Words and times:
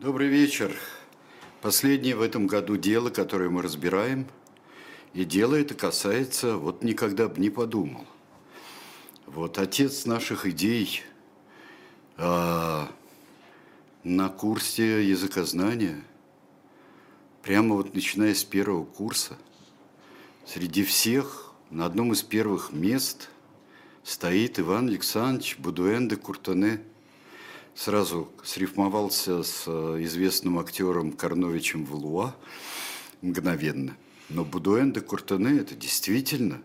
Добрый 0.00 0.28
вечер. 0.28 0.74
Последнее 1.60 2.16
в 2.16 2.22
этом 2.22 2.46
году 2.46 2.78
дело, 2.78 3.10
которое 3.10 3.50
мы 3.50 3.60
разбираем, 3.60 4.26
и 5.12 5.26
дело 5.26 5.56
это 5.56 5.74
касается, 5.74 6.56
вот 6.56 6.82
никогда 6.82 7.28
бы 7.28 7.38
не 7.38 7.50
подумал. 7.50 8.06
Вот 9.26 9.58
отец 9.58 10.06
наших 10.06 10.46
идей 10.46 11.02
а, 12.16 12.90
на 14.02 14.30
курсе 14.30 15.06
языкознания, 15.06 16.02
прямо 17.42 17.74
вот 17.74 17.94
начиная 17.94 18.32
с 18.32 18.42
первого 18.42 18.86
курса, 18.86 19.36
среди 20.46 20.82
всех 20.82 21.52
на 21.68 21.84
одном 21.84 22.14
из 22.14 22.22
первых 22.22 22.72
мест 22.72 23.28
стоит 24.02 24.58
Иван 24.60 24.88
Александрович 24.88 25.58
Будуэн 25.58 26.08
Куртане– 26.16 26.80
сразу 27.74 28.30
срифмовался 28.44 29.42
с 29.42 29.64
э, 29.66 29.98
известным 30.04 30.58
актером 30.58 31.12
Карновичем 31.12 31.84
Валуа 31.84 32.34
мгновенно. 33.22 33.96
Но 34.28 34.44
Будуэн 34.44 34.92
де 34.92 35.00
Куртене– 35.00 35.58
это 35.60 35.74
действительно 35.74 36.62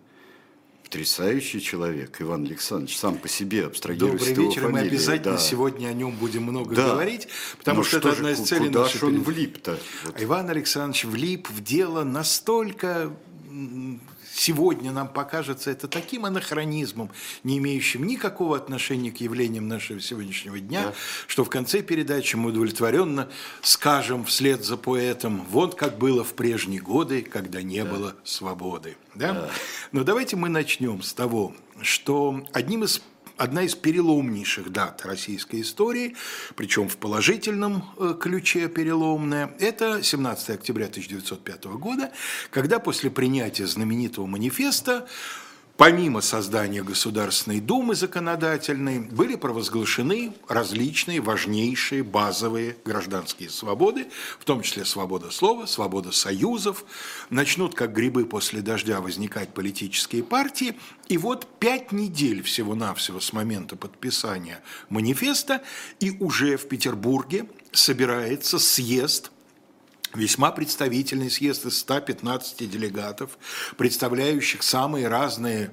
потрясающий 0.83 1.61
человек, 1.61 2.21
Иван 2.21 2.45
Александрович, 2.45 2.97
сам 2.97 3.17
по 3.17 3.27
себе 3.27 3.65
абстрагируясь 3.65 4.27
Добрый 4.27 4.45
вечер, 4.45 4.61
фамилии, 4.61 4.81
мы 4.81 4.87
обязательно 4.87 5.35
да. 5.35 5.41
сегодня 5.41 5.87
о 5.87 5.93
нем 5.93 6.15
будем 6.15 6.43
много 6.43 6.75
да. 6.75 6.93
говорить, 6.93 7.27
потому 7.57 7.77
Но 7.77 7.83
что 7.83 7.97
это 7.97 8.11
одна 8.11 8.31
из 8.31 8.39
целей 8.39 8.67
куда 8.67 8.81
нашей... 8.83 9.03
он 9.03 9.21
влип-то? 9.23 9.79
Вот. 10.05 10.21
Иван 10.21 10.49
Александрович 10.49 11.05
влип 11.05 11.49
в 11.49 11.63
дело 11.63 12.03
настолько 12.03 13.11
сегодня 14.35 14.91
нам 14.91 15.07
покажется 15.07 15.71
это 15.71 15.87
таким 15.87 16.25
анахронизмом, 16.25 17.09
не 17.43 17.57
имеющим 17.57 18.05
никакого 18.05 18.57
отношения 18.57 19.11
к 19.11 19.17
явлениям 19.17 19.67
нашего 19.67 20.01
сегодняшнего 20.01 20.59
дня, 20.59 20.87
да. 20.87 20.93
что 21.27 21.45
в 21.45 21.49
конце 21.49 21.81
передачи 21.81 22.35
мы 22.35 22.49
удовлетворенно 22.49 23.29
скажем 23.61 24.25
вслед 24.25 24.63
за 24.63 24.77
поэтом, 24.77 25.45
вот 25.49 25.75
как 25.75 25.97
было 25.97 26.23
в 26.23 26.33
прежние 26.33 26.81
годы, 26.81 27.21
когда 27.21 27.61
не 27.61 27.83
да. 27.83 27.89
было 27.89 28.15
свободы. 28.23 28.97
Да? 29.15 29.33
Да. 29.33 29.49
Но 29.91 30.03
давайте 30.03 30.35
мы 30.35 30.49
начнем 30.49 31.01
с 31.01 31.13
того, 31.13 31.53
что 31.81 32.45
одним 32.51 32.83
из 32.83 33.01
одна 33.37 33.63
из 33.63 33.75
переломнейших 33.75 34.71
дат 34.71 35.05
российской 35.05 35.61
истории, 35.61 36.15
причем 36.55 36.89
в 36.89 36.97
положительном 36.97 37.83
э, 37.97 38.15
ключе 38.19 38.67
переломная, 38.67 39.53
это 39.59 40.03
17 40.03 40.51
октября 40.51 40.85
1905 40.85 41.65
года, 41.65 42.11
когда 42.51 42.79
после 42.79 43.09
принятия 43.09 43.67
знаменитого 43.67 44.25
манифеста 44.25 45.07
Помимо 45.77 46.21
создания 46.21 46.83
Государственной 46.83 47.59
Думы 47.59 47.95
законодательной, 47.95 48.99
были 48.99 49.35
провозглашены 49.35 50.33
различные 50.47 51.19
важнейшие 51.19 52.01
базовые 52.01 52.77
гражданские 52.85 53.49
свободы, 53.49 54.07
в 54.39 54.45
том 54.45 54.61
числе 54.61 54.85
свобода 54.85 55.31
слова, 55.31 55.65
свобода 55.65 56.13
союзов. 56.13 56.85
Начнут, 57.29 57.75
как 57.75 57.91
грибы 57.91 58.25
после 58.25 58.61
дождя, 58.61 59.01
возникать 59.01 59.53
политические 59.53 60.23
партии. 60.23 60.79
И 61.09 61.17
вот 61.17 61.45
пять 61.59 61.91
недель 61.91 62.41
всего-навсего 62.41 63.19
с 63.19 63.33
момента 63.33 63.75
подписания 63.75 64.61
манифеста, 64.87 65.61
и 65.99 66.11
уже 66.21 66.55
в 66.55 66.69
Петербурге 66.69 67.47
собирается 67.73 68.59
съезд 68.59 69.29
весьма 70.15 70.51
представительный 70.51 71.29
съезд 71.29 71.65
из 71.65 71.77
115 71.79 72.69
делегатов, 72.69 73.37
представляющих 73.77 74.63
самые 74.63 75.07
разные, 75.07 75.71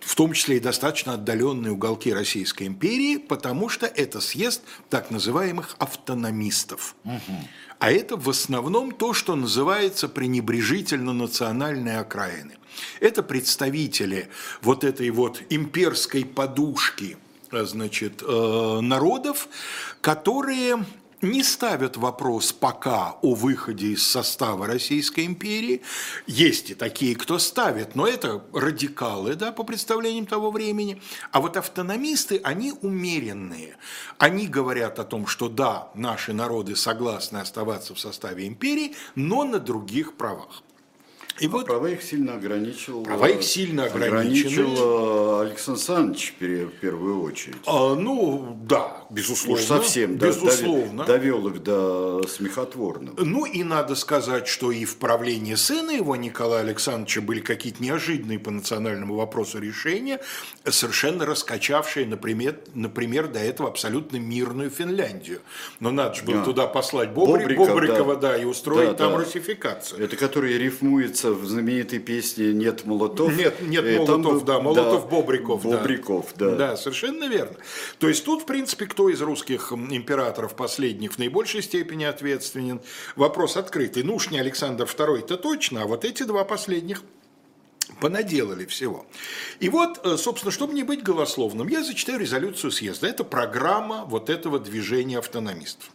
в 0.00 0.14
том 0.14 0.32
числе 0.32 0.56
и 0.56 0.60
достаточно 0.60 1.14
отдаленные 1.14 1.72
уголки 1.72 2.12
Российской 2.12 2.66
империи, 2.66 3.16
потому 3.16 3.68
что 3.68 3.86
это 3.86 4.20
съезд 4.20 4.62
так 4.90 5.10
называемых 5.10 5.76
автономистов. 5.78 6.94
Угу. 7.04 7.48
А 7.78 7.92
это 7.92 8.16
в 8.16 8.28
основном 8.30 8.92
то, 8.92 9.12
что 9.12 9.36
называется 9.36 10.08
пренебрежительно 10.08 11.12
национальные 11.12 11.98
окраины. 11.98 12.56
Это 13.00 13.22
представители 13.22 14.28
вот 14.62 14.84
этой 14.84 15.10
вот 15.10 15.42
имперской 15.50 16.24
подушки, 16.24 17.16
значит, 17.50 18.22
э, 18.22 18.80
народов, 18.80 19.48
которые 20.00 20.84
не 21.22 21.42
ставят 21.42 21.96
вопрос 21.96 22.52
пока 22.52 23.16
о 23.22 23.34
выходе 23.34 23.88
из 23.88 24.06
состава 24.06 24.66
Российской 24.66 25.26
империи. 25.26 25.82
Есть 26.26 26.70
и 26.70 26.74
такие, 26.74 27.16
кто 27.16 27.38
ставит, 27.38 27.94
но 27.94 28.06
это 28.06 28.44
радикалы, 28.52 29.34
да, 29.34 29.52
по 29.52 29.64
представлениям 29.64 30.26
того 30.26 30.50
времени. 30.50 31.00
А 31.32 31.40
вот 31.40 31.56
автономисты, 31.56 32.40
они 32.44 32.72
умеренные. 32.82 33.76
Они 34.18 34.46
говорят 34.46 34.98
о 34.98 35.04
том, 35.04 35.26
что 35.26 35.48
да, 35.48 35.90
наши 35.94 36.32
народы 36.32 36.76
согласны 36.76 37.38
оставаться 37.38 37.94
в 37.94 38.00
составе 38.00 38.46
империи, 38.46 38.94
но 39.14 39.44
на 39.44 39.58
других 39.58 40.16
правах. 40.16 40.62
И 41.40 41.46
а 41.46 41.50
вот 41.50 41.66
права 41.66 41.90
их 41.90 42.02
сильно 42.02 42.34
ограничил. 42.34 43.02
Права 43.02 43.28
их 43.28 43.42
сильно 43.42 43.84
ограничил 43.84 45.42
э, 45.42 45.46
Александр 45.46 45.80
Александрович 45.80 46.34
в 46.38 46.80
первую 46.80 47.22
очередь. 47.22 47.56
А, 47.66 47.94
ну 47.94 48.56
да, 48.62 49.04
безусловно. 49.10 49.60
Уж 49.60 49.66
совсем, 49.66 50.18
да, 50.18 50.28
безусловно. 50.28 51.04
довел 51.04 51.46
их 51.48 51.62
до 51.62 52.26
смехотворного. 52.26 53.22
Ну 53.22 53.44
и 53.44 53.62
надо 53.62 53.94
сказать, 53.94 54.48
что 54.48 54.72
и 54.72 54.84
в 54.84 54.96
правлении 54.96 55.54
сына 55.54 55.90
его 55.90 56.16
Николая 56.16 56.62
Александровича 56.62 57.20
были 57.20 57.40
какие-то 57.40 57.82
неожиданные 57.82 58.38
по 58.38 58.50
национальному 58.50 59.14
вопросу 59.14 59.58
решения, 59.58 60.20
совершенно 60.64 61.26
раскачавшие, 61.26 62.06
например, 62.06 62.58
например 62.74 63.28
до 63.28 63.40
этого 63.40 63.68
абсолютно 63.68 64.16
мирную 64.16 64.70
Финляндию. 64.70 65.40
Но 65.80 65.90
надо 65.90 66.14
же 66.14 66.22
было 66.22 66.38
да. 66.38 66.44
туда 66.44 66.66
послать 66.66 67.10
Бобрик, 67.10 67.42
Бобриков, 67.42 67.68
Бобрикова, 67.68 68.16
да. 68.16 68.32
да, 68.32 68.38
и 68.38 68.44
устроить 68.44 68.90
да, 68.90 68.94
там 68.94 69.12
да. 69.12 69.18
русификацию. 69.18 70.02
Это 70.02 70.16
который 70.16 70.56
рифмуется 70.56 71.25
поется 71.26 71.32
в 71.32 71.46
знаменитой 71.46 71.98
песне 71.98 72.52
«Нет 72.52 72.84
молотов». 72.84 73.36
Нет, 73.36 73.60
нет 73.62 73.84
э, 73.84 73.98
молотов, 73.98 74.44
да, 74.44 74.60
молотов 74.60 75.02
да, 75.02 75.08
Бобриков. 75.08 75.62
Бобриков, 75.62 76.34
да. 76.36 76.50
да. 76.50 76.56
Да, 76.56 76.76
совершенно 76.76 77.28
верно. 77.28 77.56
То 77.98 78.08
есть 78.08 78.24
тут, 78.24 78.42
в 78.42 78.46
принципе, 78.46 78.86
кто 78.86 79.08
из 79.08 79.20
русских 79.20 79.72
императоров 79.72 80.54
последних 80.54 81.12
в 81.12 81.18
наибольшей 81.18 81.62
степени 81.62 82.04
ответственен? 82.04 82.80
Вопрос 83.16 83.56
открытый. 83.56 84.02
Ну 84.02 84.16
уж 84.16 84.30
не 84.30 84.38
Александр 84.38 84.84
II-то 84.84 85.36
точно, 85.36 85.82
а 85.82 85.86
вот 85.86 86.04
эти 86.04 86.22
два 86.22 86.44
последних 86.44 87.02
понаделали 88.00 88.66
всего. 88.66 89.06
И 89.60 89.68
вот, 89.68 90.04
э, 90.04 90.16
собственно, 90.16 90.52
чтобы 90.52 90.74
не 90.74 90.82
быть 90.82 91.02
голословным, 91.02 91.68
я 91.68 91.82
зачитаю 91.82 92.18
резолюцию 92.18 92.70
съезда. 92.70 93.06
Это 93.06 93.24
программа 93.24 94.04
вот 94.04 94.28
этого 94.28 94.58
движения 94.58 95.18
автономистов. 95.18 95.90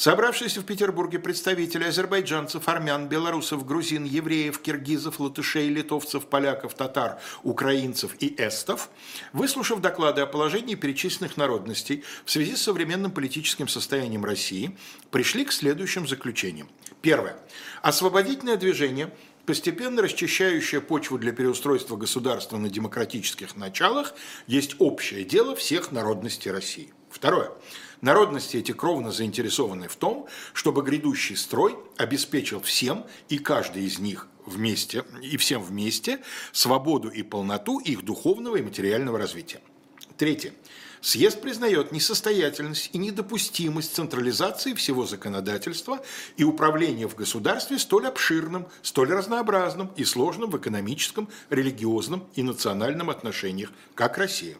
Собравшиеся 0.00 0.62
в 0.62 0.64
Петербурге 0.64 1.18
представители 1.18 1.84
азербайджанцев, 1.84 2.66
армян, 2.68 3.06
белорусов, 3.06 3.66
грузин, 3.66 4.04
евреев, 4.04 4.58
киргизов, 4.58 5.20
латышей, 5.20 5.68
литовцев, 5.68 6.24
поляков, 6.24 6.72
татар, 6.72 7.20
украинцев 7.42 8.12
и 8.18 8.34
эстов, 8.38 8.88
выслушав 9.34 9.82
доклады 9.82 10.22
о 10.22 10.26
положении 10.26 10.74
перечисленных 10.74 11.36
народностей 11.36 12.02
в 12.24 12.30
связи 12.30 12.56
с 12.56 12.62
современным 12.62 13.10
политическим 13.10 13.68
состоянием 13.68 14.24
России, 14.24 14.74
пришли 15.10 15.44
к 15.44 15.52
следующим 15.52 16.08
заключениям. 16.08 16.70
Первое. 17.02 17.36
Освободительное 17.82 18.56
движение– 18.56 19.12
постепенно 19.44 20.00
расчищающая 20.00 20.80
почву 20.80 21.18
для 21.18 21.32
переустройства 21.32 21.96
государства 21.96 22.56
на 22.56 22.70
демократических 22.70 23.54
началах 23.54 24.14
есть 24.46 24.76
общее 24.78 25.24
дело 25.24 25.54
всех 25.54 25.92
народностей 25.92 26.50
России. 26.50 26.94
Второе. 27.10 27.50
Народности 28.00 28.56
эти 28.56 28.72
кровно 28.72 29.12
заинтересованы 29.12 29.88
в 29.88 29.96
том, 29.96 30.26
чтобы 30.54 30.82
грядущий 30.82 31.36
строй 31.36 31.76
обеспечил 31.98 32.60
всем 32.60 33.04
и 33.28 33.38
каждый 33.38 33.84
из 33.84 33.98
них 33.98 34.26
вместе 34.46 35.04
и 35.22 35.36
всем 35.36 35.62
вместе 35.62 36.20
свободу 36.52 37.10
и 37.10 37.22
полноту 37.22 37.78
их 37.78 38.04
духовного 38.04 38.56
и 38.56 38.62
материального 38.62 39.18
развития. 39.18 39.60
Третье. 40.16 40.52
Съезд 41.02 41.40
признает 41.40 41.92
несостоятельность 41.92 42.90
и 42.92 42.98
недопустимость 42.98 43.94
централизации 43.94 44.74
всего 44.74 45.06
законодательства 45.06 46.02
и 46.36 46.44
управления 46.44 47.08
в 47.08 47.14
государстве 47.14 47.78
столь 47.78 48.08
обширным, 48.08 48.66
столь 48.82 49.12
разнообразным 49.12 49.90
и 49.96 50.04
сложным 50.04 50.50
в 50.50 50.58
экономическом, 50.58 51.28
религиозном 51.48 52.28
и 52.34 52.42
национальном 52.42 53.08
отношениях, 53.08 53.72
как 53.94 54.18
Россия. 54.18 54.56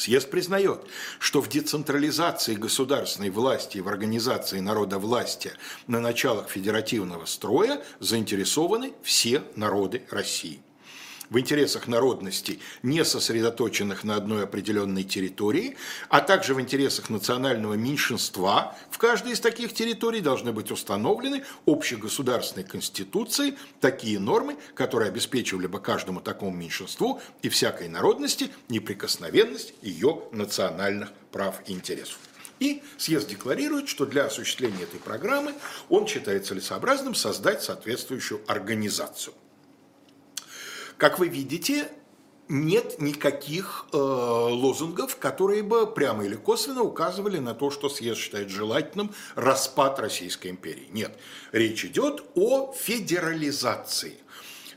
Съезд 0.00 0.30
признает, 0.30 0.80
что 1.18 1.42
в 1.42 1.50
децентрализации 1.50 2.54
государственной 2.54 3.28
власти 3.28 3.76
и 3.76 3.80
в 3.82 3.88
организации 3.88 4.58
народовластия 4.58 5.52
на 5.88 6.00
началах 6.00 6.48
федеративного 6.48 7.26
строя 7.26 7.84
заинтересованы 7.98 8.94
все 9.02 9.42
народы 9.56 10.06
России 10.10 10.62
в 11.30 11.38
интересах 11.38 11.86
народностей, 11.86 12.60
не 12.82 13.04
сосредоточенных 13.04 14.04
на 14.04 14.16
одной 14.16 14.44
определенной 14.44 15.04
территории, 15.04 15.76
а 16.08 16.20
также 16.20 16.54
в 16.54 16.60
интересах 16.60 17.08
национального 17.08 17.74
меньшинства 17.74 18.76
в 18.90 18.98
каждой 18.98 19.32
из 19.32 19.40
таких 19.40 19.72
территорий 19.72 20.20
должны 20.20 20.52
быть 20.52 20.70
установлены 20.70 21.44
общегосударственной 21.66 22.64
конституцией 22.64 23.56
такие 23.80 24.18
нормы, 24.18 24.56
которые 24.74 25.08
обеспечивали 25.08 25.68
бы 25.68 25.80
каждому 25.80 26.20
такому 26.20 26.56
меньшинству 26.56 27.20
и 27.42 27.48
всякой 27.48 27.88
народности 27.88 28.50
неприкосновенность 28.68 29.72
ее 29.82 30.22
национальных 30.32 31.12
прав 31.30 31.62
и 31.66 31.72
интересов. 31.72 32.18
И 32.58 32.82
съезд 32.98 33.28
декларирует, 33.28 33.88
что 33.88 34.04
для 34.04 34.26
осуществления 34.26 34.82
этой 34.82 35.00
программы 35.00 35.54
он 35.88 36.06
считает 36.06 36.44
целесообразным 36.44 37.14
создать 37.14 37.62
соответствующую 37.62 38.42
организацию. 38.46 39.32
Как 41.00 41.18
вы 41.18 41.28
видите, 41.28 41.88
нет 42.48 43.00
никаких 43.00 43.86
э, 43.90 43.96
лозунгов, 43.96 45.16
которые 45.16 45.62
бы 45.62 45.86
прямо 45.86 46.26
или 46.26 46.34
косвенно 46.34 46.82
указывали 46.82 47.38
на 47.38 47.54
то, 47.54 47.70
что 47.70 47.88
съезд 47.88 48.20
считает 48.20 48.50
желательным 48.50 49.10
распад 49.34 49.98
Российской 49.98 50.48
империи. 50.48 50.88
Нет, 50.92 51.16
речь 51.52 51.86
идет 51.86 52.22
о 52.34 52.74
федерализации. 52.74 54.18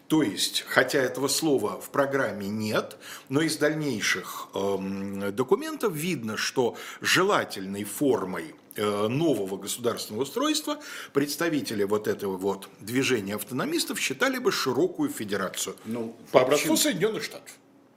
То 0.08 0.24
есть, 0.24 0.64
хотя 0.66 1.00
этого 1.00 1.28
слова 1.28 1.82
в 1.82 1.90
программе 1.90 2.48
нет, 2.48 2.96
но 3.28 3.42
из 3.42 3.58
дальнейших 3.58 4.48
э, 4.54 5.32
документов 5.34 5.92
видно, 5.92 6.38
что 6.38 6.78
желательной 7.02 7.84
формой 7.84 8.56
нового 8.78 9.58
государственного 9.58 10.24
устройства 10.24 10.80
представители 11.14 11.84
вот 11.84 12.08
этого 12.08 12.38
вот 12.38 12.70
движения 12.80 13.36
автономистов 13.36 14.00
считали 14.00 14.40
бы 14.40 14.52
широкую 14.52 15.10
федерацию 15.10 15.76
Ну, 15.86 16.16
по 16.32 16.42
образцу 16.42 16.76
Соединенных 16.78 17.24
Штатов. 17.24 17.50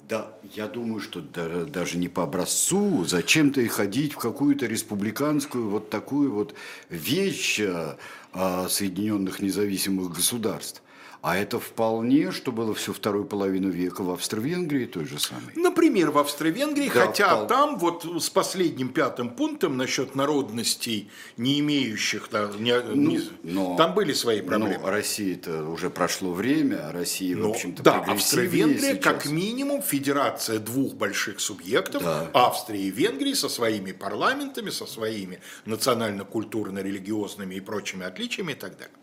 Да, 0.09 0.39
я 0.55 0.69
думаю, 0.69 1.01
что 1.01 1.21
да- 1.21 1.65
даже 1.65 1.99
не 1.99 2.09
по 2.09 2.23
образцу, 2.23 3.05
зачем-то 3.05 3.61
и 3.61 3.67
ходить 3.67 4.13
в 4.13 4.19
какую-то 4.19 4.67
республиканскую 4.67 5.69
вот 5.69 5.91
такую 5.91 6.33
вот 6.33 6.55
вещь 6.91 7.61
а, 7.61 7.99
а, 8.33 8.69
Соединенных 8.69 9.41
Независимых 9.41 10.13
Государств. 10.13 10.83
А 11.29 11.37
это 11.37 11.59
вполне, 11.59 12.31
что 12.31 12.53
было 12.53 12.73
всю 12.73 12.93
вторую 12.93 13.25
половину 13.25 13.69
века 13.69 14.05
в 14.05 14.11
Австро-Венгрии 14.13 14.87
той 14.87 15.07
же 15.07 15.19
самой. 15.19 15.43
Например, 15.57 16.13
в 16.13 16.19
Австро-Венгрии, 16.19 16.89
Да, 16.89 17.01
хотя 17.07 17.27
вполне. 17.31 17.49
там 17.49 17.79
вот 17.81 18.23
с 18.23 18.31
последним 18.31 18.91
пятым 18.91 19.31
пунктом 19.31 19.77
насчет 19.77 20.15
народностей, 20.15 21.11
не 21.37 21.59
имеющих, 21.59 22.29
да, 22.31 22.49
не- 22.57 22.81
не- 22.95 23.21
но- 23.43 23.77
там 23.77 23.93
были 23.95 24.13
свои 24.13 24.41
проблемы. 24.41 24.79
Но 24.81 24.89
России-то 24.89 25.65
уже 25.69 25.91
прошло 25.91 26.33
время, 26.33 26.87
а 26.89 26.93
Россия, 26.93 27.35
в 27.35 27.41
Ну, 27.41 27.51
общем-то, 27.51 27.83
да, 27.83 28.05
Австро-Венгрия 28.07 28.93
сейчас. 28.95 29.03
как 29.05 29.27
минимум 29.27 29.83
федерация 29.83 30.61
двух 30.61 30.95
больших 30.95 31.41
субъектов, 31.41 32.05
Да. 32.05 32.31
Австрии 32.35 32.83
и 32.83 32.91
Венгрии 32.93 33.33
со 33.35 33.49
своими 33.49 33.91
парламентами, 33.91 34.71
со 34.71 34.87
своими 34.87 35.41
национально-культурно-религиозными 35.65 37.57
и 37.57 37.61
прочими 37.61 38.07
отличиями 38.07 38.53
и 38.53 38.55
так 38.55 38.75
далее. 38.79 38.95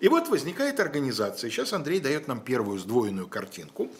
И 0.00 0.08
вот 0.08 0.28
возникает 0.28 0.80
организация, 0.80 1.50
сейчас 1.50 1.72
Андрей 1.72 2.00
дает 2.00 2.28
нам 2.28 2.40
первую 2.40 2.78
сдвоенную 2.78 3.26
картинку, 3.26 3.90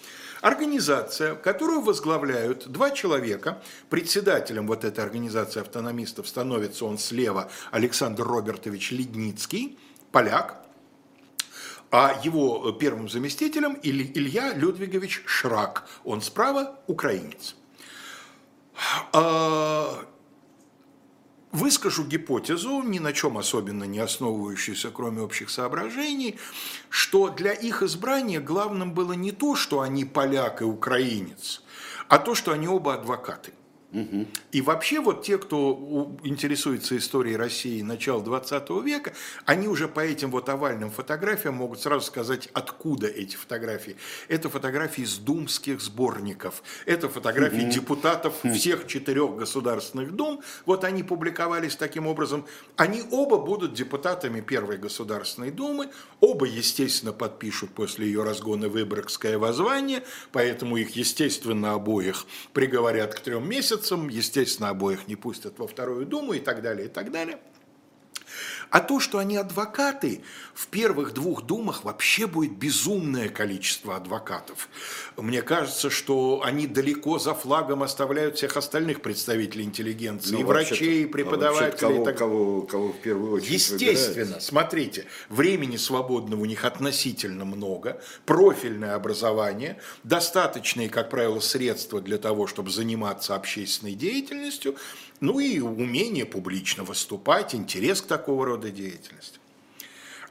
организация, 0.40 1.34
которую 1.34 1.80
возглавляют 1.80 2.68
два 2.68 2.90
человека, 2.90 3.62
председателем 3.90 4.66
вот 4.66 4.84
этой 4.84 5.04
организации 5.04 5.60
автономистов 5.60 6.28
становится 6.28 6.84
он 6.84 6.98
слева 6.98 7.50
Александр 7.72 8.24
Робертович 8.24 8.92
Ледницкий, 8.92 9.78
поляк, 10.12 10.64
а 11.90 12.20
его 12.22 12.70
первым 12.72 13.08
заместителем 13.08 13.74
Иль- 13.82 14.12
Илья 14.14 14.52
Людвигович 14.52 15.22
Шрак. 15.26 15.88
Он 16.04 16.20
справа 16.20 16.78
украинец. 16.86 17.56
Выскажу 21.58 22.04
гипотезу, 22.04 22.82
ни 22.82 23.00
на 23.00 23.12
чем 23.12 23.36
особенно 23.36 23.82
не 23.82 23.98
основывающуюся, 23.98 24.90
кроме 24.90 25.22
общих 25.22 25.50
соображений, 25.50 26.38
что 26.88 27.30
для 27.30 27.50
их 27.50 27.82
избрания 27.82 28.40
главным 28.40 28.94
было 28.94 29.14
не 29.14 29.32
то, 29.32 29.56
что 29.56 29.80
они 29.80 30.04
поляк 30.04 30.62
и 30.62 30.64
украинец, 30.64 31.62
а 32.06 32.20
то, 32.20 32.36
что 32.36 32.52
они 32.52 32.68
оба 32.68 32.94
адвокаты. 32.94 33.54
И 33.90 34.60
вообще 34.60 35.00
вот 35.00 35.22
те, 35.22 35.38
кто 35.38 36.14
интересуется 36.22 36.96
историей 36.98 37.36
России 37.36 37.80
начала 37.80 38.22
20 38.22 38.68
века, 38.84 39.14
они 39.46 39.66
уже 39.66 39.88
по 39.88 40.00
этим 40.00 40.30
вот 40.30 40.50
овальным 40.50 40.90
фотографиям 40.90 41.54
могут 41.54 41.80
сразу 41.80 42.04
сказать, 42.04 42.50
откуда 42.52 43.06
эти 43.06 43.36
фотографии. 43.36 43.96
Это 44.28 44.50
фотографии 44.50 45.04
из 45.04 45.16
думских 45.16 45.80
сборников, 45.80 46.62
это 46.84 47.08
фотографии 47.08 47.70
депутатов 47.70 48.34
всех 48.44 48.86
четырех 48.86 49.36
государственных 49.36 50.14
дум. 50.14 50.42
Вот 50.66 50.84
они 50.84 51.02
публиковались 51.02 51.74
таким 51.76 52.06
образом. 52.06 52.44
Они 52.76 53.02
оба 53.10 53.38
будут 53.38 53.72
депутатами 53.72 54.42
Первой 54.42 54.76
Государственной 54.76 55.50
Думы, 55.50 55.88
оба, 56.20 56.44
естественно, 56.44 57.12
подпишут 57.14 57.70
после 57.70 58.06
ее 58.06 58.22
разгона 58.22 58.68
Выборгское 58.68 59.38
воззвание, 59.38 60.02
поэтому 60.30 60.76
их, 60.76 60.90
естественно, 60.90 61.72
обоих 61.72 62.26
приговорят 62.52 63.14
к 63.14 63.20
трем 63.20 63.48
месяцам, 63.48 63.77
естественно, 64.08 64.70
обоих 64.70 65.08
не 65.08 65.16
пустят 65.16 65.58
во 65.58 65.66
Вторую 65.66 66.06
Думу 66.06 66.34
и 66.34 66.40
так 66.40 66.62
далее, 66.62 66.86
и 66.86 66.90
так 66.90 67.10
далее. 67.10 67.38
А 68.70 68.80
то, 68.80 69.00
что 69.00 69.18
они 69.18 69.36
адвокаты, 69.36 70.22
в 70.54 70.66
первых 70.66 71.14
двух 71.14 71.42
думах 71.42 71.84
вообще 71.84 72.26
будет 72.26 72.52
безумное 72.52 73.28
количество 73.28 73.96
адвокатов. 73.96 74.68
Мне 75.16 75.42
кажется, 75.42 75.88
что 75.88 76.42
они 76.44 76.66
далеко 76.66 77.18
за 77.18 77.34
флагом 77.34 77.82
оставляют 77.82 78.36
всех 78.36 78.56
остальных 78.56 79.00
представителей 79.00 79.64
интеллигенции, 79.64 80.32
Ну, 80.32 80.40
и 80.40 80.44
врачей, 80.44 81.02
и 81.02 81.06
а 81.06 81.08
преподавателей. 81.08 81.78
кого, 81.78 82.02
и 82.02 82.04
так 82.04 82.18
кого, 82.18 82.62
кого 82.62 82.88
в 82.92 83.00
первую 83.00 83.32
очередь 83.32 83.52
Естественно, 83.52 84.08
выбирают? 84.24 84.42
смотрите, 84.42 85.06
времени 85.28 85.76
свободного 85.76 86.42
у 86.42 86.44
них 86.44 86.64
относительно 86.64 87.44
много, 87.44 88.00
профильное 88.26 88.94
образование, 88.94 89.80
достаточные, 90.04 90.88
как 90.88 91.10
правило, 91.10 91.40
средства 91.40 92.00
для 92.00 92.18
того, 92.18 92.46
чтобы 92.46 92.70
заниматься 92.70 93.34
общественной 93.34 93.94
деятельностью, 93.94 94.76
ну 95.20 95.40
и 95.40 95.58
умение 95.60 96.26
публично 96.26 96.84
выступать, 96.84 97.54
интерес 97.54 98.02
к 98.02 98.06
такого 98.06 98.46
рода 98.46 98.70
деятельности. 98.70 99.38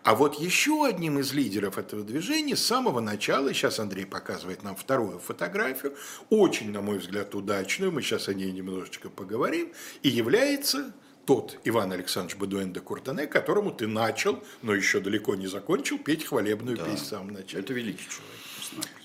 А 0.04 0.16
вот 0.16 0.39
еще 0.39 0.86
одним 0.86 1.19
из 1.19 1.34
лидеров 1.34 1.78
этого 1.78 2.01
движения 2.01 2.56
с 2.56 2.63
самого 2.63 3.01
начала, 3.01 3.54
сейчас 3.54 3.80
Андрей 3.80 4.06
показывает 4.06 4.63
нам 4.63 4.75
вторую 4.75 5.19
фотографию, 5.19 5.95
очень, 6.30 6.72
на 6.72 6.81
мой 6.81 7.00
взгляд, 7.00 7.36
удачную, 7.36 7.92
мы 7.92 8.01
сейчас 8.01 8.30
о 8.30 8.34
ней 8.34 8.51
немножечко 8.54 9.10
поговорим, 9.10 9.74
и 10.04 10.10
является 10.10 10.94
тот 11.25 11.60
Иван 11.66 11.92
Александрович 11.92 12.38
Бадуэн 12.38 12.72
де 12.72 12.80
Куртене, 12.80 13.28
которому 13.28 13.72
ты 13.72 13.86
начал, 13.86 14.42
но 14.62 14.74
еще 14.74 15.01
далеко 15.01 15.36
не 15.36 15.48
закончил, 15.48 16.00
петь 16.00 16.24
хвалебную 16.24 16.78
песню 16.78 16.95
в 16.95 17.00
самом 17.00 17.34
начале. 17.34 17.63
Это 17.63 17.74
великий 17.74 18.07
человек. 18.07 18.47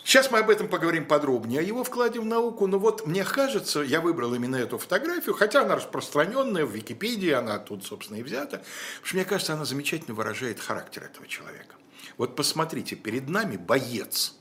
Сейчас 0.04 0.30
мы 0.30 0.40
об 0.40 0.50
этом 0.50 0.68
поговорим 0.68 1.06
подробнее, 1.06 1.60
о 1.60 1.62
его 1.62 1.84
вкладе 1.84 2.20
в 2.20 2.24
науку. 2.24 2.66
Но 2.66 2.78
вот 2.78 3.06
мне 3.06 3.24
кажется, 3.24 3.80
я 3.80 4.00
выбрал 4.00 4.34
именно 4.34 4.56
эту 4.56 4.78
фотографию, 4.78 5.34
хотя 5.34 5.62
она 5.62 5.76
распространенная 5.76 6.66
в 6.66 6.72
Википедии, 6.72 7.30
она 7.30 7.58
тут, 7.58 7.84
собственно, 7.84 8.18
и 8.18 8.22
взята. 8.22 8.58
Потому 8.58 9.04
что 9.04 9.16
мне 9.16 9.24
кажется, 9.24 9.52
она 9.54 9.64
замечательно 9.64 10.14
выражает 10.14 10.60
характер 10.60 11.04
этого 11.04 11.26
человека. 11.28 11.76
Вот 12.18 12.36
посмотрите, 12.36 12.96
перед 12.96 13.28
нами 13.28 13.56
боец. 13.56 14.34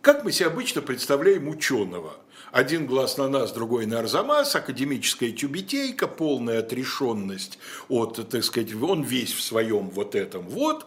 Как 0.00 0.22
мы 0.22 0.30
себе 0.30 0.46
обычно 0.46 0.82
представляем 0.82 1.48
ученого? 1.48 2.14
Один 2.52 2.86
глаз 2.86 3.18
на 3.18 3.28
нас, 3.28 3.52
другой 3.52 3.86
на 3.86 3.98
Арзамас, 3.98 4.54
академическая 4.54 5.32
тюбетейка, 5.32 6.06
полная 6.06 6.60
отрешенность 6.60 7.58
от, 7.88 8.28
так 8.28 8.44
сказать, 8.44 8.72
он 8.74 9.02
весь 9.02 9.32
в 9.32 9.42
своем 9.42 9.90
вот 9.90 10.14
этом 10.14 10.46
вот. 10.46 10.86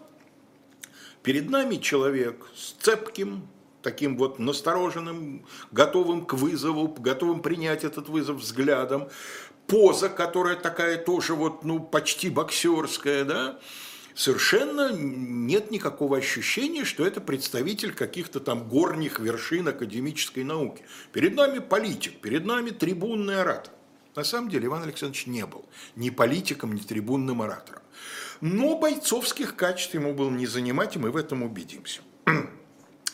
Перед 1.29 1.51
нами 1.51 1.75
человек 1.75 2.47
с 2.55 2.71
цепким, 2.81 3.47
таким 3.83 4.17
вот 4.17 4.39
настороженным, 4.39 5.45
готовым 5.71 6.25
к 6.25 6.33
вызову, 6.33 6.87
готовым 6.87 7.43
принять 7.43 7.83
этот 7.83 8.09
вызов 8.09 8.37
взглядом. 8.37 9.09
Поза, 9.67 10.09
которая 10.09 10.55
такая 10.55 10.97
тоже 10.97 11.35
вот, 11.35 11.63
ну, 11.63 11.79
почти 11.79 12.31
боксерская, 12.31 13.25
да, 13.25 13.59
совершенно 14.15 14.91
нет 14.91 15.69
никакого 15.69 16.17
ощущения, 16.17 16.83
что 16.83 17.05
это 17.05 17.21
представитель 17.21 17.93
каких-то 17.93 18.39
там 18.39 18.67
горних 18.67 19.19
вершин 19.19 19.67
академической 19.67 20.43
науки. 20.43 20.81
Перед 21.13 21.35
нами 21.35 21.59
политик, 21.59 22.21
перед 22.21 22.43
нами 22.43 22.71
трибунный 22.71 23.39
оратор. 23.39 23.71
На 24.15 24.23
самом 24.23 24.49
деле 24.49 24.65
Иван 24.65 24.81
Александрович 24.81 25.27
не 25.27 25.45
был 25.45 25.63
ни 25.95 26.09
политиком, 26.09 26.73
ни 26.73 26.79
трибунным 26.79 27.43
оратором. 27.43 27.78
Но 28.41 28.77
бойцовских 28.77 29.55
качеств 29.55 29.93
ему 29.93 30.13
было 30.13 30.29
не 30.29 30.47
занимать, 30.47 30.95
и 30.95 30.99
мы 30.99 31.11
в 31.11 31.17
этом 31.17 31.43
убедимся. 31.43 32.01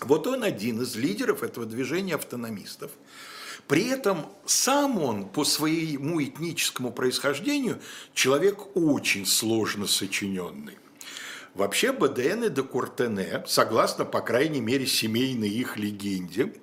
Вот 0.01 0.27
он 0.27 0.43
один 0.43 0.81
из 0.81 0.95
лидеров 0.95 1.41
этого 1.41 1.65
движения 1.65 2.15
автономистов. 2.15 2.91
При 3.67 3.87
этом 3.87 4.27
сам 4.45 5.01
он 5.01 5.25
по 5.27 5.43
своему 5.45 6.21
этническому 6.21 6.91
происхождению 6.91 7.79
человек 8.13 8.75
очень 8.75 9.25
сложно 9.25 9.87
сочиненный. 9.87 10.77
Вообще 11.55 11.93
БДН 11.93 12.43
и 12.43 12.49
Декуртене, 12.49 13.43
согласно, 13.47 14.03
по 14.03 14.19
крайней 14.19 14.59
мере, 14.59 14.85
семейной 14.85 15.49
их 15.49 15.77
легенде, 15.77 16.53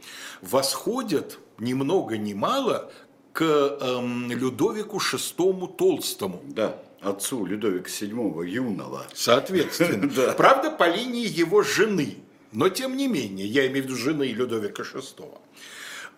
восходят 0.42 1.38
ни 1.59 1.73
много 1.73 2.19
ни 2.19 2.35
мало 2.35 2.92
к 3.33 3.42
эм, 3.42 4.31
Людовику 4.31 4.99
VI 4.99 5.75
Толстому. 5.76 6.42
Да, 6.45 6.81
отцу 7.02 7.44
Людовика 7.44 7.88
VII 7.88 8.47
юного. 8.49 9.06
Соответственно. 9.14 10.11
Да. 10.16 10.32
Правда, 10.32 10.71
по 10.71 10.88
линии 10.88 11.26
его 11.26 11.62
жены, 11.62 12.18
но 12.52 12.68
тем 12.68 12.97
не 12.97 13.09
менее, 13.09 13.47
я 13.47 13.66
имею 13.66 13.85
в 13.85 13.87
виду 13.87 13.97
жены 13.97 14.25
Людовика 14.25 14.82
VI. 14.82 15.38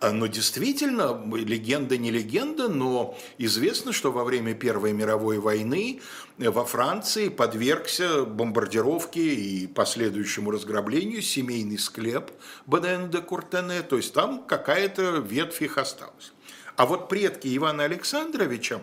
А, 0.01 0.11
но 0.11 0.27
действительно, 0.27 1.23
легенда 1.33 1.97
не 1.97 2.11
легенда, 2.11 2.67
но 2.67 3.17
известно, 3.37 3.93
что 3.93 4.11
во 4.11 4.25
время 4.25 4.53
Первой 4.53 4.91
мировой 4.91 5.39
войны 5.39 6.01
во 6.37 6.65
Франции 6.65 7.29
подвергся 7.29 8.25
бомбардировке 8.25 9.21
и 9.21 9.67
последующему 9.67 10.51
разграблению 10.51 11.21
семейный 11.21 11.77
склеп 11.77 12.31
Баден 12.65 13.09
де 13.09 13.19
Куртене, 13.19 13.81
то 13.83 13.95
есть 13.95 14.13
там 14.13 14.43
какая-то 14.45 15.23
ветвь 15.25 15.61
их 15.61 15.77
осталась. 15.77 16.33
А 16.75 16.85
вот 16.85 17.07
предки 17.07 17.55
Ивана 17.55 17.85
Александровича 17.85 18.81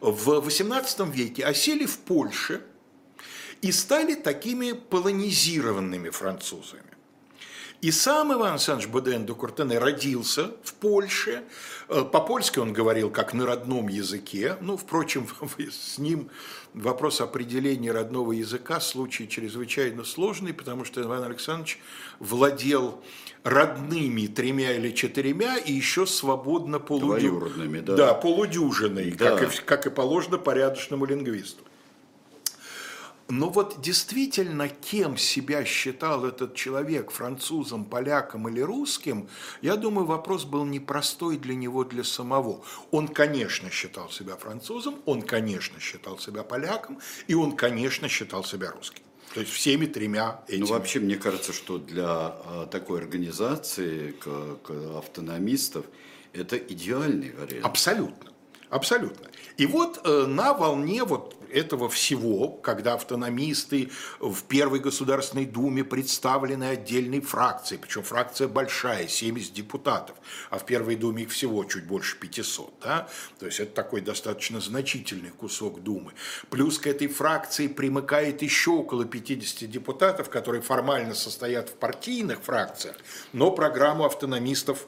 в 0.00 0.28
XVIII 0.28 1.10
веке 1.10 1.44
осели 1.44 1.86
в 1.86 1.98
Польше 1.98 2.62
и 3.62 3.72
стали 3.72 4.14
такими 4.14 4.72
полонизированными 4.72 6.10
французами. 6.10 6.95
И 7.82 7.90
сам 7.90 8.32
Иван 8.32 8.52
Александрович 8.52 8.90
Боден 8.90 9.26
де 9.26 9.34
Куртене 9.34 9.78
родился 9.78 10.52
в 10.62 10.74
Польше. 10.74 11.42
Э, 11.88 12.02
по-польски 12.02 12.58
он 12.58 12.72
говорил 12.72 13.10
как 13.10 13.34
на 13.34 13.46
родном 13.46 13.88
языке. 13.88 14.56
Ну, 14.60 14.76
впрочем, 14.76 15.28
с 15.70 15.98
ним 15.98 16.30
вопрос 16.72 17.20
определения 17.20 17.92
родного 17.92 18.32
языка 18.32 18.80
случай 18.80 19.28
чрезвычайно 19.28 20.04
сложный, 20.04 20.54
потому 20.54 20.84
что 20.84 21.02
Иван 21.02 21.24
Александрович 21.24 21.78
владел 22.18 23.02
родными 23.44 24.26
тремя 24.26 24.72
или 24.72 24.90
четырьмя 24.92 25.58
и 25.58 25.72
еще 25.72 26.06
свободно 26.06 26.78
полудю... 26.78 27.40
да. 27.80 27.94
Да, 27.96 28.14
полудюжиной, 28.14 29.12
да. 29.12 29.36
Как, 29.36 29.54
и, 29.54 29.56
как 29.64 29.86
и 29.86 29.90
положено 29.90 30.38
порядочному 30.38 31.04
лингвисту. 31.04 31.62
Но 33.28 33.50
вот 33.50 33.80
действительно, 33.80 34.68
кем 34.68 35.16
себя 35.16 35.64
считал 35.64 36.24
этот 36.24 36.54
человек, 36.54 37.10
французом, 37.10 37.84
поляком 37.84 38.48
или 38.48 38.60
русским, 38.60 39.28
я 39.62 39.76
думаю, 39.76 40.06
вопрос 40.06 40.44
был 40.44 40.64
непростой 40.64 41.36
для 41.36 41.56
него, 41.56 41.84
для 41.84 42.04
самого. 42.04 42.62
Он, 42.92 43.08
конечно, 43.08 43.68
считал 43.70 44.10
себя 44.10 44.36
французом, 44.36 45.00
он, 45.06 45.22
конечно, 45.22 45.80
считал 45.80 46.18
себя 46.20 46.44
поляком, 46.44 47.00
и 47.26 47.34
он, 47.34 47.56
конечно, 47.56 48.08
считал 48.08 48.44
себя 48.44 48.70
русским. 48.70 49.02
То 49.34 49.40
есть 49.40 49.52
всеми 49.52 49.86
тремя 49.86 50.42
этими. 50.46 50.60
Ну, 50.60 50.66
вообще, 50.66 51.00
мне 51.00 51.16
кажется, 51.16 51.52
что 51.52 51.78
для 51.78 52.06
а, 52.08 52.68
такой 52.70 53.00
организации, 53.00 54.12
как 54.12 54.70
автономистов, 54.96 55.84
это 56.32 56.56
идеальный 56.56 57.32
вариант. 57.32 57.66
Абсолютно. 57.66 58.32
Абсолютно. 58.70 59.28
И 59.56 59.66
вот 59.66 60.00
э, 60.04 60.26
на 60.26 60.52
волне 60.52 61.04
вот 61.04 61.35
этого 61.50 61.88
всего, 61.88 62.48
когда 62.48 62.94
автономисты 62.94 63.90
в 64.20 64.42
Первой 64.44 64.80
Государственной 64.80 65.46
Думе 65.46 65.84
представлены 65.84 66.64
отдельной 66.64 67.20
фракцией, 67.20 67.80
причем 67.80 68.02
фракция 68.02 68.48
большая, 68.48 69.08
70 69.08 69.52
депутатов, 69.52 70.16
а 70.50 70.58
в 70.58 70.66
Первой 70.66 70.96
Думе 70.96 71.24
их 71.24 71.30
всего 71.30 71.64
чуть 71.64 71.86
больше 71.86 72.16
500, 72.18 72.74
да? 72.82 73.08
то 73.38 73.46
есть 73.46 73.60
это 73.60 73.72
такой 73.72 74.00
достаточно 74.00 74.60
значительный 74.60 75.30
кусок 75.30 75.82
Думы. 75.82 76.12
Плюс 76.50 76.78
к 76.78 76.86
этой 76.86 77.08
фракции 77.08 77.68
примыкает 77.68 78.42
еще 78.42 78.70
около 78.70 79.04
50 79.04 79.70
депутатов, 79.70 80.30
которые 80.30 80.62
формально 80.62 81.14
состоят 81.14 81.68
в 81.68 81.74
партийных 81.74 82.42
фракциях, 82.42 82.96
но 83.32 83.50
программу 83.50 84.04
автономистов 84.04 84.86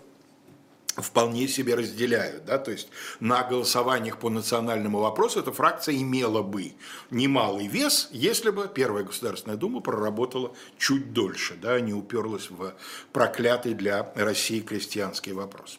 вполне 1.02 1.48
себе 1.48 1.74
разделяют. 1.74 2.44
Да? 2.44 2.58
То 2.58 2.70
есть 2.70 2.88
на 3.20 3.42
голосованиях 3.42 4.18
по 4.18 4.30
национальному 4.30 4.98
вопросу 4.98 5.40
эта 5.40 5.52
фракция 5.52 5.96
имела 5.96 6.42
бы 6.42 6.72
немалый 7.10 7.66
вес, 7.66 8.08
если 8.12 8.50
бы 8.50 8.68
Первая 8.68 9.04
Государственная 9.04 9.56
Дума 9.56 9.80
проработала 9.80 10.54
чуть 10.78 11.12
дольше, 11.12 11.56
да, 11.60 11.80
не 11.80 11.92
уперлась 11.92 12.50
в 12.50 12.74
проклятый 13.12 13.74
для 13.74 14.12
России 14.14 14.60
крестьянский 14.60 15.32
вопрос. 15.32 15.78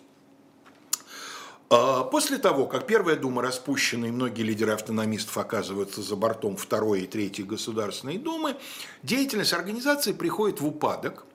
А 1.72 2.04
после 2.04 2.40
того, 2.40 2.66
как 2.66 2.88
Первая 2.88 3.16
Дума 3.16 3.44
распущена 3.44 4.08
и 4.08 4.12
многие 4.12 4.42
лидеры 4.42 4.72
автономистов 4.72 5.38
оказываются 5.38 6.02
за 6.02 6.16
бортом 6.16 6.58
Второй 6.58 7.02
и 7.02 7.08
Третьей 7.08 7.46
Государственной 7.46 8.18
Думы, 8.18 8.56
деятельность 9.04 9.54
организации 9.54 10.14
приходит 10.14 10.62
в 10.62 10.66
упадок, 10.66 11.26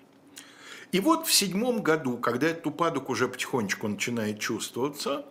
и 0.95 1.01
вот 1.01 1.27
в 1.27 1.35
седьмом 1.35 1.83
году, 1.83 2.19
когда 2.19 2.47
этот 2.47 2.69
упадок 2.69 3.11
уже 3.11 3.27
потихонечку 3.27 3.89
начинает 3.89 4.39
чувствоваться, 4.39 5.25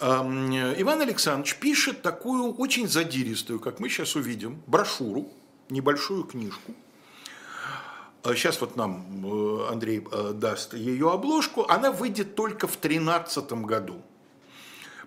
эм, 0.00 0.50
Иван 0.50 1.02
Александрович 1.02 1.54
пишет 1.60 2.02
такую 2.02 2.52
очень 2.54 2.88
задиристую, 2.88 3.60
как 3.60 3.78
мы 3.78 3.88
сейчас 3.88 4.16
увидим, 4.16 4.60
брошюру, 4.66 5.28
небольшую 5.68 6.24
книжку. 6.24 6.74
Сейчас 8.24 8.56
э, 8.56 8.60
вот 8.62 8.74
нам 8.74 9.06
э, 9.24 9.68
Андрей 9.70 10.04
э, 10.10 10.32
даст 10.34 10.74
ее 10.74 11.12
обложку. 11.12 11.66
Она 11.68 11.92
выйдет 11.92 12.34
только 12.34 12.66
в 12.66 12.72
2013 12.72 13.52
году 13.52 14.02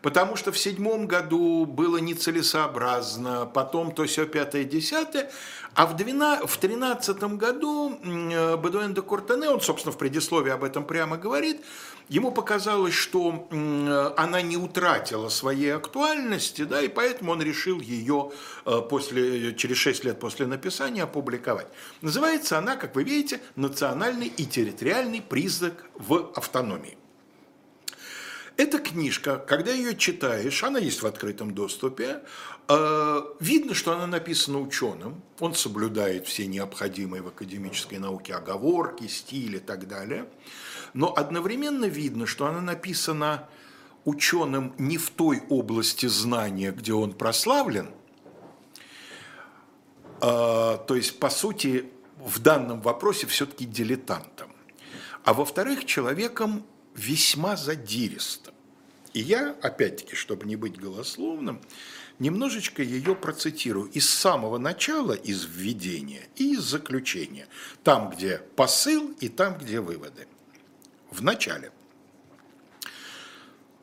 потому 0.04 0.36
что 0.36 0.52
в 0.52 0.60
седьмом 0.60 1.08
году 1.08 1.66
было 1.66 1.98
нецелесообразно, 1.98 3.46
потом 3.46 3.92
то 3.94 4.04
все 4.06 4.28
пятое, 4.28 4.66
десятое, 4.66 5.32
а 5.76 5.88
в, 5.88 5.96
12, 5.96 6.48
в 6.48 6.58
13 6.58 7.24
году 7.38 7.98
Бедуэн 8.04 8.94
де 8.94 9.02
Куртене, 9.02 9.50
он, 9.50 9.62
собственно, 9.62 9.94
в 9.94 9.98
предисловии 9.98 10.52
об 10.52 10.66
этом 10.66 10.86
прямо 10.86 11.18
говорит, 11.18 11.62
ему 12.10 12.32
показалось, 12.32 12.94
что 12.94 13.48
она 14.18 14.42
не 14.42 14.58
утратила 14.58 15.30
своей 15.30 15.74
актуальности, 15.74 16.66
да, 16.66 16.82
и 16.82 16.90
поэтому 16.90 17.32
он 17.32 17.42
решил 17.42 17.80
ее 17.80 18.32
э, 18.66 18.82
после, 18.90 19.56
через 19.56 19.78
6 19.78 20.04
лет 20.04 20.20
после 20.20 20.46
написания 20.48 21.04
опубликовать. 21.04 21.68
Называется 22.02 22.58
она, 22.58 22.76
как 22.76 22.96
вы 22.96 23.04
видите, 23.04 23.40
«Национальный 23.56 24.28
и 24.28 24.46
территориальный 24.46 25.22
признак 25.22 25.86
в 25.96 26.32
автономии». 26.36 26.98
Эта 28.56 28.78
книжка, 28.78 29.38
когда 29.38 29.72
ее 29.72 29.96
читаешь, 29.96 30.64
она 30.64 30.78
есть 30.78 31.02
в 31.02 31.08
открытом 31.08 31.56
доступе, 31.56 32.22
э, 32.68 33.22
видно, 33.40 33.74
что 33.74 33.94
она 33.94 34.06
написана 34.06 34.60
ученым, 34.60 35.24
он 35.40 35.56
соблюдает 35.56 36.28
все 36.28 36.46
необходимые 36.46 37.24
в 37.24 37.28
академической 37.30 37.98
науке 37.98 38.36
оговорки, 38.36 39.08
стиль 39.08 39.56
и 39.56 39.60
так 39.60 39.88
далее, 39.88 40.30
но 40.94 41.12
одновременно 41.16 41.86
видно, 41.86 42.28
что 42.28 42.46
она 42.46 42.62
написана 42.62 43.50
ученым 44.06 44.76
не 44.78 45.00
в 45.00 45.10
той 45.10 45.42
области 45.50 46.06
знания, 46.06 46.72
где 46.72 46.94
он 46.94 47.14
прославлен, 47.14 47.90
э, 50.22 50.78
то 50.88 50.96
есть, 50.96 51.20
по 51.20 51.32
сути, 51.32 51.90
в 52.20 52.38
данном 52.40 52.82
вопросе 52.82 53.26
все-таки 53.26 53.66
дилетантом, 53.66 54.52
а 55.24 55.34
во-вторых, 55.34 55.86
человеком 55.86 56.64
весьма 56.96 57.56
задиристым. 57.56 58.54
И 59.14 59.20
я, 59.20 59.56
опять-таки, 59.62 60.16
чтобы 60.16 60.46
не 60.46 60.56
быть 60.56 60.80
голословным, 60.80 61.62
немножечко 62.20 62.82
ее 62.82 63.16
процитирую 63.16 63.90
из 63.92 64.10
самого 64.10 64.58
начала, 64.58 65.14
из 65.14 65.46
введения 65.46 66.28
и 66.36 66.54
из 66.54 66.62
заключения. 66.62 67.48
Там, 67.84 68.10
где 68.10 68.40
посыл 68.56 69.12
и 69.20 69.30
там, 69.30 69.58
где 69.58 69.80
выводы. 69.80 70.28
В 71.12 71.22
начале. 71.22 71.72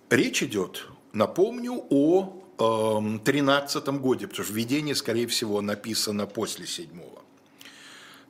Речь 0.08 0.42
идет, 0.42 0.86
напомню, 1.12 1.84
о 1.88 2.40
13 3.24 3.88
эм, 3.88 3.98
годе, 4.00 4.26
потому 4.26 4.44
что 4.44 4.52
введение, 4.52 4.94
скорее 4.96 5.26
всего, 5.28 5.60
написано 5.60 6.26
после 6.26 6.66
седьмого. 6.66 7.22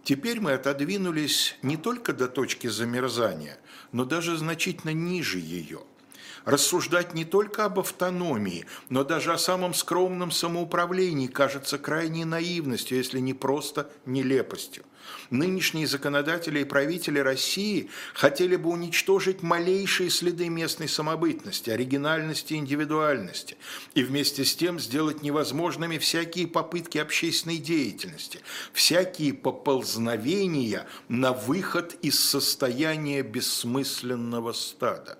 Теперь 0.02 0.40
мы 0.40 0.52
отодвинулись 0.52 1.56
не 1.62 1.76
только 1.76 2.12
до 2.12 2.26
точки 2.26 2.68
замерзания, 2.68 3.58
но 3.92 4.04
даже 4.04 4.36
значительно 4.36 4.92
ниже 4.92 5.38
ее. 5.38 5.82
Рассуждать 6.44 7.14
не 7.14 7.24
только 7.24 7.64
об 7.64 7.78
автономии, 7.78 8.66
но 8.88 9.04
даже 9.04 9.32
о 9.32 9.38
самом 9.38 9.74
скромном 9.74 10.30
самоуправлении 10.30 11.26
кажется 11.26 11.78
крайней 11.78 12.24
наивностью, 12.24 12.96
если 12.98 13.18
не 13.18 13.34
просто 13.34 13.90
нелепостью. 14.06 14.84
Нынешние 15.30 15.86
законодатели 15.86 16.60
и 16.60 16.64
правители 16.64 17.18
России 17.18 17.90
хотели 18.14 18.56
бы 18.56 18.70
уничтожить 18.70 19.42
малейшие 19.42 20.10
следы 20.10 20.48
местной 20.48 20.88
самобытности, 20.88 21.70
оригинальности 21.70 22.54
и 22.54 22.56
индивидуальности, 22.56 23.56
и 23.94 24.02
вместе 24.02 24.44
с 24.44 24.54
тем 24.54 24.78
сделать 24.78 25.22
невозможными 25.22 25.98
всякие 25.98 26.46
попытки 26.46 26.98
общественной 26.98 27.58
деятельности, 27.58 28.40
всякие 28.72 29.34
поползновения 29.34 30.86
на 31.08 31.32
выход 31.32 31.96
из 32.02 32.18
состояния 32.18 33.22
бессмысленного 33.22 34.52
стада. 34.52 35.18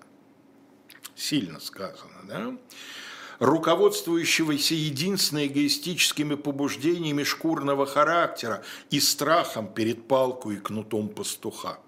Сильно 1.21 1.59
сказано, 1.59 2.23
да? 2.23 2.57
руководствующегося 3.37 4.73
единственно 4.73 5.45
эгоистическими 5.45 6.33
побуждениями 6.33 7.23
шкурного 7.23 7.85
характера 7.85 8.63
и 8.89 8.99
страхом 8.99 9.71
перед 9.71 10.07
палкой 10.07 10.55
и 10.55 10.59
кнутом 10.59 11.09
пастуха. 11.09 11.79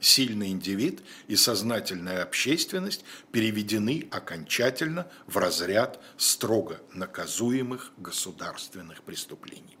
Сильный 0.00 0.48
индивид 0.48 1.02
и 1.28 1.36
сознательная 1.36 2.22
общественность 2.22 3.04
переведены 3.32 4.08
окончательно 4.10 5.06
в 5.26 5.36
разряд 5.36 6.00
строго 6.16 6.80
наказуемых 6.94 7.92
государственных 7.98 9.02
преступлений. 9.02 9.76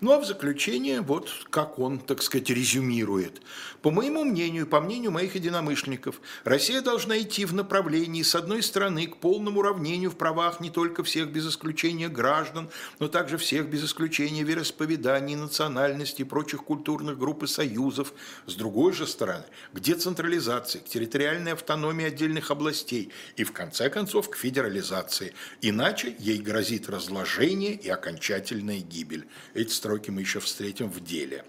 Ну 0.00 0.12
а 0.12 0.18
в 0.18 0.26
заключение, 0.26 1.00
вот 1.00 1.30
как 1.50 1.78
он, 1.78 1.98
так 1.98 2.22
сказать, 2.22 2.50
резюмирует. 2.50 3.40
По 3.86 3.92
моему 3.92 4.24
мнению, 4.24 4.66
по 4.66 4.80
мнению 4.80 5.12
моих 5.12 5.36
единомышленников, 5.36 6.20
Россия 6.42 6.80
должна 6.80 7.20
идти 7.20 7.44
в 7.44 7.54
направлении, 7.54 8.24
с 8.24 8.34
одной 8.34 8.64
стороны, 8.64 9.06
к 9.06 9.18
полному 9.18 9.60
уравнению 9.60 10.10
в 10.10 10.16
правах 10.16 10.58
не 10.58 10.70
только 10.70 11.04
всех 11.04 11.28
без 11.28 11.48
исключения 11.48 12.08
граждан, 12.08 12.68
но 12.98 13.06
также 13.06 13.38
всех 13.38 13.68
без 13.68 13.84
исключения 13.84 14.42
вероисповеданий, 14.42 15.36
национальностей 15.36 16.24
и 16.24 16.28
прочих 16.28 16.64
культурных 16.64 17.16
групп 17.16 17.44
и 17.44 17.46
союзов. 17.46 18.12
С 18.46 18.56
другой 18.56 18.92
же 18.92 19.06
стороны, 19.06 19.44
к 19.72 19.78
децентрализации, 19.78 20.80
к 20.80 20.86
территориальной 20.86 21.52
автономии 21.52 22.06
отдельных 22.06 22.50
областей 22.50 23.12
и, 23.36 23.44
в 23.44 23.52
конце 23.52 23.88
концов, 23.88 24.30
к 24.30 24.34
федерализации. 24.34 25.32
Иначе 25.62 26.16
ей 26.18 26.38
грозит 26.38 26.88
разложение 26.88 27.74
и 27.74 27.88
окончательная 27.88 28.80
гибель. 28.80 29.28
Эти 29.54 29.70
строки 29.70 30.10
мы 30.10 30.22
еще 30.22 30.40
встретим 30.40 30.90
в 30.90 31.04
деле. 31.04 31.44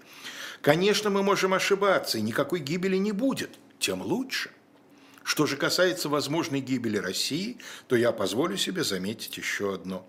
Конечно, 0.60 1.10
мы 1.10 1.22
можем 1.22 1.54
ошибаться, 1.54 2.18
и 2.18 2.22
никакой 2.22 2.60
гибели 2.60 2.96
не 2.96 3.12
будет, 3.12 3.50
тем 3.78 4.02
лучше. 4.02 4.50
Что 5.28 5.44
же 5.44 5.58
касается 5.58 6.08
возможной 6.08 6.60
гибели 6.60 6.96
России, 6.96 7.58
то 7.86 7.96
я 7.96 8.12
позволю 8.12 8.56
себе 8.56 8.82
заметить 8.82 9.36
еще 9.36 9.74
одно. 9.74 10.08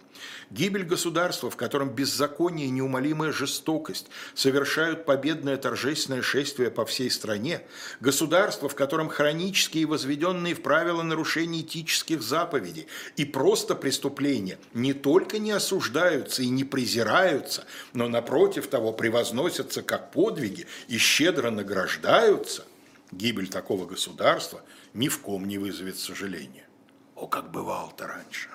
Гибель 0.50 0.86
государства, 0.86 1.52
в 1.52 1.58
котором 1.58 1.90
беззаконие 1.90 2.68
и 2.68 2.72
неумолимая 2.72 3.34
жестокость 3.34 4.08
совершают 4.34 5.04
победное 5.04 5.58
торжественное 5.58 6.22
шествие 6.22 6.72
по 6.72 6.86
всей 6.86 7.12
стране, 7.12 7.64
государство, 8.00 8.70
в 8.70 8.76
котором 8.76 9.10
хронические 9.10 9.88
возведенные 9.88 10.56
в 10.56 10.62
правила 10.62 11.02
нарушения 11.02 11.60
этических 11.64 12.22
заповедей 12.22 12.88
и 13.18 13.26
просто 13.26 13.76
преступления 13.76 14.58
не 14.74 14.94
только 14.94 15.38
не 15.38 15.52
осуждаются 15.52 16.44
и 16.44 16.48
не 16.48 16.64
презираются, 16.64 17.66
но 17.92 18.08
напротив 18.08 18.68
того 18.68 18.94
превозносятся 18.94 19.82
как 19.82 20.14
подвиги 20.14 20.66
и 20.88 20.98
щедро 20.98 21.52
награждаются, 21.52 22.66
гибель 23.12 23.50
такого 23.50 23.86
государства– 23.86 24.62
ни 24.94 25.08
в 25.08 25.20
ком 25.20 25.48
не 25.48 25.58
вызовет 25.58 25.98
сожаления. 25.98 26.68
О, 27.16 27.28
как 27.28 27.52
бывало-то 27.52 28.08
раньше. 28.08 28.50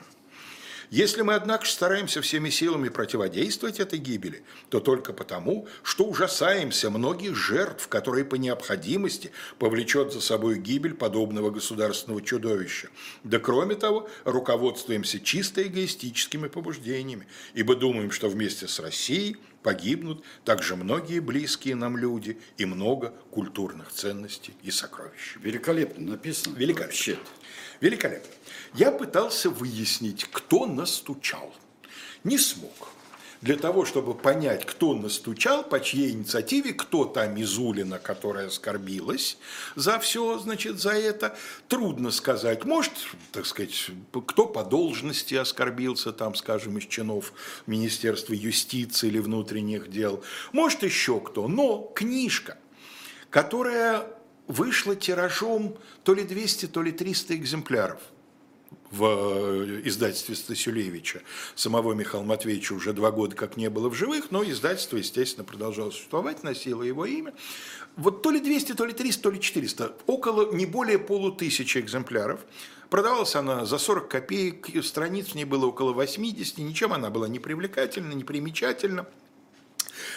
Если 0.90 1.22
мы, 1.22 1.34
однако, 1.34 1.66
стараемся 1.66 2.22
всеми 2.22 2.50
силами 2.50 2.88
противодействовать 2.88 3.80
этой 3.80 3.98
гибели, 3.98 4.44
то 4.68 4.80
только 4.80 5.12
потому, 5.12 5.66
что 5.82 6.04
ужасаемся 6.04 6.88
многих 6.90 7.34
жертв, 7.34 7.88
которые 7.88 8.24
по 8.24 8.36
необходимости 8.36 9.32
повлечет 9.58 10.12
за 10.12 10.20
собой 10.20 10.58
гибель 10.58 10.94
подобного 10.94 11.50
государственного 11.50 12.22
чудовища. 12.22 12.90
Да 13.24 13.38
кроме 13.38 13.74
того, 13.74 14.08
руководствуемся 14.24 15.18
чисто 15.18 15.66
эгоистическими 15.66 16.48
побуждениями, 16.48 17.26
ибо 17.54 17.74
думаем, 17.74 18.10
что 18.10 18.28
вместе 18.28 18.68
с 18.68 18.78
Россией 18.78 19.38
погибнут 19.64 20.22
также 20.44 20.76
многие 20.76 21.18
близкие 21.18 21.74
нам 21.74 21.96
люди 21.96 22.38
и 22.58 22.66
много 22.66 23.14
культурных 23.30 23.90
ценностей 23.90 24.54
и 24.62 24.70
сокровищ. 24.70 25.36
Великолепно 25.40 26.12
написано. 26.12 26.54
Великолепно. 26.54 26.86
Вообще. 26.86 27.18
Великолепно. 27.80 28.30
Я 28.74 28.92
пытался 28.92 29.48
выяснить, 29.48 30.26
кто 30.30 30.66
настучал. 30.66 31.52
Не 32.22 32.38
смог. 32.38 32.93
Для 33.44 33.56
того, 33.56 33.84
чтобы 33.84 34.14
понять, 34.14 34.64
кто 34.64 34.94
настучал, 34.94 35.64
по 35.64 35.78
чьей 35.78 36.12
инициативе, 36.12 36.72
кто 36.72 37.04
та 37.04 37.26
Мизулина, 37.26 37.98
которая 37.98 38.46
оскорбилась 38.46 39.36
за 39.74 39.98
все, 39.98 40.38
значит, 40.38 40.78
за 40.78 40.92
это, 40.92 41.36
трудно 41.68 42.10
сказать. 42.10 42.64
Может, 42.64 42.94
так 43.32 43.44
сказать, 43.44 43.90
кто 44.26 44.46
по 44.46 44.64
должности 44.64 45.34
оскорбился, 45.34 46.12
там, 46.12 46.34
скажем, 46.36 46.78
из 46.78 46.86
чинов 46.86 47.34
Министерства 47.66 48.32
юстиции 48.32 49.08
или 49.08 49.18
внутренних 49.18 49.90
дел. 49.90 50.24
Может, 50.52 50.82
еще 50.82 51.20
кто. 51.20 51.46
Но 51.46 51.92
книжка, 51.94 52.56
которая 53.28 54.06
вышла 54.46 54.96
тиражом 54.96 55.76
то 56.02 56.14
ли 56.14 56.24
200, 56.24 56.68
то 56.68 56.80
ли 56.80 56.92
300 56.92 57.34
экземпляров 57.34 58.00
в 58.90 59.04
э, 59.04 59.80
издательстве 59.84 60.34
Стасюлевича. 60.34 61.22
Самого 61.54 61.92
Михаила 61.94 62.24
Матвеевича 62.24 62.72
уже 62.74 62.92
два 62.92 63.10
года 63.10 63.36
как 63.36 63.56
не 63.56 63.70
было 63.70 63.88
в 63.88 63.94
живых, 63.94 64.30
но 64.30 64.44
издательство, 64.44 64.96
естественно, 64.96 65.44
продолжало 65.44 65.90
существовать, 65.90 66.42
носило 66.42 66.82
его 66.82 67.06
имя. 67.06 67.34
Вот 67.96 68.22
то 68.22 68.30
ли 68.30 68.40
200, 68.40 68.74
то 68.74 68.84
ли 68.84 68.92
300, 68.92 69.22
то 69.22 69.30
ли 69.30 69.40
400, 69.40 69.96
около 70.06 70.52
не 70.52 70.66
более 70.66 70.98
полутысячи 70.98 71.78
экземпляров. 71.78 72.40
Продавалась 72.90 73.34
она 73.34 73.64
за 73.64 73.78
40 73.78 74.08
копеек, 74.08 74.84
страниц 74.84 75.28
в 75.28 75.34
ней 75.34 75.44
было 75.44 75.66
около 75.66 75.92
80, 75.92 76.58
ничем 76.58 76.92
она 76.92 77.10
была 77.10 77.28
не 77.28 77.38
привлекательна, 77.38 78.12
не 78.12 78.24
примечательна. 78.24 79.06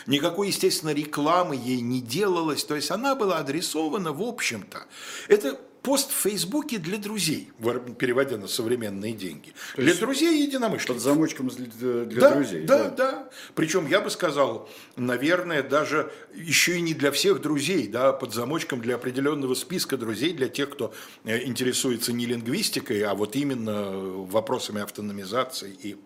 Никакой, 0.05 0.47
естественно, 0.47 0.91
рекламы 0.93 1.55
ей 1.55 1.81
не 1.81 2.01
делалось, 2.01 2.63
то 2.63 2.75
есть 2.75 2.91
она 2.91 3.15
была 3.15 3.39
адресована, 3.39 4.13
в 4.13 4.21
общем-то. 4.21 4.85
Это 5.27 5.59
пост 5.81 6.11
в 6.11 6.15
Фейсбуке 6.15 6.77
для 6.77 6.97
друзей, 6.97 7.51
переводя 7.97 8.37
на 8.37 8.47
современные 8.47 9.13
деньги. 9.13 9.53
То 9.75 9.81
для 9.81 9.93
друзей 9.93 10.43
единомышленников. 10.43 10.95
Под 10.95 11.03
замочком 11.03 11.47
для, 11.49 12.05
для 12.05 12.21
да, 12.21 12.35
друзей. 12.35 12.65
Да, 12.65 12.83
да, 12.83 12.89
да. 12.89 13.29
Причем 13.55 13.87
я 13.87 14.01
бы 14.01 14.09
сказал, 14.09 14.69
наверное, 14.95 15.63
даже 15.63 16.11
еще 16.33 16.77
и 16.77 16.81
не 16.81 16.93
для 16.93 17.11
всех 17.11 17.41
друзей, 17.41 17.87
да, 17.87 18.13
под 18.13 18.33
замочком 18.33 18.81
для 18.81 18.95
определенного 18.95 19.53
списка 19.53 19.97
друзей, 19.97 20.33
для 20.33 20.49
тех, 20.49 20.69
кто 20.69 20.93
э, 21.23 21.45
интересуется 21.45 22.13
не 22.13 22.25
лингвистикой, 22.25 23.01
а 23.03 23.13
вот 23.13 23.35
именно 23.35 23.91
вопросами 23.91 24.81
автономизации 24.81 25.75
и 25.81 25.97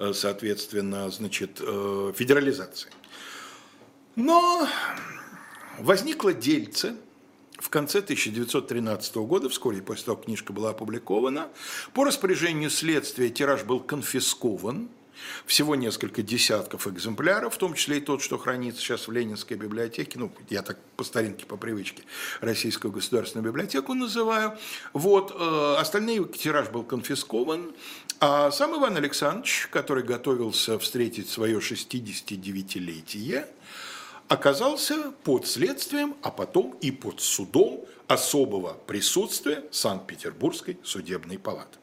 Э, 0.00 0.12
соответственно, 0.14 1.10
значит, 1.10 1.60
э, 1.60 2.12
федерализации. 2.16 2.90
Но 4.16 4.66
возникло 5.78 6.32
дельце 6.32 6.96
в 7.60 7.68
конце 7.68 7.98
1913 7.98 9.16
года, 9.16 9.48
вскоре 9.48 9.82
после 9.82 10.06
того, 10.06 10.16
как 10.16 10.26
книжка 10.26 10.52
была 10.52 10.70
опубликована. 10.70 11.48
По 11.92 12.04
распоряжению 12.04 12.70
следствия 12.70 13.28
тираж 13.28 13.64
был 13.64 13.80
конфискован, 13.80 14.88
всего 15.44 15.74
несколько 15.74 16.22
десятков 16.22 16.86
экземпляров, 16.86 17.54
в 17.54 17.58
том 17.58 17.74
числе 17.74 17.98
и 17.98 18.00
тот, 18.00 18.22
что 18.22 18.38
хранится 18.38 18.80
сейчас 18.80 19.06
в 19.06 19.12
Ленинской 19.12 19.56
библиотеке, 19.56 20.18
ну, 20.18 20.32
я 20.48 20.62
так 20.62 20.78
по 20.96 21.04
старинке, 21.04 21.44
по 21.44 21.58
привычке, 21.58 22.02
Российскую 22.40 22.90
государственную 22.92 23.46
библиотеку 23.46 23.92
называю. 23.92 24.58
Вот, 24.94 25.34
э, 25.38 25.74
остальные 25.78 26.26
тираж 26.28 26.70
был 26.70 26.84
конфискован, 26.84 27.72
а 28.20 28.50
сам 28.50 28.76
Иван 28.78 28.96
Александрович, 28.96 29.68
который 29.70 30.02
готовился 30.02 30.78
встретить 30.78 31.28
свое 31.28 31.58
69-летие, 31.58 33.46
оказался 34.30 35.10
под 35.24 35.44
следствием, 35.44 36.14
а 36.22 36.30
потом 36.30 36.76
и 36.80 36.92
под 36.92 37.20
судом 37.20 37.84
особого 38.06 38.74
присутствия 38.86 39.64
Санкт-Петербургской 39.72 40.78
судебной 40.84 41.36
палаты. 41.36 41.78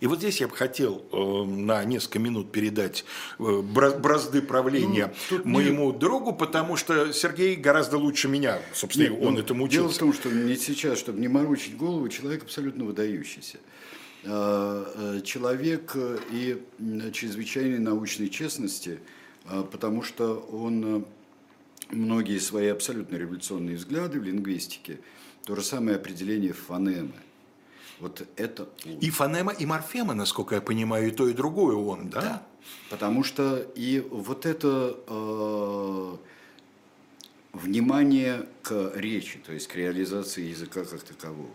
И 0.00 0.06
вот 0.06 0.18
здесь 0.18 0.42
я 0.42 0.48
бы 0.48 0.54
хотел 0.54 1.02
э, 1.12 1.44
на 1.46 1.82
несколько 1.84 2.18
минут 2.18 2.52
передать 2.52 3.06
э, 3.38 3.62
бразды 3.62 4.42
правления 4.42 5.14
ну, 5.30 5.40
моему 5.44 5.92
не... 5.92 5.98
другу, 5.98 6.34
потому 6.34 6.76
что 6.76 7.10
Сергей 7.14 7.56
гораздо 7.56 7.96
лучше 7.96 8.28
меня, 8.28 8.58
собственно, 8.74 9.08
Нет, 9.08 9.22
он 9.22 9.34
ну, 9.34 9.40
этому 9.40 9.64
учился. 9.64 9.80
Дело 9.80 9.92
в 9.92 9.98
том, 9.98 10.12
что 10.12 10.28
не 10.28 10.56
сейчас, 10.56 10.98
чтобы 10.98 11.20
не 11.20 11.28
морочить 11.28 11.78
голову, 11.78 12.06
человек 12.10 12.42
абсолютно 12.42 12.84
выдающийся. 12.84 13.60
Э, 14.24 15.22
человек 15.24 15.96
и 16.30 16.62
чрезвычайной 17.14 17.78
научной 17.78 18.28
честности, 18.28 18.98
потому 19.44 20.02
что 20.02 20.38
он 20.52 21.06
многие 21.90 22.38
свои 22.38 22.68
абсолютно 22.68 23.16
революционные 23.16 23.76
взгляды 23.76 24.20
в 24.20 24.24
лингвистике, 24.24 25.00
то 25.44 25.54
же 25.56 25.62
самое 25.62 25.96
определение 25.96 26.52
фонемы. 26.52 27.12
Вот 28.00 28.26
это 28.36 28.68
И 29.00 29.10
фонема, 29.10 29.52
и 29.52 29.66
морфема, 29.66 30.14
насколько 30.14 30.56
я 30.56 30.60
понимаю, 30.60 31.08
и 31.08 31.10
то, 31.10 31.28
и 31.28 31.32
другое 31.32 31.76
он, 31.76 32.10
да? 32.10 32.20
Да, 32.20 32.46
потому 32.90 33.22
что 33.22 33.58
и 33.76 34.00
вот 34.10 34.46
это 34.46 34.98
э, 35.06 36.16
внимание 37.52 38.48
к 38.62 38.92
речи, 38.96 39.38
то 39.38 39.52
есть 39.52 39.68
к 39.68 39.76
реализации 39.76 40.42
языка 40.42 40.84
как 40.84 41.02
такового 41.02 41.50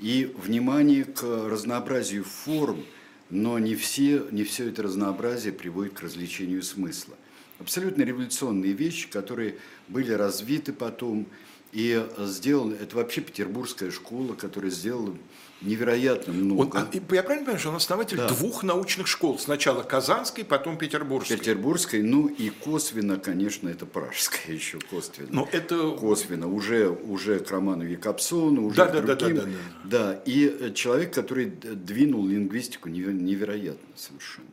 и 0.00 0.34
внимание 0.36 1.04
к 1.04 1.22
разнообразию 1.22 2.24
форм, 2.24 2.84
но 3.30 3.58
не 3.58 3.74
все, 3.74 4.26
не 4.30 4.44
все 4.44 4.68
это 4.68 4.82
разнообразие 4.82 5.52
приводит 5.52 5.94
к 5.94 6.02
развлечению 6.02 6.62
смысла. 6.62 7.14
Абсолютно 7.58 8.02
революционные 8.02 8.72
вещи, 8.72 9.08
которые 9.08 9.56
были 9.88 10.12
развиты 10.12 10.72
потом, 10.72 11.26
и 11.72 12.04
сделал, 12.18 12.72
это 12.72 12.96
вообще 12.96 13.20
петербургская 13.20 13.90
школа, 13.90 14.34
которая 14.34 14.72
сделала 14.72 15.16
невероятно 15.60 16.32
много. 16.32 16.60
Он, 16.60 16.70
а, 16.74 16.88
я 16.92 17.00
правильно 17.00 17.44
понимаю, 17.44 17.58
что 17.58 17.68
он 17.70 17.76
основатель 17.76 18.16
да. 18.16 18.28
двух 18.28 18.62
научных 18.62 19.06
школ? 19.06 19.38
Сначала 19.38 19.82
Казанской, 19.82 20.44
потом 20.44 20.78
Петербургской. 20.78 21.36
Петербургской, 21.36 22.02
ну 22.02 22.28
и 22.28 22.50
косвенно, 22.50 23.18
конечно, 23.18 23.68
это 23.68 23.86
Пражская 23.86 24.54
еще 24.54 24.78
косвенно. 24.78 25.28
Но 25.30 25.48
это... 25.52 25.90
Косвенно, 25.90 26.48
уже, 26.48 26.88
уже 26.88 27.40
к 27.40 27.50
Роману 27.50 27.84
Якобсону, 27.84 28.66
уже 28.66 28.76
да, 28.76 28.86
к 28.86 29.04
да, 29.04 29.14
другим. 29.14 29.36
Да, 29.36 29.42
да, 29.42 29.48
да, 29.48 29.58
да. 29.84 30.12
да, 30.14 30.22
и 30.24 30.72
человек, 30.74 31.12
который 31.12 31.46
двинул 31.46 32.26
лингвистику 32.26 32.88
невероятно 32.88 33.88
совершенно. 33.96 34.46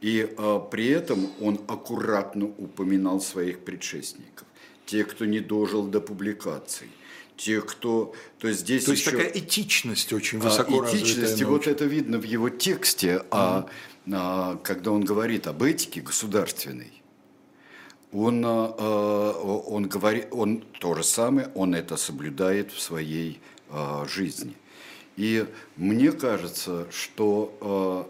И 0.00 0.34
э, 0.36 0.60
при 0.70 0.88
этом 0.88 1.28
он 1.40 1.60
аккуратно 1.68 2.46
упоминал 2.46 3.20
своих 3.20 3.60
предшественников. 3.60 4.46
Те, 4.86 5.04
кто 5.04 5.26
не 5.26 5.40
дожил 5.40 5.86
до 5.86 6.00
публикаций, 6.00 6.88
те, 7.40 7.62
кто... 7.62 8.14
То 8.38 8.48
есть 8.48 8.60
здесь 8.60 8.84
То 8.84 8.90
есть 8.92 9.06
еще... 9.06 9.16
такая 9.16 9.32
этичность 9.32 10.12
очень 10.12 10.38
высоко 10.38 10.82
а, 10.82 10.90
Этичность, 10.94 11.40
и 11.40 11.44
вот 11.44 11.66
это 11.66 11.86
видно 11.86 12.18
в 12.18 12.24
его 12.24 12.50
тексте, 12.50 13.14
mm-hmm. 13.14 13.26
а, 13.30 13.66
а, 14.12 14.56
когда 14.62 14.92
он 14.92 15.04
говорит 15.04 15.46
об 15.46 15.62
этике 15.62 16.02
государственной, 16.02 16.92
он, 18.12 18.44
а, 18.44 18.74
а, 18.78 19.32
он 19.66 19.88
говорит, 19.88 20.28
он 20.32 20.62
то 20.80 20.94
же 20.94 21.02
самое, 21.02 21.50
он 21.54 21.74
это 21.74 21.96
соблюдает 21.96 22.72
в 22.72 22.80
своей 22.80 23.40
а, 23.70 24.06
жизни. 24.06 24.54
И 25.16 25.46
мне 25.76 26.12
кажется, 26.12 26.86
что 26.90 28.08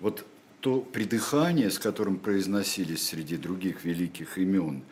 вот 0.00 0.26
то 0.60 0.80
придыхание, 0.80 1.70
с 1.70 1.78
которым 1.78 2.18
произносились 2.18 3.08
среди 3.08 3.36
других 3.36 3.84
великих 3.84 4.36
имен, 4.36 4.82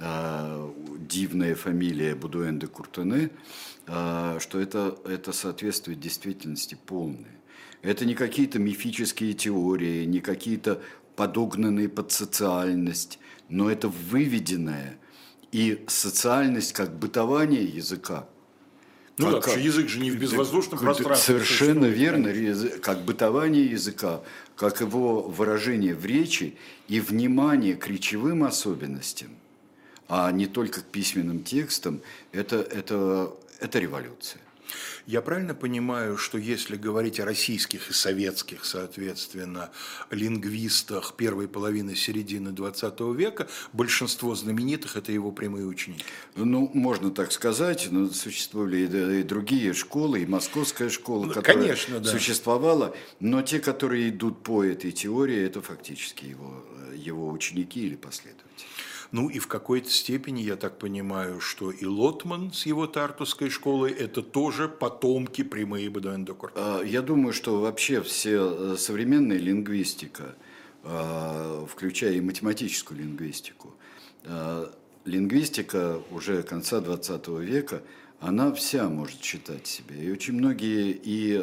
дивная 0.00 1.54
фамилия 1.54 2.14
Будуэн 2.14 2.58
де 2.58 2.66
Куртене, 2.66 3.30
что 3.84 4.58
это, 4.58 4.96
это 5.04 5.32
соответствует 5.32 6.00
действительности 6.00 6.76
полной. 6.86 7.26
Это 7.82 8.04
не 8.04 8.14
какие-то 8.14 8.58
мифические 8.58 9.34
теории, 9.34 10.04
не 10.04 10.20
какие-то 10.20 10.80
подогнанные 11.16 11.88
под 11.88 12.12
социальность, 12.12 13.18
но 13.48 13.70
это 13.70 13.88
выведенная 13.88 14.98
и 15.52 15.84
социальность 15.88 16.72
как 16.72 16.98
бытование 16.98 17.64
языка. 17.64 18.26
Ну 19.18 19.32
как, 19.32 19.54
да, 19.54 19.60
язык 19.60 19.88
же 19.88 20.00
не 20.00 20.10
в 20.10 20.18
безвоздушном 20.18 20.78
как, 20.78 20.84
пространстве. 20.84 21.34
Совершенно 21.34 21.86
верно, 21.86 22.32
как 22.80 23.04
бытование 23.04 23.66
языка, 23.66 24.22
как 24.56 24.80
его 24.80 25.22
выражение 25.22 25.94
в 25.94 26.06
речи 26.06 26.56
и 26.88 27.00
внимание 27.00 27.74
к 27.74 27.86
речевым 27.86 28.44
особенностям, 28.44 29.28
а 30.10 30.30
не 30.32 30.46
только 30.46 30.80
к 30.80 30.86
письменным 30.86 31.44
текстам, 31.44 32.02
это, 32.32 32.56
это, 32.56 33.32
это 33.60 33.78
революция. 33.78 34.42
Я 35.06 35.22
правильно 35.22 35.54
понимаю, 35.54 36.16
что 36.16 36.38
если 36.38 36.76
говорить 36.76 37.18
о 37.20 37.24
российских 37.24 37.90
и 37.90 37.92
советских, 37.92 38.64
соответственно, 38.64 39.70
лингвистах 40.10 41.14
первой 41.16 41.48
половины 41.48 41.96
середины 41.96 42.50
XX 42.50 43.16
века, 43.16 43.48
большинство 43.72 44.34
знаменитых– 44.34 44.96
это 44.96 45.10
его 45.12 45.32
прямые 45.32 45.66
ученики? 45.66 46.04
Ну, 46.36 46.70
можно 46.74 47.10
так 47.10 47.32
сказать, 47.32 47.88
но 47.90 48.08
существовали 48.08 49.20
и 49.20 49.22
другие 49.22 49.74
школы, 49.74 50.22
и 50.22 50.26
московская 50.26 50.90
школа, 50.90 51.26
ну, 51.26 51.32
которая 51.32 51.62
Конечно, 51.62 52.00
да. 52.00 52.08
существовала, 52.08 52.94
но 53.18 53.42
те, 53.42 53.58
которые 53.58 54.10
идут 54.10 54.42
по 54.42 54.64
этой 54.64 54.92
теории, 54.92 55.40
это 55.40 55.60
фактически 55.62 56.26
его, 56.26 56.64
его 56.94 57.30
ученики 57.30 57.86
или 57.86 57.96
последователи. 57.96 58.69
Ну 59.12 59.28
и 59.28 59.40
в 59.40 59.48
какой-то 59.48 59.90
степени, 59.90 60.40
я 60.40 60.54
так 60.56 60.78
понимаю, 60.78 61.40
что 61.40 61.72
и 61.72 61.84
Лотман 61.84 62.52
с 62.52 62.66
его 62.66 62.86
тартусской 62.86 63.50
школой– 63.50 63.90
это 63.98 64.22
тоже 64.22 64.68
потомки 64.68 65.42
прямые 65.42 65.90
Бадуэнда 65.90 66.36
а, 66.54 66.82
Я 66.82 67.02
думаю, 67.02 67.32
что 67.32 67.60
вообще 67.60 68.02
все 68.02 68.38
э, 68.38 68.76
современная 68.78 69.38
лингвистика, 69.38 70.36
а, 70.84 71.66
включая 71.66 72.12
и 72.12 72.20
математическую 72.20 73.00
лингвистику, 73.00 73.74
а, 74.26 74.72
лингвистика 75.04 76.00
уже 76.12 76.44
конца 76.44 76.80
20 76.80 77.28
века, 77.40 77.82
она 78.20 78.52
вся 78.52 78.88
может 78.88 79.24
считать 79.24 79.66
себя. 79.66 79.96
И 79.96 80.10
очень 80.12 80.34
многие 80.34 80.92
и 80.92 81.42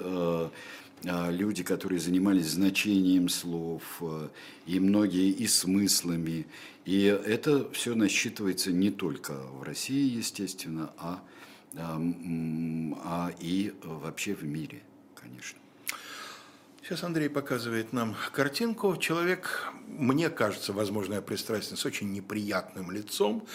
люди, 1.03 1.63
которые 1.63 1.99
занимались 1.99 2.47
значением 2.47 3.29
слов, 3.29 4.01
и 4.67 4.79
многие 4.79 5.29
и 5.29 5.47
смыслами, 5.47 6.45
и 6.87 7.03
это 7.03 7.69
все 7.73 7.95
насчитывается 7.95 8.71
не 8.71 8.91
только 8.91 9.33
в 9.33 9.63
России, 9.63 10.09
естественно, 10.09 10.93
а, 10.97 11.21
а, 11.75 12.01
а 13.03 13.31
и 13.41 13.73
вообще 13.83 14.33
в 14.33 14.45
мире, 14.45 14.81
конечно. 15.13 15.59
Сейчас 16.81 17.03
Андрей 17.03 17.27
показывает 17.27 17.91
нам 17.91 18.15
картинку. 18.31 18.95
Человек, 18.95 19.69
мне 19.85 20.29
кажется, 20.29 20.71
возможно, 20.71 21.15
я 21.15 21.21
пристрастен, 21.21 21.75
с 21.75 21.85
очень 21.85 22.13
неприятным 22.13 22.89
лицом. 22.91 23.45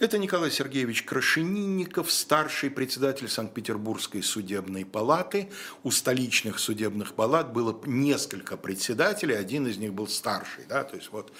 Это 0.00 0.16
Николай 0.16 0.50
Сергеевич 0.50 1.02
Крашенинников, 1.02 2.10
старший 2.10 2.70
председатель 2.70 3.28
Санкт-Петербургской 3.28 4.22
судебной 4.22 4.86
палаты. 4.86 5.50
У 5.82 5.90
столичных 5.90 6.58
судебных 6.58 7.12
палат 7.12 7.52
было 7.52 7.78
несколько 7.84 8.56
председателей, 8.56 9.34
один 9.34 9.66
из 9.66 9.76
них 9.76 9.92
был 9.92 10.08
старший. 10.08 10.64
Да? 10.66 10.84
То 10.84 10.96
есть 10.96 11.10
вот 11.12 11.30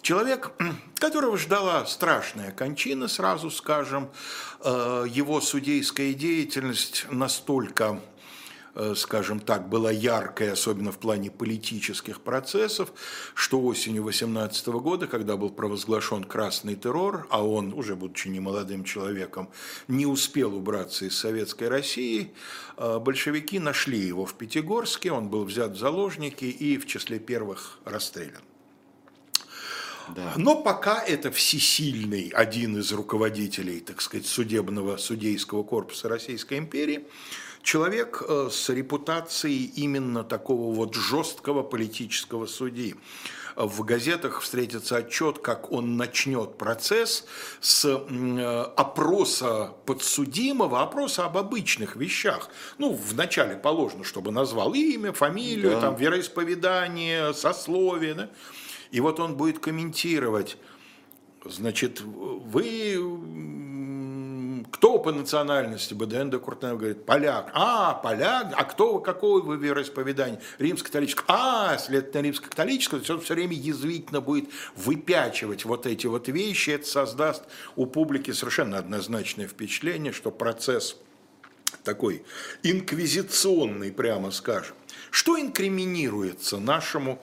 человек, 0.00 0.52
которого 1.00 1.36
ждала 1.36 1.84
страшная 1.86 2.52
кончина, 2.52 3.08
сразу 3.08 3.50
скажем, 3.50 4.12
э, 4.60 5.06
его 5.08 5.40
судейская 5.40 6.14
деятельность 6.14 7.06
настолько 7.10 8.00
скажем 8.96 9.40
так, 9.40 9.68
была 9.68 9.90
яркая, 9.90 10.52
особенно 10.52 10.92
в 10.92 10.98
плане 10.98 11.30
политических 11.30 12.20
процессов, 12.20 12.92
что 13.34 13.60
осенью 13.60 14.02
18 14.04 14.66
года, 14.68 15.06
когда 15.06 15.36
был 15.36 15.50
провозглашен 15.50 16.24
красный 16.24 16.74
террор, 16.74 17.26
а 17.30 17.44
он, 17.44 17.72
уже 17.72 17.96
будучи 17.96 18.28
немолодым 18.28 18.84
человеком, 18.84 19.48
не 19.88 20.06
успел 20.06 20.54
убраться 20.54 21.04
из 21.04 21.16
Советской 21.16 21.68
России, 21.68 22.32
э, 22.76 22.98
большевики 22.98 23.58
нашли 23.58 23.98
его 23.98 24.26
в 24.26 24.34
Пятигорске, 24.34 25.12
он 25.12 25.28
был 25.28 25.44
взят 25.44 25.72
в 25.72 25.78
заложники 25.78 26.44
и 26.44 26.78
в 26.78 26.86
числе 26.86 27.18
первых 27.18 27.78
расстрелян. 27.84 28.42
Да. 30.08 30.34
Но 30.36 30.62
пока 30.62 31.02
это 31.02 31.30
всесильный 31.30 32.28
один 32.28 32.78
из 32.78 32.92
руководителей, 32.92 33.80
так 33.80 34.00
сказать, 34.00 34.26
судебного, 34.26 34.96
судейского 34.96 35.62
корпуса 35.62 36.08
Российской 36.08 36.58
империи, 36.58 37.06
человек 37.64 38.22
э, 38.28 38.48
с 38.52 38.68
репутацией 38.68 39.72
именно 39.74 40.22
такого 40.22 40.72
вот 40.72 40.94
жесткого 40.94 41.62
политического 41.64 42.46
судьи. 42.46 42.94
В 43.56 43.84
газетах 43.84 44.42
встретится 44.42 44.96
отчет, 44.96 45.38
как 45.38 45.72
он 45.72 45.96
начнет 45.96 46.58
процесс 46.58 47.24
с 47.60 47.84
э, 47.86 48.64
опроса 48.76 49.72
подсудимого, 49.86 50.82
опроса 50.82 51.24
об 51.24 51.38
обычных 51.38 51.96
вещах. 51.96 52.50
Ну, 52.78 52.92
вначале 52.92 53.56
положено, 53.56 54.04
чтобы 54.04 54.30
назвал 54.30 54.74
имя, 54.74 55.12
фамилию, 55.12 55.72
да. 55.72 55.80
там, 55.80 55.96
вероисповедание, 55.96 57.32
сословие. 57.32 58.14
Да? 58.14 58.30
И 58.90 59.00
вот 59.00 59.20
он 59.20 59.36
будет 59.36 59.58
комментировать, 59.58 60.58
значит, 61.44 62.02
вы 62.02 62.98
кто 64.70 64.98
по 64.98 65.12
национальности? 65.12 65.94
БДН 65.94 66.30
де 66.30 66.38
Куртенов 66.38 66.78
говорит, 66.78 67.04
поляк. 67.04 67.50
А, 67.54 67.94
поляк? 67.94 68.52
А 68.56 68.64
кто, 68.64 68.98
какого 68.98 69.40
вы 69.40 69.56
вероисповедания? 69.56 70.40
Римско-католическое. 70.58 71.24
А, 71.28 71.78
следовательно, 71.78 72.22
римско-католическое. 72.22 72.90
То 72.90 72.96
есть 72.98 73.10
он 73.10 73.20
все 73.20 73.34
время 73.34 73.54
язвительно 73.54 74.20
будет 74.20 74.50
выпячивать 74.76 75.64
вот 75.64 75.86
эти 75.86 76.06
вот 76.06 76.28
вещи. 76.28 76.70
Это 76.70 76.86
создаст 76.86 77.44
у 77.76 77.86
публики 77.86 78.30
совершенно 78.30 78.78
однозначное 78.78 79.48
впечатление, 79.48 80.12
что 80.12 80.30
процесс 80.30 80.96
такой 81.82 82.24
инквизиционный, 82.62 83.92
прямо 83.92 84.30
скажем. 84.30 84.74
Что 85.10 85.38
инкриминируется 85.38 86.58
нашему 86.58 87.20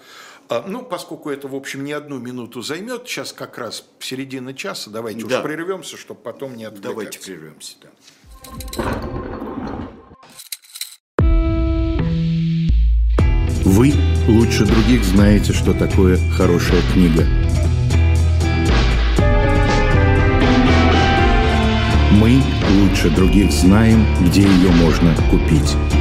ну, 0.68 0.84
поскольку 0.84 1.30
это, 1.30 1.48
в 1.48 1.56
общем, 1.56 1.84
не 1.84 1.94
одну 1.94 2.20
минуту 2.20 2.62
займет, 2.62 3.08
сейчас 3.08 3.32
как 3.32 3.58
раз 3.58 3.86
середина 4.00 4.54
часа, 4.54 4.90
давайте 4.90 5.26
да. 5.26 5.38
уж 5.38 5.44
прервемся, 5.44 5.98
чтобы 5.98 6.20
потом 6.20 6.56
не 6.58 6.66
отвлекаться. 6.66 6.90
Давайте 6.90 7.20
прервемся, 7.20 7.76
да. 7.82 7.90
Вы 13.64 13.94
лучше 14.28 14.66
других 14.66 15.04
знаете, 15.06 15.54
что 15.54 15.74
такое 15.74 16.18
хорошая 16.36 16.82
книга. 16.94 17.26
Мы 22.20 22.42
лучше 22.82 23.10
других 23.10 23.52
знаем, 23.52 24.06
где 24.26 24.42
ее 24.42 24.72
можно 24.72 25.16
купить. 25.30 26.01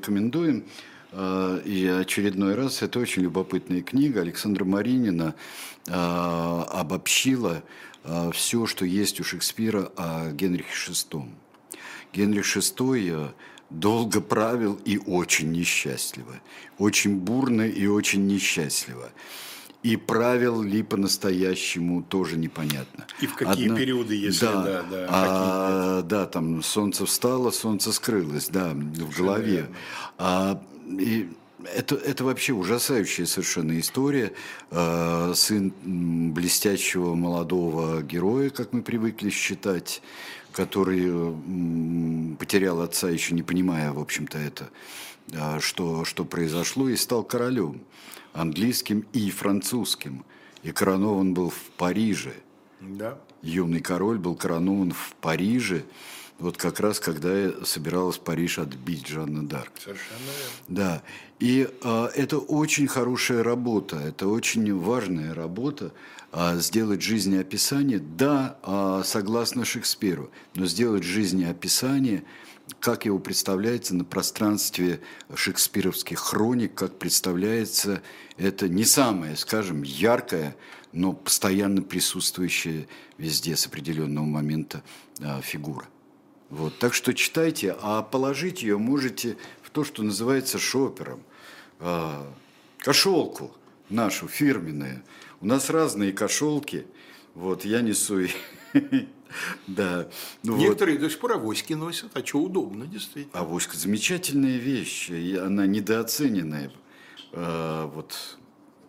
Рекомендуем, 0.00 0.64
э, 1.12 1.60
и 1.64 1.86
очередной 1.86 2.54
раз, 2.54 2.82
это 2.82 2.98
очень 2.98 3.22
любопытная 3.22 3.82
книга. 3.82 4.22
Александра 4.22 4.64
Маринина 4.64 5.34
э, 5.86 5.92
обобщила 5.92 7.62
э, 8.04 8.30
все, 8.32 8.66
что 8.66 8.86
есть 8.86 9.20
у 9.20 9.24
Шекспира 9.24 9.92
о 9.96 10.32
Генрихе 10.32 10.72
VI. 10.90 11.28
Генрих 12.14 12.56
VI 12.56 13.32
долго 13.68 14.20
правил 14.20 14.80
и 14.86 14.98
очень 14.98 15.52
несчастливо, 15.52 16.40
очень 16.78 17.16
бурно 17.16 17.62
и 17.62 17.86
очень 17.86 18.26
несчастливо. 18.26 19.10
И 19.82 19.96
правил 19.96 20.62
ли 20.62 20.82
по-настоящему 20.82 22.02
тоже 22.02 22.36
непонятно. 22.36 23.06
И 23.22 23.26
в 23.26 23.34
какие 23.34 23.66
Одна... 23.66 23.78
периоды, 23.78 24.14
если 24.14 24.44
да, 24.44 24.62
да, 24.62 24.82
да, 24.82 25.06
а, 25.08 26.02
да, 26.02 26.26
там 26.26 26.62
солнце 26.62 27.06
встало, 27.06 27.50
солнце 27.50 27.92
скрылось, 27.92 28.48
да, 28.48 28.74
в 28.74 29.16
голове. 29.16 29.68
А, 30.18 30.62
и 30.86 31.30
это, 31.74 31.94
это 31.94 32.24
вообще 32.24 32.52
ужасающая 32.52 33.24
совершенно 33.24 33.78
история. 33.80 34.32
А, 34.70 35.32
сын 35.34 35.72
блестящего 35.82 37.14
молодого 37.14 38.02
героя, 38.02 38.50
как 38.50 38.74
мы 38.74 38.82
привыкли 38.82 39.30
считать, 39.30 40.02
который 40.52 41.10
потерял 42.36 42.82
отца, 42.82 43.08
еще 43.08 43.34
не 43.34 43.42
понимая, 43.42 43.92
в 43.92 43.98
общем-то, 43.98 44.36
это, 44.36 44.68
а, 45.32 45.58
что, 45.60 46.04
что 46.04 46.26
произошло, 46.26 46.88
и 46.90 46.96
стал 46.96 47.22
королем 47.22 47.80
английским 48.32 49.06
и 49.12 49.30
французским. 49.30 50.24
И 50.62 50.72
коронован 50.72 51.34
был 51.34 51.50
в 51.50 51.62
Париже. 51.76 52.34
Да. 52.80 53.18
Юный 53.42 53.80
король 53.80 54.18
был 54.18 54.34
коронован 54.34 54.92
в 54.92 55.14
Париже, 55.20 55.84
вот 56.38 56.56
как 56.56 56.80
раз 56.80 57.00
когда 57.00 57.52
собиралась 57.64 58.16
Париж 58.16 58.58
отбить 58.58 59.06
Жанна 59.06 59.46
Дарк. 59.46 59.72
Совершенно 59.78 60.18
верно. 60.18 60.52
Да. 60.68 61.02
И 61.38 61.68
э, 61.82 62.08
это 62.14 62.38
очень 62.38 62.86
хорошая 62.86 63.42
работа, 63.42 63.96
это 63.96 64.26
очень 64.26 64.74
важная 64.78 65.34
работа, 65.34 65.92
э, 66.32 66.58
сделать 66.58 67.02
жизнеописание, 67.02 67.98
да, 67.98 68.56
э, 68.62 69.02
согласно 69.04 69.64
Шекспиру, 69.64 70.30
но 70.54 70.66
сделать 70.66 71.02
жизнеописание– 71.04 72.24
как 72.78 73.04
его 73.04 73.18
представляется 73.18 73.94
на 73.94 74.04
пространстве 74.04 75.00
шекспировских 75.34 76.18
хроник, 76.18 76.74
как 76.74 76.98
представляется 76.98 78.02
это 78.36 78.68
не 78.68 78.84
самое, 78.84 79.36
скажем, 79.36 79.82
яркое, 79.82 80.56
но 80.92 81.12
постоянно 81.12 81.82
присутствующая 81.82 82.86
везде 83.18 83.56
с 83.56 83.66
определенного 83.66 84.24
момента 84.24 84.82
а, 85.20 85.40
фигура. 85.40 85.86
Вот. 86.48 86.78
Так 86.78 86.94
что 86.94 87.14
читайте, 87.14 87.76
а 87.80 88.02
положить 88.02 88.62
ее 88.62 88.78
можете 88.78 89.36
в 89.62 89.70
то, 89.70 89.84
что 89.84 90.02
называется 90.02 90.58
шопером. 90.58 91.22
А, 91.78 92.26
кошелку 92.78 93.54
нашу 93.88 94.28
фирменную. 94.28 95.02
У 95.40 95.46
нас 95.46 95.70
разные 95.70 96.12
кошелки. 96.12 96.86
Вот, 97.34 97.64
я 97.64 97.80
несу 97.80 98.26
Да. 99.66 100.08
Ну 100.42 100.56
Некоторые 100.56 100.96
вот. 100.96 101.04
до 101.04 101.10
сих 101.10 101.18
пор 101.18 101.32
авоськи 101.32 101.74
носят, 101.74 102.10
а 102.14 102.24
что 102.24 102.38
удобно, 102.38 102.86
действительно. 102.86 103.38
Авоська 103.38 103.76
замечательная 103.76 104.58
вещь, 104.58 105.10
и 105.10 105.36
она 105.36 105.66
недооцененная. 105.66 106.72
Э, 107.32 107.90
вот 107.92 108.38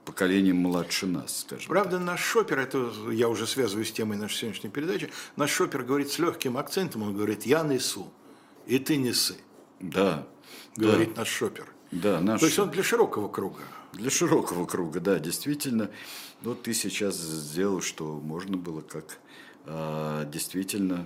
поколением 0.06 0.58
младше 0.58 1.06
нас, 1.06 1.42
скажем. 1.42 1.70
Правда, 1.70 1.98
так. 1.98 2.06
наш 2.06 2.22
шопер, 2.22 2.60
это 2.60 2.92
я 3.12 3.30
уже 3.30 3.48
связываю 3.48 3.86
с 3.86 3.92
темой 3.92 4.18
нашей 4.18 4.38
сегодняшней 4.38 4.70
передачи, 4.70 5.10
наш 5.36 5.52
шопер 5.52 5.84
говорит 5.84 6.12
с 6.12 6.20
легким 6.20 6.58
акцентом, 6.58 7.04
он 7.04 7.16
говорит, 7.16 7.46
я 7.46 7.64
несу, 7.64 8.12
и 8.66 8.80
ты 8.80 8.98
несы. 8.98 9.38
Да. 9.80 10.28
Говорит 10.76 11.14
да. 11.14 11.22
наш 11.22 11.30
шопер. 11.30 11.68
Да, 11.92 12.20
наш... 12.22 12.40
То 12.40 12.46
есть 12.48 12.60
он 12.60 12.72
для 12.72 12.84
широкого 12.84 13.28
круга. 13.28 13.62
Для 13.94 14.10
широкого 14.10 14.66
круга, 14.66 15.00
да, 15.00 15.20
действительно. 15.20 15.92
Но 16.42 16.56
ты 16.56 16.74
сейчас 16.74 17.16
сделал, 17.18 17.82
что 17.82 18.20
можно 18.20 18.58
было 18.58 18.82
как 18.82 19.20
действительно 19.66 21.06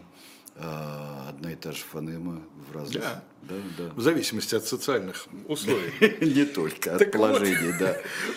а, 0.55 1.27
одна 1.29 1.51
и 1.51 1.55
та 1.55 1.71
же 1.71 1.83
фонема 1.83 2.41
в 2.69 2.75
разных... 2.75 3.03
Да. 3.03 3.23
Да, 3.47 3.55
да. 3.77 3.91
В 3.95 4.01
зависимости 4.01 4.55
от 4.55 4.65
социальных 4.65 5.27
условий. 5.47 5.93
Не 6.21 6.45
только 6.45 6.95
от 6.95 7.11
положений, 7.11 7.75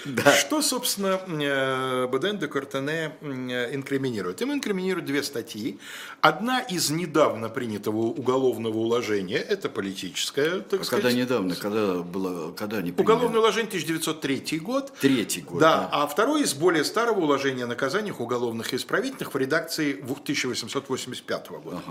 да. 0.05 0.33
Что, 0.33 0.61
собственно, 0.61 1.21
э, 1.27 2.07
Баден 2.09 2.38
де 2.38 2.47
Кортене 2.47 3.12
инкриминирует? 3.23 4.42
Им 4.42 4.53
инкриминируют 4.53 5.07
две 5.07 5.23
статьи. 5.23 5.79
Одна 6.21 6.61
из 6.61 6.90
недавно 6.90 7.49
принятого 7.49 7.99
уголовного 7.99 8.77
уложения, 8.77 9.38
это 9.38 9.68
политическая, 9.68 10.61
так 10.61 10.83
а 10.83 10.85
сказать. 10.85 11.05
Когда 11.05 11.18
недавно, 11.18 11.55
когда 11.55 11.94
было, 12.03 12.53
когда 12.53 12.83
не 12.83 12.92
Уголовное 12.92 13.40
уложение 13.40 13.68
1903 13.68 14.59
год. 14.59 14.92
Третий 15.01 15.40
год. 15.40 15.61
Да, 15.61 15.88
а 15.90 16.07
второй 16.07 16.42
из 16.42 16.53
более 16.53 16.85
старого 16.85 17.21
уложения 17.21 17.64
о 17.64 17.66
наказаниях 17.66 18.21
уголовных 18.21 18.75
и 18.75 18.77
исправительных 18.77 19.33
в 19.33 19.38
редакции 19.38 19.92
1885 20.03 21.49
года. 21.49 21.83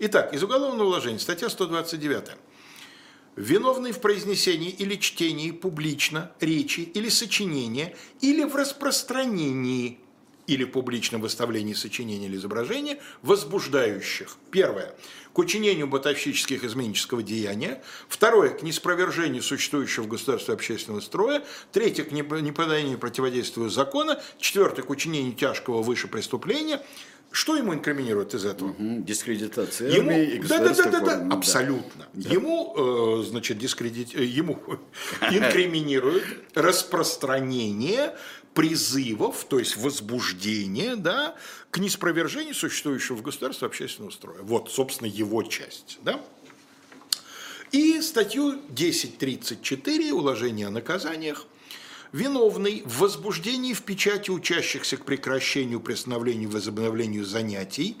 Итак, 0.00 0.34
из 0.34 0.42
уголовного 0.42 0.88
уложения, 0.88 1.18
статья 1.18 1.48
129 1.48 2.36
виновный 3.36 3.92
в 3.92 4.00
произнесении 4.00 4.70
или 4.70 4.96
чтении 4.96 5.50
публично 5.50 6.32
речи 6.40 6.80
или 6.80 7.08
сочинения 7.08 7.94
или 8.20 8.44
в 8.44 8.56
распространении 8.56 10.00
или 10.46 10.64
публичном 10.64 11.20
выставлении 11.20 11.74
сочинения 11.74 12.26
или 12.26 12.36
изображения, 12.36 12.98
возбуждающих. 13.22 14.36
Первое. 14.50 14.94
К 15.32 15.38
учинению 15.38 15.86
бытовщических 15.88 16.64
изменнического 16.64 17.22
деяния. 17.22 17.82
Второе. 18.08 18.50
К 18.50 18.62
неспровержению 18.62 19.42
существующего 19.42 20.04
в 20.04 20.08
государстве 20.08 20.54
общественного 20.54 21.00
строя. 21.00 21.44
Третье. 21.72 22.04
К 22.04 22.12
неподанию 22.12 22.96
противодействию 22.96 23.68
закона. 23.70 24.22
Четвертое. 24.38 24.82
К 24.82 24.90
учинению 24.90 25.34
тяжкого 25.34 25.82
выше 25.82 26.06
преступления. 26.08 26.80
Что 27.36 27.54
ему 27.54 27.74
инкриминируют 27.74 28.32
из 28.32 28.46
этого? 28.46 28.70
Угу, 28.70 29.02
дискредитация 29.02 29.90
ему, 29.90 30.10
армии 30.10 30.36
и 30.36 30.38
да, 30.38 30.58
да, 30.58 30.72
да, 30.72 30.84
да, 30.90 31.00
да, 31.00 31.36
абсолютно. 31.36 32.06
Да. 32.14 32.30
Ему, 32.30 33.20
э, 33.20 33.24
значит, 33.24 33.58
дискредит, 33.58 34.14
э, 34.14 34.24
ему 34.24 34.58
инкриминируют 35.20 36.24
распространение 36.54 38.16
призывов, 38.54 39.44
то 39.44 39.58
есть 39.58 39.76
возбуждение, 39.76 40.96
да, 40.96 41.34
к 41.70 41.76
неспровержению 41.76 42.54
существующего 42.54 43.16
в 43.16 43.22
государстве 43.22 43.66
общественного 43.66 44.12
строя. 44.12 44.38
Вот, 44.40 44.70
собственно, 44.70 45.06
его 45.06 45.42
часть, 45.42 45.98
да. 46.02 46.18
И 47.70 48.00
статью 48.00 48.48
1034 48.48 50.10
уложения 50.14 50.68
о 50.68 50.70
наказаниях 50.70 51.44
виновный 52.12 52.82
в 52.84 52.98
возбуждении 53.00 53.74
в 53.74 53.82
печати 53.82 54.30
учащихся 54.30 54.96
к 54.96 55.04
прекращению, 55.04 55.80
приостановлению, 55.80 56.50
возобновлению 56.50 57.24
занятий. 57.24 57.96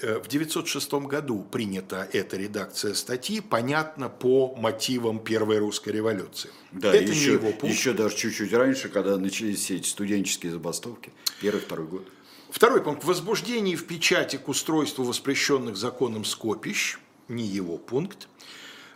Э, 0.00 0.18
в 0.18 0.28
906 0.28 0.92
году 1.06 1.44
принята 1.50 2.08
эта 2.12 2.36
редакция 2.36 2.94
статьи, 2.94 3.40
понятно, 3.40 4.08
по 4.08 4.54
мотивам 4.56 5.18
Первой 5.18 5.58
русской 5.58 5.90
революции. 5.90 6.50
Да, 6.72 6.94
Это 6.94 7.10
еще, 7.10 7.30
не 7.30 7.32
его 7.34 7.50
пункт. 7.52 7.64
еще 7.64 7.92
даже 7.92 8.16
чуть-чуть 8.16 8.52
раньше, 8.52 8.88
когда 8.88 9.16
начались 9.16 9.70
эти 9.70 9.86
студенческие 9.88 10.52
забастовки, 10.52 11.12
первый-второй 11.40 11.86
год. 11.86 12.08
Второй 12.50 12.82
пункт. 12.82 13.04
Возбуждение 13.04 13.76
в 13.76 13.86
печати 13.86 14.36
к 14.36 14.48
устройству 14.48 15.04
воспрещенных 15.04 15.76
законом 15.76 16.24
скопищ, 16.24 16.98
не 17.28 17.44
его 17.44 17.76
пункт 17.76 18.28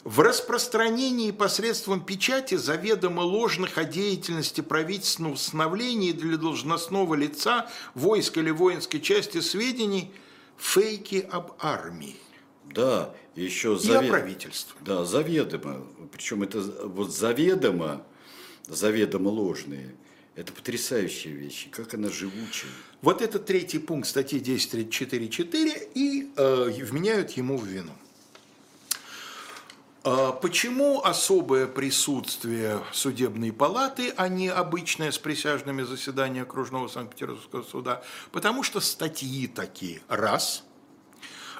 в 0.05 0.21
распространении 0.21 1.31
посредством 1.31 2.05
печати 2.05 2.57
заведомо 2.57 3.21
ложных 3.21 3.79
о 3.79 3.85
деятельности 3.85 4.61
правительственного 4.61 5.35
установления 5.35 6.12
для 6.12 6.37
должностного 6.37 7.15
лица 7.15 7.71
войск 7.95 8.37
или 8.38 8.51
воинской 8.51 9.01
части 9.01 9.41
сведений 9.41 10.12
фейки 10.57 11.27
об 11.31 11.53
армии. 11.61 12.17
Да, 12.65 13.15
еще 13.37 13.77
завед... 13.77 14.03
И 14.03 14.07
о 14.07 14.11
правительстве. 14.11 14.75
Да, 14.81 15.05
заведомо. 15.05 15.87
Причем 16.11 16.43
это 16.43 16.61
вот 16.61 17.15
заведомо, 17.15 18.05
заведомо 18.67 19.29
ложные. 19.29 19.95
Это 20.35 20.53
потрясающие 20.53 21.35
вещи, 21.35 21.69
как 21.69 21.93
она 21.93 22.09
живучая. 22.09 22.71
Вот 23.03 23.21
это 23.21 23.38
третий 23.38 23.79
пункт 23.79 24.09
статьи 24.09 24.41
10.34.4 24.41 25.91
и 25.95 26.33
э, 26.35 26.71
вменяют 26.85 27.33
ему 27.33 27.59
в 27.59 27.67
вину. 27.67 27.93
А 30.05 30.33
почему 30.33 31.01
особое 31.05 31.69
присутствие 31.69 32.83
судебной 32.93 33.53
палаты, 33.53 34.12
а 34.17 34.29
не 34.29 34.49
обычное 34.49 35.12
с 35.12 35.19
присяжными 35.19 35.83
заседание 35.83 36.43
окружного 36.43 36.88
Санкт-Петербургского 36.88 37.62
суда? 37.62 38.03
Потому 38.33 38.65
что 38.65 38.81
статьи 38.81 39.47
такие. 39.47 40.01
Раз. 40.09 40.65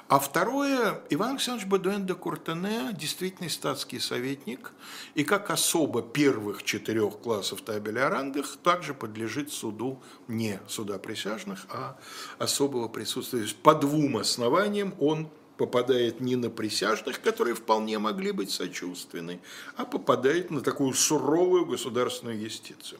А 0.09 0.19
второе, 0.19 1.01
Иван 1.09 1.31
Александрович 1.31 1.69
Бадуэн 1.69 2.05
де 2.05 2.13
Куртене 2.15 2.89
действительно 2.91 3.49
статский 3.49 3.99
советник, 3.99 4.73
и 5.15 5.23
как 5.23 5.49
особо 5.49 6.01
первых 6.01 6.63
четырех 6.63 7.19
классов 7.19 7.61
табеля 7.61 8.07
о 8.07 8.09
рангах 8.09 8.57
также 8.61 8.93
подлежит 8.93 9.53
суду 9.53 10.03
не 10.27 10.59
суда 10.67 10.99
присяжных, 10.99 11.65
а 11.69 11.97
особого 12.39 12.89
присутствия. 12.89 13.47
По 13.63 13.73
двум 13.73 14.17
основаниям 14.17 14.93
он 14.99 15.29
попадает 15.65 16.19
не 16.19 16.35
на 16.35 16.49
присяжных, 16.49 17.21
которые 17.21 17.55
вполне 17.55 17.97
могли 17.97 18.31
быть 18.31 18.51
сочувственны, 18.51 19.39
а 19.77 19.85
попадает 19.85 20.51
на 20.51 20.59
такую 20.59 20.93
суровую 20.93 21.65
государственную 21.65 22.37
юстицию. 22.37 22.99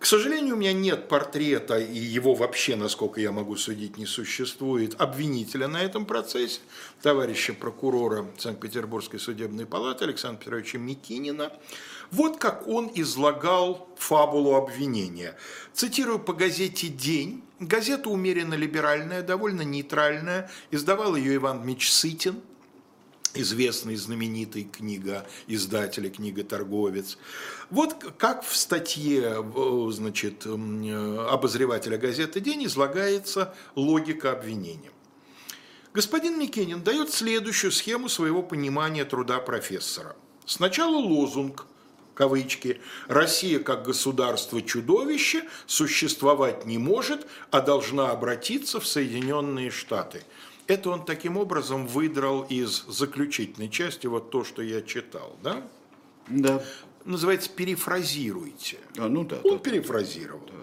К 0.00 0.06
сожалению, 0.06 0.56
у 0.56 0.58
меня 0.58 0.72
нет 0.72 1.08
портрета, 1.08 1.78
и 1.78 1.98
его 1.98 2.34
вообще, 2.34 2.74
насколько 2.74 3.20
я 3.20 3.30
могу 3.30 3.56
судить, 3.56 3.96
не 3.96 4.06
существует, 4.06 5.00
обвинителя 5.00 5.68
на 5.68 5.82
этом 5.82 6.04
процессе, 6.04 6.60
товарища 7.00 7.54
прокурора 7.54 8.26
Санкт-Петербургской 8.36 9.20
судебной 9.20 9.66
палаты 9.66 10.04
Александра 10.04 10.40
Петровича 10.40 10.78
Микинина. 10.78 11.52
Вот 12.10 12.38
как 12.38 12.66
он 12.66 12.90
излагал 12.94 13.88
фабулу 13.96 14.56
обвинения. 14.56 15.36
Цитирую 15.72 16.18
по 16.18 16.32
газете 16.32 16.88
«День». 16.88 17.42
Газета 17.60 18.10
умеренно 18.10 18.54
либеральная, 18.54 19.22
довольно 19.22 19.62
нейтральная. 19.62 20.50
Издавал 20.70 21.14
ее 21.16 21.36
Иван 21.36 21.62
Дмитриевич 21.62 21.92
Сытин, 21.92 22.40
известный 23.32 23.96
знаменитый 23.96 24.64
книга 24.64 25.26
издатель, 25.46 26.10
книга-торговец. 26.10 27.16
Вот 27.70 27.94
как 28.18 28.44
в 28.44 28.56
статье 28.56 29.44
значит, 29.90 30.46
обозревателя 30.46 31.96
газеты 31.96 32.40
«День» 32.40 32.66
излагается 32.66 33.54
логика 33.74 34.32
обвинения. 34.32 34.90
Господин 35.92 36.38
Микенин 36.38 36.82
дает 36.82 37.10
следующую 37.10 37.70
схему 37.70 38.08
своего 38.08 38.42
понимания 38.42 39.04
труда 39.04 39.38
профессора. 39.38 40.16
Сначала 40.44 40.96
лозунг, 40.96 41.66
кавычки, 42.14 42.80
«Россия 43.08 43.58
как 43.58 43.84
государство-чудовище 43.84 45.44
существовать 45.66 46.64
не 46.64 46.78
может, 46.78 47.26
а 47.50 47.60
должна 47.60 48.10
обратиться 48.10 48.80
в 48.80 48.86
Соединенные 48.86 49.70
Штаты». 49.70 50.22
Это 50.66 50.90
он 50.90 51.04
таким 51.04 51.36
образом 51.36 51.86
выдрал 51.86 52.42
из 52.42 52.84
заключительной 52.88 53.68
части 53.68 54.06
вот 54.06 54.30
то, 54.30 54.44
что 54.44 54.62
я 54.62 54.80
читал, 54.80 55.36
да? 55.42 55.62
Да. 56.28 56.64
Называется 57.04 57.50
«перефразируйте». 57.50 58.78
А, 58.96 59.08
ну 59.08 59.24
да. 59.24 59.36
Он 59.44 59.58
да, 59.58 59.58
перефразировал. 59.58 60.40
Да. 60.46 60.54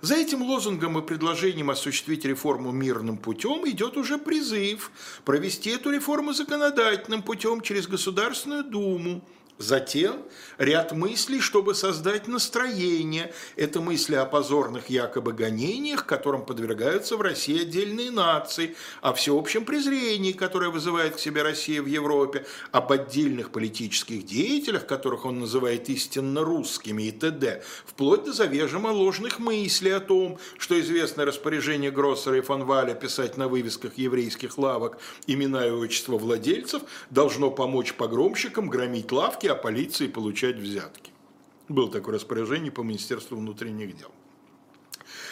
За 0.00 0.16
этим 0.16 0.42
лозунгом 0.42 0.98
и 0.98 1.02
предложением 1.02 1.70
осуществить 1.70 2.24
реформу 2.24 2.70
мирным 2.70 3.16
путем 3.16 3.68
идет 3.68 3.96
уже 3.96 4.18
призыв 4.18 4.90
провести 5.24 5.70
эту 5.70 5.90
реформу 5.90 6.32
законодательным 6.32 7.22
путем 7.22 7.60
через 7.60 7.86
Государственную 7.86 8.64
Думу, 8.64 9.22
Затем 9.58 10.16
ряд 10.62 10.92
мыслей, 10.92 11.40
чтобы 11.40 11.74
создать 11.74 12.28
настроение. 12.28 13.32
Это 13.56 13.80
мысли 13.80 14.14
о 14.14 14.24
позорных 14.24 14.90
якобы 14.90 15.32
гонениях, 15.32 16.06
которым 16.06 16.44
подвергаются 16.44 17.16
в 17.16 17.20
России 17.20 17.62
отдельные 17.62 18.10
нации, 18.10 18.76
о 19.00 19.12
всеобщем 19.12 19.64
презрении, 19.64 20.32
которое 20.32 20.70
вызывает 20.70 21.16
к 21.16 21.18
себе 21.18 21.42
Россия 21.42 21.82
в 21.82 21.86
Европе, 21.86 22.46
об 22.70 22.92
отдельных 22.92 23.50
политических 23.50 24.24
деятелях, 24.24 24.86
которых 24.86 25.24
он 25.24 25.40
называет 25.40 25.88
истинно 25.88 26.42
русскими 26.42 27.04
и 27.04 27.10
т.д., 27.10 27.62
вплоть 27.84 28.24
до 28.24 28.32
завежимо 28.32 28.88
ложных 28.88 29.40
мыслей 29.40 29.90
о 29.90 30.00
том, 30.00 30.38
что 30.58 30.78
известное 30.80 31.26
распоряжение 31.26 31.90
Гроссера 31.90 32.38
и 32.38 32.40
фон 32.40 32.64
Валя 32.64 32.94
писать 32.94 33.36
на 33.36 33.48
вывесках 33.48 33.98
еврейских 33.98 34.58
лавок 34.58 34.98
имена 35.26 35.66
и 35.66 35.70
отчества 35.70 36.18
владельцев 36.18 36.82
должно 37.10 37.50
помочь 37.50 37.94
погромщикам 37.94 38.68
громить 38.68 39.10
лавки, 39.10 39.48
а 39.48 39.56
полиции 39.56 40.06
получать 40.06 40.51
взятки. 40.56 41.12
Было 41.68 41.90
такое 41.90 42.14
распоряжение 42.14 42.70
по 42.70 42.82
Министерству 42.82 43.36
внутренних 43.36 43.96
дел. 43.96 44.10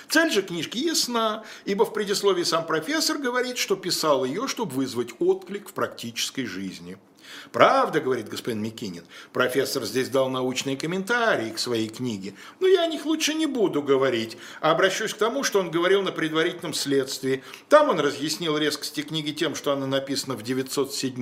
Цель 0.08 0.30
же 0.30 0.42
книжки 0.42 0.78
ясна, 0.78 1.44
ибо 1.64 1.84
в 1.84 1.92
предисловии 1.92 2.42
сам 2.42 2.66
профессор 2.66 3.18
говорит, 3.18 3.58
что 3.58 3.76
писал 3.76 4.24
ее, 4.24 4.48
чтобы 4.48 4.72
вызвать 4.72 5.10
отклик 5.18 5.68
в 5.68 5.72
практической 5.72 6.44
жизни– 6.44 6.98
Правда, 7.52 8.00
говорит 8.00 8.28
господин 8.28 8.62
Микинин, 8.62 9.04
профессор 9.32 9.84
здесь 9.84 10.08
дал 10.08 10.28
научные 10.28 10.76
комментарии 10.76 11.50
к 11.50 11.58
своей 11.58 11.88
книге, 11.88 12.34
но 12.60 12.66
я 12.66 12.82
о 12.82 12.86
них 12.86 13.06
лучше 13.06 13.34
не 13.34 13.46
буду 13.46 13.82
говорить, 13.82 14.36
а 14.60 14.70
обращусь 14.72 15.14
к 15.14 15.18
тому, 15.18 15.44
что 15.44 15.60
он 15.60 15.70
говорил 15.70 16.02
на 16.02 16.12
предварительном 16.12 16.74
следствии. 16.74 17.42
Там 17.68 17.88
он 17.88 18.00
разъяснил 18.00 18.56
резкости 18.56 19.02
книги 19.02 19.32
тем, 19.32 19.54
что 19.54 19.72
она 19.72 19.86
написана 19.86 20.34
в 20.34 20.42
907 20.42 21.20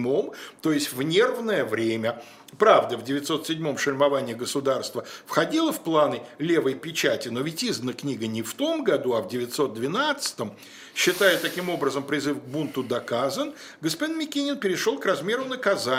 то 0.61 0.73
есть 0.73 0.93
в 0.93 1.03
нервное 1.03 1.65
время. 1.65 2.23
Правда, 2.57 2.97
в 2.97 3.05
907-м 3.05 3.77
шельмование 3.77 4.35
государства 4.35 5.05
входило 5.27 5.71
в 5.71 5.81
планы 5.81 6.23
левой 6.39 6.75
печати, 6.75 7.29
но 7.29 7.41
ведь 7.41 7.63
издана 7.63 7.93
книга 7.93 8.27
не 8.27 8.43
в 8.43 8.55
том 8.55 8.85
году, 8.85 9.15
а 9.15 9.23
в 9.23 9.29
912-м. 9.29 10.53
Считая 10.95 11.37
таким 11.39 11.69
образом 11.69 12.03
призыв 12.03 12.39
к 12.39 12.45
бунту 12.45 12.83
доказан, 12.83 13.55
господин 13.81 14.19
Микинин 14.19 14.59
перешел 14.59 14.99
к 14.99 15.07
размеру 15.07 15.45
наказания 15.45 15.98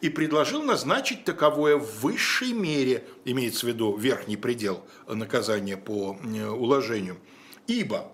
и 0.00 0.08
предложил 0.08 0.62
назначить 0.62 1.24
таковое 1.24 1.76
в 1.76 2.00
высшей 2.00 2.52
мере, 2.52 3.04
имеется 3.24 3.66
в 3.66 3.68
виду 3.68 3.96
верхний 3.96 4.36
предел 4.36 4.84
наказания 5.06 5.76
по 5.76 6.16
э, 6.22 6.46
уложению. 6.46 7.18
Ибо 7.66 8.10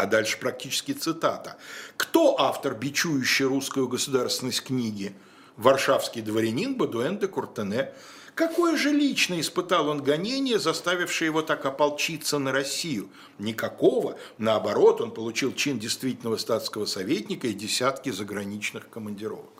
а 0.00 0.06
дальше 0.06 0.38
практически 0.38 0.92
цитата. 0.92 1.56
Кто 1.96 2.40
автор 2.40 2.74
бичующей 2.74 3.44
русскую 3.44 3.86
государственность 3.86 4.62
книги? 4.62 5.14
Варшавский 5.56 6.22
дворянин 6.22 6.74
Бадуэн 6.74 7.18
де 7.18 7.26
Куртене. 7.26 7.92
Какое 8.34 8.76
же 8.78 8.90
лично 8.90 9.38
испытал 9.38 9.88
он 9.88 10.02
гонение, 10.02 10.58
заставившее 10.58 11.26
его 11.26 11.42
так 11.42 11.66
ополчиться 11.66 12.38
на 12.38 12.52
Россию? 12.52 13.10
Никакого. 13.38 14.16
Наоборот, 14.38 15.02
он 15.02 15.10
получил 15.10 15.52
чин 15.52 15.78
действительного 15.78 16.38
статского 16.38 16.86
советника 16.86 17.48
и 17.48 17.52
десятки 17.52 18.08
заграничных 18.08 18.88
командировок. 18.88 19.59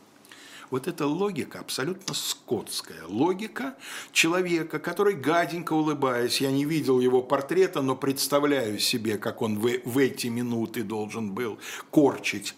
Вот 0.71 0.87
эта 0.87 1.07
логика 1.07 1.59
абсолютно 1.59 2.15
скотская. 2.15 3.05
Логика 3.07 3.75
человека, 4.13 4.79
который, 4.79 5.15
гаденько 5.15 5.73
улыбаясь, 5.73 6.41
я 6.41 6.51
не 6.53 6.65
видел 6.65 7.01
его 7.01 7.23
портрета, 7.23 7.83
но 7.83 7.97
представляю 7.97 8.79
себе, 8.79 9.19
как 9.19 9.43
он 9.43 9.59
в, 9.59 9.69
в 9.85 9.99
эти 9.99 10.29
минуты 10.29 10.83
должен 10.83 11.33
был 11.33 11.59
корчить 11.91 12.55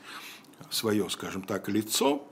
свое, 0.71 1.09
скажем 1.09 1.43
так, 1.43 1.69
лицо, 1.69 2.27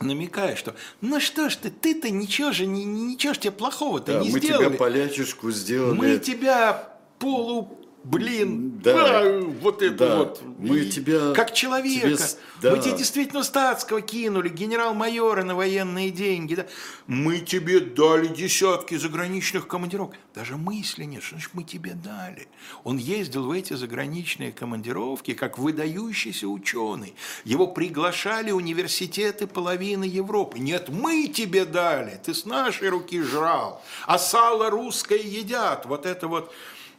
намекая, 0.00 0.56
что 0.56 0.74
ну 1.00 1.20
что 1.20 1.50
ж 1.50 1.56
ты, 1.56 1.70
ты-то 1.70 2.10
ничего 2.10 2.52
же, 2.52 2.66
ничего 2.66 3.34
ж 3.34 3.38
тебе 3.38 3.52
плохого-то 3.52 4.14
да, 4.14 4.20
не 4.20 4.30
мы 4.30 4.40
сделали. 4.40 4.64
Мы 4.64 4.70
тебя 4.70 4.78
полячушку 4.78 5.50
сделали. 5.50 5.98
Мы 5.98 6.18
тебя 6.18 6.96
полу 7.18 7.81
блин, 8.04 8.80
да, 8.82 9.20
а, 9.20 9.40
вот 9.60 9.82
это 9.82 10.08
да. 10.08 10.16
вот. 10.16 10.42
Мы 10.58 10.80
и, 10.80 10.90
тебя, 10.90 11.32
как 11.34 11.54
человека. 11.54 12.16
Тебе, 12.16 12.16
да. 12.60 12.70
Мы 12.74 12.82
тебе 12.82 12.96
действительно 12.96 13.42
статского 13.42 14.00
кинули, 14.00 14.48
генерал-майора 14.48 15.44
на 15.44 15.54
военные 15.54 16.10
деньги. 16.10 16.56
Да? 16.56 16.66
Мы 17.06 17.38
тебе 17.38 17.80
дали 17.80 18.26
десятки 18.26 18.96
заграничных 18.96 19.66
командировок. 19.66 20.14
Даже 20.34 20.56
мысли 20.56 21.04
нет, 21.04 21.22
что 21.22 21.36
значит 21.36 21.50
мы 21.54 21.64
тебе 21.64 21.92
дали. 21.94 22.48
Он 22.84 22.96
ездил 22.96 23.46
в 23.46 23.52
эти 23.52 23.74
заграничные 23.74 24.52
командировки 24.52 25.34
как 25.34 25.58
выдающийся 25.58 26.48
ученый. 26.48 27.14
Его 27.44 27.66
приглашали 27.66 28.50
университеты 28.50 29.46
половины 29.46 30.04
Европы. 30.04 30.58
Нет, 30.58 30.88
мы 30.88 31.28
тебе 31.28 31.64
дали, 31.64 32.20
ты 32.24 32.34
с 32.34 32.44
нашей 32.44 32.88
руки 32.88 33.20
жрал. 33.22 33.82
А 34.06 34.18
сало 34.18 34.70
русское 34.70 35.18
едят. 35.18 35.86
Вот 35.86 36.06
это 36.06 36.28
вот 36.28 36.52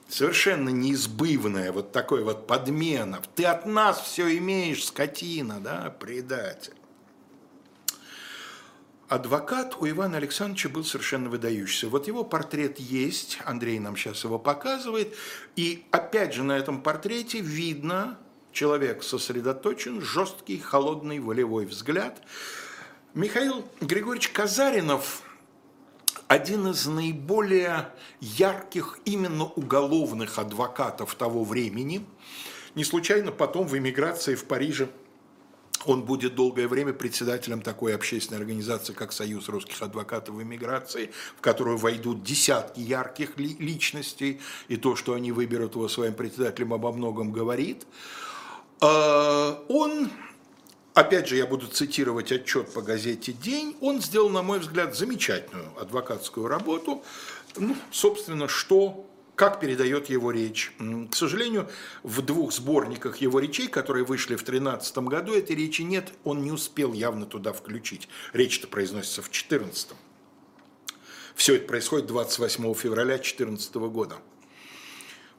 совершенно 0.07 0.69
неизбывная 0.69 1.71
вот 1.71 1.91
такой 1.91 2.23
вот 2.23 2.47
подмена. 2.47 3.21
Ты 3.35 3.45
от 3.45 3.65
нас 3.65 4.01
все 4.01 4.37
имеешь, 4.37 4.85
скотина, 4.85 5.59
да, 5.59 5.95
предатель. 5.99 6.73
Адвокат 9.09 9.75
у 9.79 9.87
Ивана 9.87 10.17
Александровича 10.17 10.69
был 10.69 10.83
совершенно 10.83 11.29
выдающийся. 11.29 11.87
Вот 11.87 12.07
его 12.07 12.23
портрет 12.23 12.79
есть, 12.79 13.37
Андрей 13.45 13.77
нам 13.79 13.95
сейчас 13.95 14.23
его 14.23 14.39
показывает. 14.39 15.15
И 15.55 15.85
опять 15.91 16.33
же 16.33 16.43
на 16.43 16.57
этом 16.57 16.81
портрете 16.81 17.39
видно, 17.39 18.17
человек 18.51 19.03
сосредоточен, 19.03 20.01
жесткий, 20.01 20.57
холодный, 20.57 21.19
волевой 21.19 21.65
взгляд. 21.65 22.23
Михаил 23.13 23.67
Григорьевич 23.81 24.29
Казаринов– 24.29 25.21
один 26.33 26.67
из 26.67 26.87
наиболее 26.87 27.89
ярких 28.19 28.97
именно 29.05 29.43
уголовных 29.43 30.39
адвокатов 30.39 31.13
того 31.13 31.43
времени. 31.43 32.07
Не 32.73 32.83
случайно 32.83 33.31
потом 33.31 33.67
в 33.67 33.77
эмиграции 33.77 34.33
в 34.33 34.45
Париже 34.45 34.89
он 35.85 36.01
будет 36.01 36.33
долгое 36.33 36.67
время 36.67 36.91
председателем 36.93 37.61
такой 37.61 37.93
общественной 37.93 38.39
организации, 38.39 38.93
как 38.93 39.11
Союз 39.11 39.47
русских 39.47 39.79
адвокатов 39.83 40.33
в 40.33 40.41
эмиграции, 40.41 41.11
в 41.37 41.41
которую 41.41 41.77
войдут 41.77 42.23
десятки 42.23 42.79
ярких 42.79 43.37
ли, 43.37 43.55
личностей, 43.59 44.41
и 44.69 44.77
то, 44.77 44.95
что 44.95 45.13
они 45.13 45.31
выберут 45.31 45.75
его 45.75 45.87
своим 45.87 46.15
председателем, 46.15 46.73
обо 46.73 46.91
многом 46.93 47.31
говорит. 47.31 47.85
А, 48.81 49.63
он 49.67 50.09
Опять 50.93 51.27
же, 51.27 51.37
я 51.37 51.47
буду 51.47 51.67
цитировать 51.67 52.31
отчет 52.31 52.71
по 52.71 52.81
газете 52.81 53.33
«День». 53.33 53.75
Он 53.81 53.99
сделал, 53.99 54.29
на 54.29 54.43
мой 54.43 54.59
взгляд, 54.59 54.95
замечательную 54.95 55.71
адвокатскую 55.79 56.47
работу. 56.47 57.03
Ну, 57.57 57.75
собственно, 57.91 58.47
что 58.47 59.09
как 59.35 59.59
передает 59.59 60.09
его 60.09 60.29
речь. 60.29 60.71
К 61.09 61.15
сожалению, 61.15 61.67
в 62.03 62.21
двух 62.21 62.53
сборниках 62.53 63.17
его 63.17 63.39
речей, 63.39 63.67
которые 63.67 64.05
вышли 64.05 64.35
в 64.35 64.43
2013 64.43 64.97
году, 64.99 65.33
этой 65.33 65.55
речи 65.55 65.81
нет, 65.81 66.13
он 66.23 66.43
не 66.43 66.51
успел 66.51 66.93
явно 66.93 67.25
туда 67.25 67.53
включить. 67.53 68.07
Речь-то 68.33 68.67
произносится 68.67 69.21
в 69.23 69.31
2014. 69.31 69.89
Все 71.33 71.55
это 71.55 71.67
происходит 71.67 72.05
28 72.05 72.73
февраля 72.75 73.15
2014 73.15 73.75
года. 73.75 74.17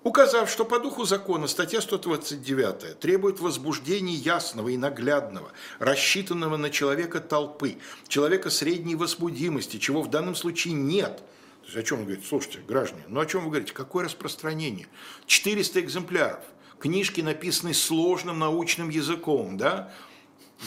Указав, 0.05 0.51
что 0.51 0.65
по 0.65 0.79
духу 0.79 1.05
закона 1.05 1.49
статья 1.49 1.81
129 1.81 3.01
требует 3.01 3.41
возбуждения 3.41 4.15
ясного 4.15 4.69
и 4.69 4.77
наглядного, 4.77 5.51
рассчитанного 5.81 6.57
на 6.57 6.71
человека 6.71 7.21
толпы, 7.21 7.79
человека 8.07 8.51
средней 8.51 8.95
возбудимости, 8.95 9.79
чего 9.79 10.03
в 10.03 10.11
данном 10.11 10.37
случае 10.37 10.75
нет– 10.75 11.23
то 11.65 11.69
есть 11.69 11.79
о 11.79 11.83
чем 11.83 11.99
вы 12.01 12.05
говорите? 12.05 12.29
Слушайте, 12.29 12.59
граждане, 12.69 13.05
ну 13.09 13.21
о 13.21 13.27
чем 13.27 13.45
вы 13.45 13.49
говорите? 13.49 13.73
Какое 13.73 14.05
распространение? 14.05 14.87
400 15.27 15.81
экземпляров. 15.81 16.45
Книжки, 16.79 17.23
написанные 17.23 17.73
сложным 17.73 18.39
научным 18.39 18.91
языком, 18.91 19.57
да? 19.57 19.91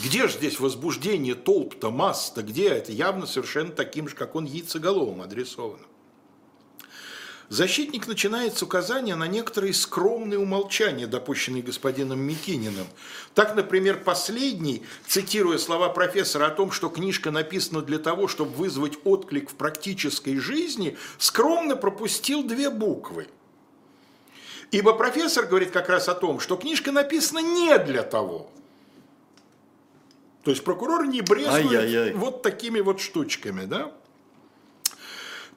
Где 0.03 0.27
же 0.27 0.33
здесь 0.33 0.59
возбуждение 0.59 1.35
толп-то, 1.35 1.91
масс-то, 1.91 2.41
где 2.41 2.69
это? 2.69 2.91
Явно 2.91 3.27
совершенно 3.27 3.71
таким 3.71 4.07
же, 4.07 4.15
как 4.15 4.33
он, 4.33 4.45
яйцеголовым 4.45 5.21
адресовано. 5.21 5.85
Защитник 7.49 8.07
начинает 8.07 8.57
с 8.57 8.63
указания 8.63 9.15
на 9.15 9.25
некоторые 9.25 9.73
скромные 9.73 10.37
умолчания, 10.37 11.07
допущенные 11.07 11.63
господином 11.63 12.19
Микининым. 12.19 12.87
Так, 13.33 13.55
например, 13.55 14.03
последний, 14.03 14.83
цитируя 15.07 15.57
слова 15.57 15.87
профессора 15.87 16.47
о 16.47 16.51
том, 16.51 16.71
что 16.71 16.89
книжка 16.89 17.31
написана 17.31 17.81
для 17.81 17.99
того, 17.99 18.27
чтобы 18.27 18.51
вызвать 18.51 18.97
отклик 19.05 19.49
в 19.49 19.55
практической 19.55 20.37
жизни, 20.37 20.97
скромно 21.17 21.77
пропустил 21.77 22.43
две 22.43 22.69
буквы. 22.69 23.27
Ибо 24.71 24.93
профессор 24.93 25.45
говорит 25.45 25.71
как 25.71 25.87
раз 25.87 26.09
о 26.09 26.15
том, 26.15 26.41
что 26.41 26.57
книжка 26.57 26.91
написана 26.91 27.39
не 27.39 27.77
для 27.79 28.03
того. 28.03 28.51
То 30.43 30.51
есть 30.51 30.65
прокурор 30.65 31.07
не 31.07 31.21
брезгует 31.21 32.15
вот 32.15 32.41
такими 32.41 32.81
вот 32.81 32.99
штучками, 32.99 33.63
да? 33.65 33.93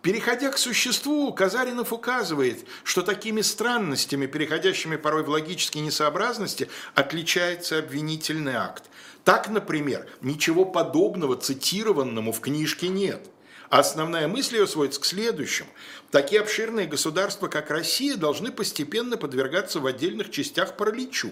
Переходя 0.03 0.51
к 0.51 0.57
существу, 0.57 1.31
Казаринов 1.33 1.93
указывает, 1.93 2.65
что 2.85 3.03
такими 3.03 3.43
странностями, 3.43 4.27
переходящими 4.27 4.97
порой 4.97 5.25
в 5.25 5.29
логические 5.29 5.85
несообразности, 5.85 6.71
отличается 6.95 7.79
обвинительный 7.79 8.55
акт. 8.55 8.85
Так, 9.25 9.51
например, 9.51 10.09
ничего 10.23 10.65
подобного 10.65 11.37
цитированному 11.37 12.33
в 12.33 12.41
книжке 12.41 12.89
нет. 12.89 13.29
Основная 13.69 14.27
мысль 14.27 14.57
ее 14.57 14.67
сводится 14.67 15.03
к 15.03 15.05
следующему. 15.05 15.69
Такие 16.11 16.41
обширные 16.41 16.87
государства, 16.87 17.49
как 17.49 17.71
Россия, 17.71 18.17
должны 18.17 18.51
постепенно 18.51 19.19
подвергаться 19.19 19.81
в 19.81 19.87
отдельных 19.87 20.31
частях 20.31 20.79
параличу. 20.79 21.31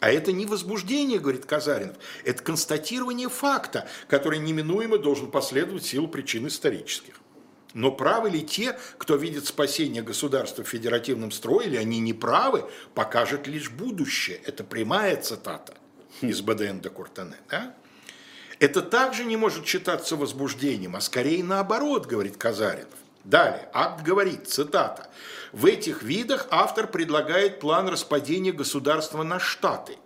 А 0.00 0.10
это 0.10 0.32
не 0.32 0.46
возбуждение, 0.46 1.18
говорит 1.18 1.44
Казаринов, 1.44 1.96
это 2.24 2.42
констатирование 2.42 3.28
факта, 3.28 3.86
который 4.08 4.38
неминуемо 4.38 4.96
должен 4.96 5.30
последовать 5.30 5.84
в 5.84 5.88
силу 5.88 6.08
причин 6.08 6.46
исторических. 6.46 7.14
Но 7.74 7.90
правы 7.90 8.30
ли 8.30 8.42
те, 8.42 8.78
кто 8.98 9.16
видит 9.16 9.46
спасение 9.46 10.02
государства 10.02 10.62
в 10.62 10.68
федеративном 10.68 11.32
строе, 11.32 11.66
или 11.66 11.76
они 11.76 11.98
не 11.98 12.12
правы, 12.12 12.64
покажет 12.94 13.48
лишь 13.48 13.68
будущее. 13.70 14.40
Это 14.46 14.62
прямая 14.62 15.20
цитата 15.20 15.74
из 16.20 16.40
БДН 16.40 16.78
де 16.78 16.88
Куртене. 16.88 17.36
Да? 17.50 17.74
Это 18.60 18.80
также 18.80 19.24
не 19.24 19.36
может 19.36 19.66
считаться 19.66 20.14
возбуждением, 20.14 20.94
а 20.94 21.00
скорее 21.00 21.42
наоборот, 21.42 22.06
говорит 22.06 22.36
Казаринов. 22.36 22.94
Далее, 23.24 23.68
акт 23.72 24.04
говорит, 24.04 24.48
цитата, 24.48 25.10
«В 25.52 25.66
этих 25.66 26.02
видах 26.02 26.46
автор 26.50 26.86
предлагает 26.86 27.58
план 27.58 27.88
распадения 27.88 28.52
государства 28.52 29.22
на 29.22 29.40
штаты. 29.40 29.96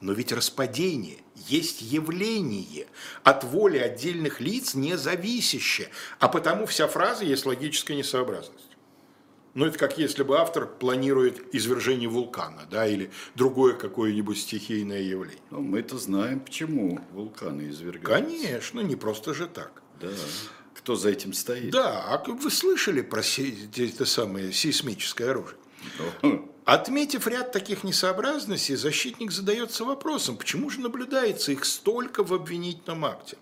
Но 0.00 0.12
ведь 0.12 0.30
распадение 0.30 1.18
есть 1.46 1.82
явление, 1.82 2.86
от 3.22 3.44
воли 3.44 3.78
отдельных 3.78 4.40
лиц 4.40 4.74
не 4.74 4.96
зависящее, 4.96 5.88
а 6.18 6.28
потому 6.28 6.66
вся 6.66 6.88
фраза 6.88 7.24
есть 7.24 7.46
логическая 7.46 7.96
несообразность. 7.96 8.68
Ну, 9.54 9.66
это 9.66 9.78
как 9.78 9.98
если 9.98 10.22
бы 10.22 10.38
автор 10.38 10.66
планирует 10.66 11.54
извержение 11.54 12.08
вулкана, 12.08 12.66
да, 12.70 12.86
или 12.86 13.10
другое 13.34 13.74
какое-нибудь 13.74 14.38
стихийное 14.38 15.00
явление. 15.00 15.40
Ну, 15.50 15.60
мы-то 15.60 15.98
знаем, 15.98 16.40
почему 16.40 17.00
вулканы 17.12 17.68
извергаются. 17.70 18.24
Конечно, 18.24 18.80
не 18.80 18.94
просто 18.94 19.34
же 19.34 19.46
так. 19.46 19.82
Да. 20.00 20.10
Кто 20.74 20.94
за 20.94 21.10
этим 21.10 21.32
стоит? 21.32 21.70
Да, 21.72 22.04
а 22.04 22.22
вы 22.24 22.50
слышали 22.50 23.00
про 23.00 23.20
это 23.20 24.04
самое 24.04 24.52
сейсмическое 24.52 25.30
оружие? 25.30 25.58
Отметив 26.68 27.26
ряд 27.26 27.50
таких 27.50 27.82
несообразностей, 27.82 28.76
защитник 28.76 29.32
задается 29.32 29.86
вопросом, 29.86 30.36
почему 30.36 30.68
же 30.68 30.80
наблюдается 30.80 31.50
их 31.50 31.64
столько 31.64 32.22
в 32.22 32.34
обвинительном 32.34 33.06
акте? 33.06 33.38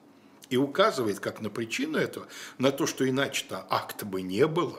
И 0.49 0.57
указывает, 0.57 1.19
как 1.19 1.41
на 1.41 1.51
причину 1.51 1.99
этого, 1.99 2.29
на 2.59 2.71
то, 2.71 2.87
что 2.87 3.09
иначе-то 3.09 3.67
акта 3.69 4.07
бы 4.07 4.23
не 4.23 4.47
было. 4.47 4.79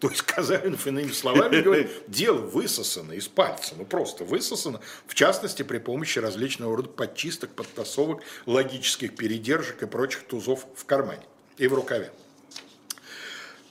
То 0.00 0.10
есть 0.10 0.20
Казаринов, 0.20 0.86
иными 0.86 1.12
словами, 1.12 1.62
говорит, 1.62 1.90
дело 2.08 2.42
высосано 2.42 3.12
из 3.12 3.26
пальца, 3.26 3.74
ну 3.78 3.86
просто 3.86 4.24
высосано, 4.24 4.82
в 5.06 5.14
частности, 5.14 5.62
при 5.62 5.78
помощи 5.78 6.18
различного 6.18 6.76
рода 6.76 6.90
подчисток, 6.90 7.52
подтасовок, 7.52 8.20
логических 8.44 9.16
передержек 9.16 9.82
и 9.82 9.86
прочих 9.86 10.24
тузов 10.24 10.66
в 10.74 10.84
кармане 10.84 11.24
и 11.56 11.68
в 11.68 11.72
рукаве. 11.72 12.12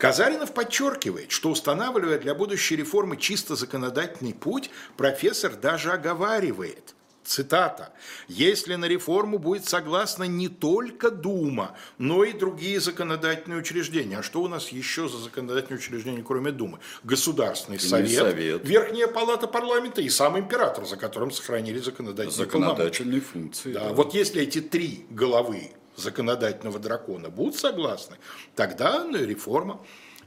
Казаринов 0.05 0.53
подчеркивает, 0.53 1.31
что 1.31 1.49
устанавливая 1.49 2.19
для 2.19 2.35
будущей 2.35 2.75
реформы 2.75 3.17
чисто 3.17 3.55
законодательный 3.55 4.35
путь, 4.35 4.69
профессор 4.97 5.55
даже 5.55 5.91
оговаривает, 5.91 6.93
цитата, 7.23 7.91
«если 8.27 8.75
на 8.75 8.85
реформу 8.85 9.39
будет 9.39 9.67
согласна 9.67 10.25
не 10.25 10.47
только 10.47 11.09
Дума, 11.09 11.75
но 11.97 12.23
и 12.23 12.33
другие 12.33 12.79
законодательные 12.79 13.59
учреждения». 13.59 14.19
А 14.19 14.21
что 14.21 14.43
у 14.43 14.47
нас 14.47 14.69
еще 14.69 15.09
за 15.09 15.17
законодательные 15.17 15.79
учреждения, 15.79 16.21
кроме 16.21 16.51
Думы? 16.51 16.77
Государственный 17.03 17.79
совет, 17.79 18.11
совет, 18.11 18.63
Верхняя 18.63 19.07
палата 19.07 19.47
парламента 19.47 20.01
и 20.01 20.09
сам 20.09 20.37
император, 20.37 20.85
за 20.85 20.97
которым 20.97 21.31
сохранили 21.31 21.79
законодательные, 21.79 22.45
законодательные 22.45 23.21
функции. 23.21 23.73
Да, 23.73 23.89
да. 23.89 23.93
Вот 23.93 24.13
если 24.13 24.43
эти 24.43 24.61
три 24.61 25.07
головы 25.09 25.71
законодательного 25.95 26.79
дракона 26.79 27.29
будут 27.29 27.55
согласны, 27.55 28.17
тогда 28.55 29.03
ну, 29.03 29.17
реформа. 29.17 29.79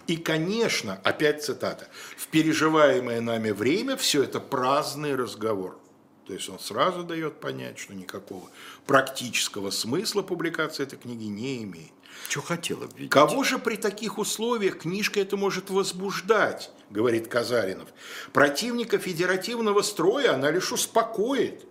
И, 0.06 0.16
конечно, 0.16 0.98
опять 1.04 1.44
цитата, 1.44 1.86
в 2.16 2.28
переживаемое 2.28 3.20
нами 3.20 3.50
время 3.50 3.96
все 3.96 4.22
это 4.22 4.40
праздный 4.40 5.14
разговор. 5.14 5.78
То 6.26 6.32
есть 6.32 6.48
он 6.48 6.58
сразу 6.58 7.04
дает 7.04 7.40
понять, 7.40 7.78
что 7.78 7.94
никакого 7.94 8.50
практического 8.86 9.70
смысла 9.70 10.22
публикация 10.22 10.84
этой 10.86 10.98
книги 10.98 11.24
не 11.24 11.62
имеет. 11.64 11.92
Что 12.28 12.42
хотел 12.42 12.82
обвинить? 12.82 13.10
Кого 13.10 13.44
же 13.44 13.58
при 13.58 13.76
таких 13.76 14.18
условиях 14.18 14.80
книжка 14.80 15.20
это 15.20 15.36
может 15.36 15.70
возбуждать, 15.70 16.70
говорит 16.90 17.28
Казаринов. 17.28 17.88
Противника 18.32 18.98
федеративного 18.98 19.82
строя 19.82 20.34
она 20.34 20.50
лишь 20.50 20.72
успокоит. 20.72 21.64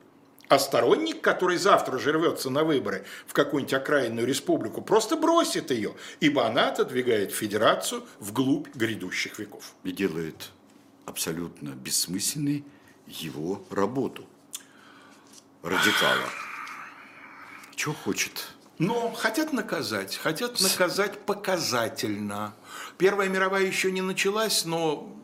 А 0.49 0.59
сторонник, 0.59 1.21
который 1.21 1.57
завтра 1.57 1.97
же 1.97 2.13
рвется 2.13 2.49
на 2.49 2.63
выборы 2.63 3.05
в 3.25 3.33
какую-нибудь 3.33 3.73
окраинную 3.73 4.25
республику, 4.25 4.81
просто 4.81 5.17
бросит 5.17 5.71
ее, 5.71 5.95
ибо 6.21 6.45
она 6.45 6.69
отодвигает 6.69 7.31
федерацию 7.31 8.05
вглубь 8.19 8.67
грядущих 8.73 9.39
веков. 9.39 9.73
И 9.83 9.91
делает 9.91 10.51
абсолютно 11.05 11.69
бессмысленной 11.69 12.63
его 13.07 13.61
работу 13.69 14.25
радикала. 15.63 16.29
Чего 17.75 17.93
хочет? 17.93 18.47
Но 18.79 19.11
хотят 19.11 19.53
наказать, 19.53 20.17
хотят 20.17 20.61
наказать 20.61 21.19
показательно. 21.25 22.53
Первая 22.97 23.27
мировая 23.27 23.63
еще 23.63 23.91
не 23.91 24.01
началась, 24.01 24.65
но 24.65 25.16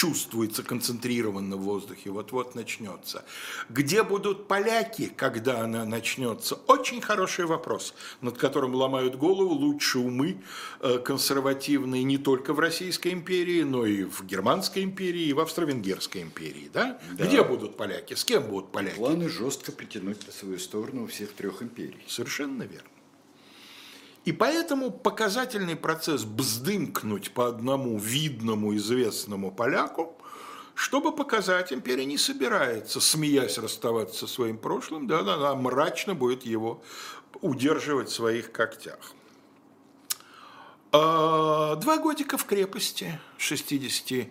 чувствуется 0.00 0.62
концентрированно 0.62 1.56
в 1.56 1.60
воздухе, 1.60 2.08
вот-вот 2.08 2.54
начнется. 2.54 3.22
Где 3.68 4.02
будут 4.02 4.48
поляки, 4.48 5.12
когда 5.14 5.60
она 5.60 5.84
начнется? 5.84 6.54
Очень 6.68 7.02
хороший 7.02 7.44
вопрос, 7.44 7.92
над 8.22 8.38
которым 8.38 8.74
ломают 8.74 9.16
голову 9.16 9.52
лучшие 9.52 10.02
умы 10.02 10.42
э, 10.80 11.00
консервативные 11.04 12.02
не 12.02 12.16
только 12.16 12.54
в 12.54 12.60
Российской 12.60 13.12
империи, 13.12 13.62
но 13.62 13.84
и 13.84 14.04
в 14.04 14.24
Германской 14.24 14.84
империи, 14.84 15.24
и 15.24 15.34
в 15.34 15.40
Австро-Венгерской 15.40 16.22
империи. 16.22 16.70
Да? 16.72 16.98
Да. 17.18 17.26
Где 17.26 17.42
будут 17.42 17.76
поляки? 17.76 18.14
С 18.14 18.24
кем 18.24 18.44
будут 18.44 18.72
поляки? 18.72 18.96
Планы 18.96 19.28
жестко 19.28 19.70
притянуть 19.70 20.26
на 20.26 20.32
свою 20.32 20.58
сторону 20.58 21.08
всех 21.08 21.34
трех 21.34 21.62
империй. 21.62 22.02
Совершенно 22.06 22.62
верно. 22.62 22.88
И 24.24 24.32
поэтому 24.32 24.90
показательный 24.90 25.76
процесс 25.76 26.24
бздымкнуть 26.24 27.32
по 27.32 27.46
одному 27.46 27.98
видному 27.98 28.76
известному 28.76 29.50
поляку, 29.50 30.14
чтобы 30.74 31.14
показать, 31.14 31.72
империя 31.72 32.04
не 32.04 32.18
собирается, 32.18 33.00
смеясь, 33.00 33.58
расставаться 33.58 34.20
со 34.20 34.26
своим 34.26 34.58
прошлым, 34.58 35.06
да, 35.06 35.22
да, 35.22 35.38
да, 35.38 35.54
мрачно 35.54 36.14
будет 36.14 36.44
его 36.44 36.82
удерживать 37.40 38.08
в 38.08 38.14
своих 38.14 38.52
когтях. 38.52 39.14
А, 40.92 41.76
два 41.76 41.98
годика 41.98 42.36
в 42.36 42.44
крепости, 42.44 43.18
60 43.38 44.28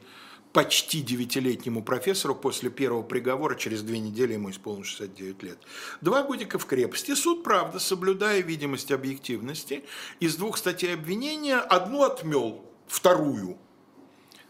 почти 0.53 1.01
девятилетнему 1.01 1.83
профессору 1.83 2.35
после 2.35 2.69
первого 2.69 3.03
приговора, 3.03 3.55
через 3.55 3.83
две 3.83 3.99
недели 3.99 4.33
ему 4.33 4.49
исполнилось 4.49 4.87
69 4.87 5.43
лет. 5.43 5.59
Два 6.01 6.23
годика 6.23 6.57
в 6.57 6.65
крепости. 6.65 7.13
Суд, 7.13 7.43
правда, 7.43 7.79
соблюдая 7.79 8.41
видимость 8.41 8.91
объективности, 8.91 9.83
из 10.19 10.35
двух 10.35 10.57
статей 10.57 10.93
обвинения 10.93 11.57
одну 11.57 12.03
отмел, 12.03 12.65
вторую. 12.87 13.57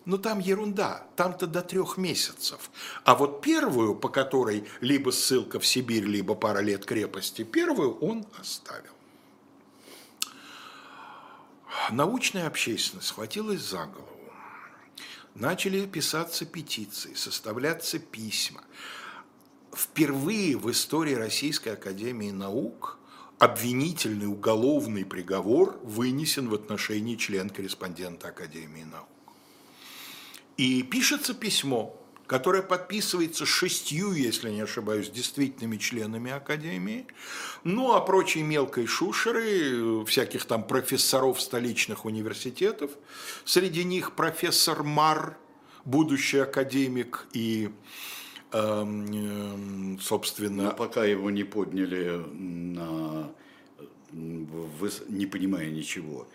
Но 0.06 0.18
там 0.18 0.40
ерунда, 0.40 1.06
там-то 1.16 1.46
до 1.46 1.62
трех 1.62 1.98
месяцев. 1.98 2.72
А 3.04 3.16
вот 3.16 3.42
первую, 3.42 3.94
по 3.94 4.08
которой 4.10 4.66
либо 4.80 5.12
ссылка 5.12 5.60
в 5.60 5.68
Сибирь, 5.68 6.06
либо 6.06 6.34
пара 6.34 6.60
лет 6.60 6.86
крепости, 6.86 7.44
первую 7.44 7.98
он 8.00 8.26
оставил. 8.40 8.94
Научная 11.92 12.48
общественность 12.48 13.08
схватилась 13.08 13.62
за 13.62 13.86
голову 13.86 14.19
начали 15.40 15.86
писаться 15.86 16.46
петиции, 16.46 17.14
составляться 17.14 17.98
письма. 17.98 18.64
Впервые 19.74 20.58
в 20.58 20.70
истории 20.70 21.14
Российской 21.14 21.70
Академии 21.70 22.32
Наук 22.32 23.00
обвинительный 23.38 24.28
уголовный 24.28 25.06
приговор 25.06 25.80
вынесен 25.84 26.50
в 26.50 26.54
отношении 26.54 27.16
член-корреспондента 27.16 28.28
Академии 28.30 28.84
Наук. 28.84 29.08
И 30.58 30.84
пишется 30.84 31.34
письмо, 31.34 31.96
которое 32.30 32.62
подписывается 32.62 33.48
шестью, 33.48 34.14
если 34.14 34.52
не 34.52 34.62
ошибаюсь, 34.62 35.10
действительными 35.10 35.78
членами 35.78 36.30
Академии, 36.30 37.08
ну 37.64 37.94
а 37.96 38.02
прочие 38.02 38.44
мелкой 38.44 38.86
шушеры, 38.86 40.06
всяких 40.06 40.46
там 40.46 40.64
профессоров 40.64 41.42
столичных 41.42 42.06
университетов, 42.06 42.92
среди 43.46 43.84
них 43.84 44.12
профессор 44.12 44.84
Мар, 44.84 45.40
будущий 45.86 46.38
академик 46.38 47.26
и 47.34 47.72
эм, 48.52 50.00
собственно... 50.00 50.66
Но 50.66 50.72
пока 50.72 51.06
его 51.06 51.32
не 51.32 51.44
подняли 51.44 52.24
на... 52.32 53.32
не 54.12 55.26
понимая 55.26 55.72
ничего, 55.72 56.28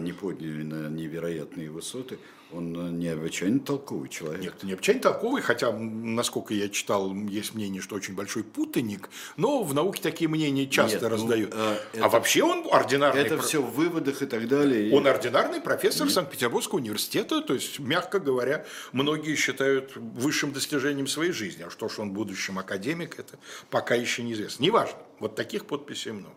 не 0.00 0.12
подняли 0.12 0.62
на 0.62 0.88
невероятные 0.88 1.70
высоты, 1.70 2.18
он 2.52 2.98
необычайно 2.98 3.60
толковый 3.60 4.08
человек. 4.08 4.42
Нет, 4.42 4.62
необычайно 4.62 5.00
толковый, 5.00 5.42
хотя, 5.42 5.72
насколько 5.72 6.52
я 6.52 6.68
читал, 6.68 7.14
есть 7.14 7.54
мнение, 7.54 7.80
что 7.80 7.94
очень 7.94 8.14
большой 8.14 8.42
путаник, 8.42 9.08
но 9.36 9.62
в 9.62 9.72
науке 9.74 10.02
такие 10.02 10.28
мнения 10.28 10.66
часто 10.66 10.96
Нет, 10.96 11.02
ну, 11.02 11.08
раздают. 11.08 11.54
Ну, 11.54 11.60
а, 11.60 11.78
это, 11.92 12.04
а 12.04 12.08
вообще 12.08 12.42
он 12.42 12.66
ординарный... 12.70 13.22
Это 13.22 13.38
все 13.38 13.62
в 13.62 13.72
выводах 13.74 14.22
и 14.22 14.26
так 14.26 14.48
далее. 14.48 14.92
Он 14.94 15.06
ординарный 15.06 15.60
профессор 15.60 16.06
Нет. 16.06 16.14
Санкт-Петербургского 16.14 16.78
университета, 16.78 17.40
то 17.40 17.54
есть, 17.54 17.78
мягко 17.78 18.18
говоря, 18.18 18.66
многие 18.92 19.36
считают 19.36 19.92
высшим 19.94 20.52
достижением 20.52 21.06
своей 21.06 21.32
жизни. 21.32 21.62
А 21.62 21.70
что 21.70 21.88
ж 21.88 22.00
он 22.00 22.12
будущим 22.12 22.58
академик, 22.58 23.18
это 23.18 23.38
пока 23.70 23.94
еще 23.94 24.22
неизвестно. 24.22 24.64
Неважно, 24.64 24.98
вот 25.20 25.36
таких 25.36 25.66
подписей 25.66 26.12
много. 26.12 26.34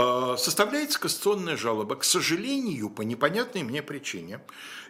А, 0.00 0.36
составляется 0.36 1.00
кассационная 1.00 1.56
жалоба. 1.56 1.96
К 1.96 2.04
сожалению, 2.04 2.88
по 2.88 3.02
непонятной 3.02 3.64
мне 3.64 3.82
причине, 3.82 4.40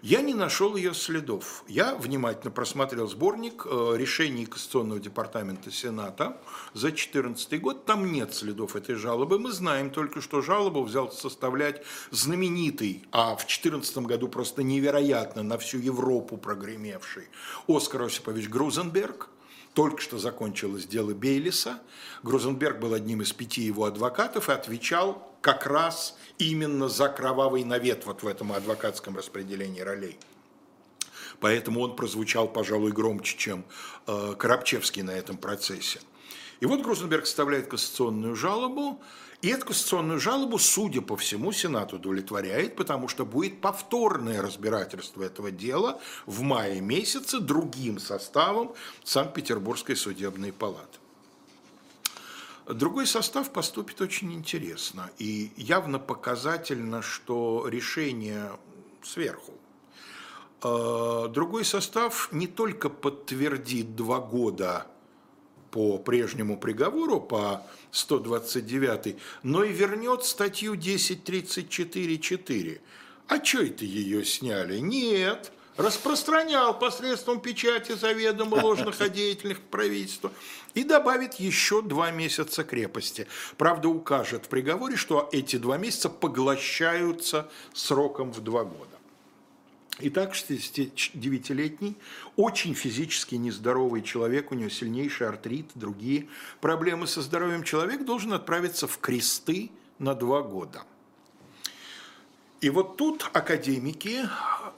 я 0.02 0.20
не 0.20 0.34
нашел 0.34 0.76
ее 0.76 0.92
следов. 0.92 1.64
Я 1.66 1.94
внимательно 1.94 2.50
просмотрел 2.50 3.08
сборник 3.08 3.64
э, 3.64 3.94
решений 3.96 4.44
Конституционного 4.44 5.00
департамента 5.00 5.70
Сената 5.70 6.36
за 6.74 6.88
2014 6.88 7.58
год. 7.58 7.86
Там 7.86 8.12
нет 8.12 8.34
следов 8.34 8.76
этой 8.76 8.96
жалобы. 8.96 9.38
Мы 9.38 9.50
знаем 9.50 9.88
только, 9.88 10.20
что 10.20 10.42
жалобу 10.42 10.82
взял 10.82 11.10
составлять 11.10 11.82
знаменитый, 12.10 13.06
а 13.10 13.34
в 13.34 13.46
2014 13.46 13.98
году 13.98 14.28
просто 14.28 14.62
невероятно 14.62 15.42
на 15.42 15.56
всю 15.56 15.78
Европу 15.78 16.36
прогремевший 16.36 17.28
Оскар 17.66 18.02
Осипович 18.02 18.50
Грузенберг– 18.50 19.30
только 19.78 20.02
что 20.02 20.18
закончилось 20.18 20.86
дело 20.86 21.14
Бейлиса. 21.14 21.78
Грузенберг 22.24 22.80
был 22.80 22.94
одним 22.94 23.22
из 23.22 23.32
пяти 23.32 23.62
его 23.62 23.84
адвокатов 23.84 24.48
и 24.48 24.52
отвечал 24.52 25.32
как 25.40 25.66
раз 25.66 26.16
именно 26.38 26.88
за 26.88 27.08
кровавый 27.08 27.62
навет 27.62 28.04
вот 28.04 28.24
в 28.24 28.26
этом 28.26 28.50
адвокатском 28.50 29.16
распределении 29.16 29.80
ролей. 29.80 30.18
Поэтому 31.38 31.78
он 31.78 31.94
прозвучал, 31.94 32.48
пожалуй, 32.48 32.90
громче, 32.90 33.38
чем 33.38 33.64
э, 34.08 34.34
Коробчевский 34.36 35.02
на 35.02 35.12
этом 35.12 35.36
процессе. 35.36 36.00
И 36.58 36.66
вот 36.66 36.82
Грузенберг 36.82 37.24
составляет 37.24 37.68
кассационную 37.68 38.34
жалобу, 38.34 39.00
и 39.40 39.48
эту 39.48 39.66
конституционную 39.66 40.18
жалобу, 40.18 40.58
судя 40.58 41.00
по 41.00 41.16
всему, 41.16 41.52
Сенат 41.52 41.92
удовлетворяет, 41.92 42.74
потому 42.74 43.06
что 43.06 43.24
будет 43.24 43.60
повторное 43.60 44.42
разбирательство 44.42 45.22
этого 45.22 45.52
дела 45.52 46.00
в 46.26 46.42
мае 46.42 46.80
месяце 46.80 47.38
другим 47.38 48.00
составом 48.00 48.74
Санкт-Петербургской 49.04 49.94
судебной 49.94 50.52
палаты. 50.52 50.98
Другой 52.66 53.06
состав 53.06 53.50
поступит 53.50 54.00
очень 54.00 54.32
интересно 54.34 55.10
и 55.18 55.52
явно 55.56 55.98
показательно, 56.00 57.00
что 57.00 57.66
решение 57.68 58.50
сверху. 59.02 59.54
Э, 60.62 61.28
другой 61.30 61.64
состав 61.64 62.28
не 62.32 62.48
только 62.48 62.90
подтвердит 62.90 63.94
два 63.94 64.18
года 64.18 64.86
по 65.70 65.98
прежнему 65.98 66.58
приговору, 66.58 67.20
по 67.20 67.66
129, 67.92 69.16
но 69.42 69.64
и 69.64 69.72
вернет 69.72 70.24
статью 70.24 70.74
1034.4. 70.74 72.80
А 73.28 73.44
что 73.44 73.62
это 73.62 73.84
ее 73.84 74.24
сняли? 74.24 74.78
Нет, 74.78 75.52
распространял 75.76 76.78
посредством 76.78 77.40
печати 77.40 77.92
заведомо 77.92 78.56
ложных 78.56 79.00
о 79.00 79.08
правительства 79.70 80.32
и 80.74 80.84
добавит 80.84 81.34
еще 81.34 81.82
два 81.82 82.10
месяца 82.10 82.64
крепости. 82.64 83.26
Правда, 83.56 83.88
укажет 83.88 84.46
в 84.46 84.48
приговоре, 84.48 84.96
что 84.96 85.28
эти 85.32 85.56
два 85.56 85.78
месяца 85.78 86.08
поглощаются 86.08 87.48
сроком 87.72 88.32
в 88.32 88.40
два 88.40 88.64
года. 88.64 88.97
Итак, 90.00 90.32
69-летний, 90.32 91.96
очень 92.36 92.74
физически 92.74 93.34
нездоровый 93.34 94.02
человек, 94.02 94.52
у 94.52 94.54
него 94.54 94.70
сильнейший 94.70 95.26
артрит, 95.26 95.66
другие 95.74 96.28
проблемы 96.60 97.08
со 97.08 97.20
здоровьем, 97.20 97.64
человек 97.64 98.04
должен 98.04 98.32
отправиться 98.32 98.86
в 98.86 98.98
кресты 98.98 99.70
на 99.98 100.14
два 100.14 100.42
года. 100.42 100.84
И 102.60 102.70
вот 102.70 102.96
тут 102.96 103.28
академики, 103.32 104.28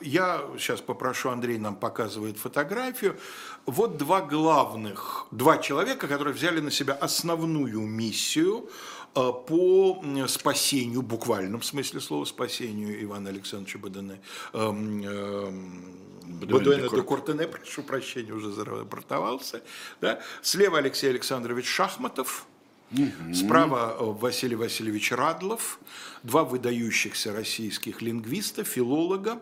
я 0.01 0.43
сейчас 0.59 0.81
попрошу, 0.81 1.29
Андрей 1.29 1.59
нам 1.59 1.77
показывает 1.77 2.39
фотографию, 2.39 3.19
вот 3.67 3.99
два 3.99 4.23
главных, 4.23 5.27
два 5.31 5.59
человека, 5.59 6.09
которые 6.09 6.33
взяли 6.33 6.61
на 6.61 6.71
себя 6.71 6.95
основную 6.95 7.81
миссию– 7.81 8.71
по 9.15 10.03
спасению, 10.29 11.03
буквальном 11.03 11.63
смысле 11.63 12.01
слова 12.01 12.25
спасению 12.25 13.03
Ивана 13.03 13.31
Александровича 13.31 13.79
Бадене, 13.79 14.21
эм, 14.53 15.03
эм, 15.03 16.11
Бадуэна 16.47 16.89
де 16.89 17.03
Куртене, 17.03 17.49
прошу 17.49 17.83
прощения, 17.83 18.33
уже 18.33 18.53
зарапортовался. 18.53 19.63
Да? 20.01 20.21
Слева 20.43 20.79
Алексей 20.79 21.11
Александрович 21.11 21.67
Шахматов, 21.67 22.47
Угу. 22.93 23.35
Справа 23.35 23.97
э, 24.01 24.05
Василий 24.05 24.57
Васильевич 24.57 25.13
Радлов, 25.13 25.79
два 26.25 26.43
выдающихся 26.43 27.33
российских 27.33 28.03
лингвиста, 28.03 28.65
филолога. 28.65 29.41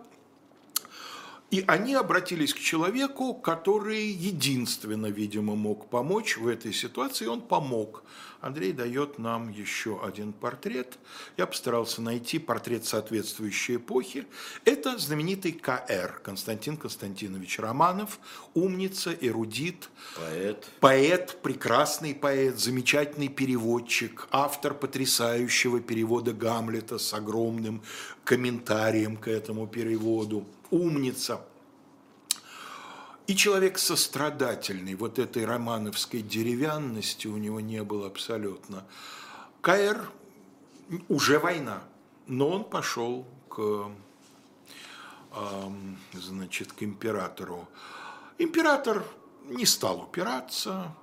И 1.50 1.64
они 1.66 1.94
обратились 1.94 2.52
к 2.52 2.58
человеку, 2.58 3.32
который 3.32 4.06
единственно, 4.06 5.06
видимо, 5.06 5.56
мог 5.56 5.88
помочь 5.88 6.36
в 6.36 6.46
этой 6.46 6.74
ситуации, 6.74 7.24
он 7.24 7.40
помог. 7.40 8.04
Андрей 8.40 8.72
дает 8.72 9.18
нам 9.18 9.50
еще 9.50 10.00
один 10.04 10.32
портрет. 10.32 10.98
Я 11.36 11.46
постарался 11.46 12.00
найти 12.00 12.38
портрет 12.38 12.84
соответствующей 12.84 13.76
эпохи. 13.76 14.26
Это 14.64 14.96
знаменитый 14.96 15.52
КР, 15.52 16.20
Константин 16.22 16.76
Константинович 16.76 17.58
Романов, 17.58 18.20
умница, 18.54 19.12
эрудит. 19.20 19.90
Поэт. 20.16 20.68
Поэт, 20.78 21.38
прекрасный 21.42 22.14
поэт, 22.14 22.58
замечательный 22.58 23.28
переводчик, 23.28 24.28
автор 24.30 24.72
потрясающего 24.72 25.80
перевода 25.80 26.32
Гамлета 26.32 26.98
с 26.98 27.12
огромным 27.12 27.82
комментарием 28.22 29.16
к 29.16 29.26
этому 29.26 29.66
переводу. 29.66 30.46
Умница. 30.70 31.40
И 33.28 33.36
человек 33.36 33.78
сострадательный, 33.78 34.94
вот 34.94 35.18
этой 35.18 35.44
романовской 35.44 36.22
деревянности 36.22 37.26
у 37.26 37.36
него 37.36 37.60
не 37.60 37.84
было 37.84 38.06
абсолютно. 38.06 38.86
КР 39.60 40.10
уже 41.10 41.38
война, 41.38 41.82
но 42.26 42.48
он 42.48 42.64
пошел 42.64 43.26
к, 43.50 43.90
значит, 46.14 46.72
к 46.72 46.82
императору. 46.82 47.68
Император 48.38 49.04
не 49.44 49.66
стал 49.66 50.00
упираться, 50.00 50.96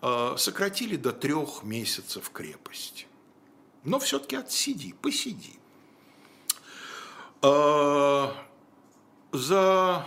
а, 0.00 0.36
сократили 0.36 0.94
до 0.94 1.12
трех 1.12 1.64
месяцев 1.64 2.30
крепости. 2.30 3.08
Но 3.82 3.98
все-таки 3.98 4.36
отсиди, 4.36 4.92
посиди. 4.92 5.58
А, 7.40 8.36
за 9.32 10.06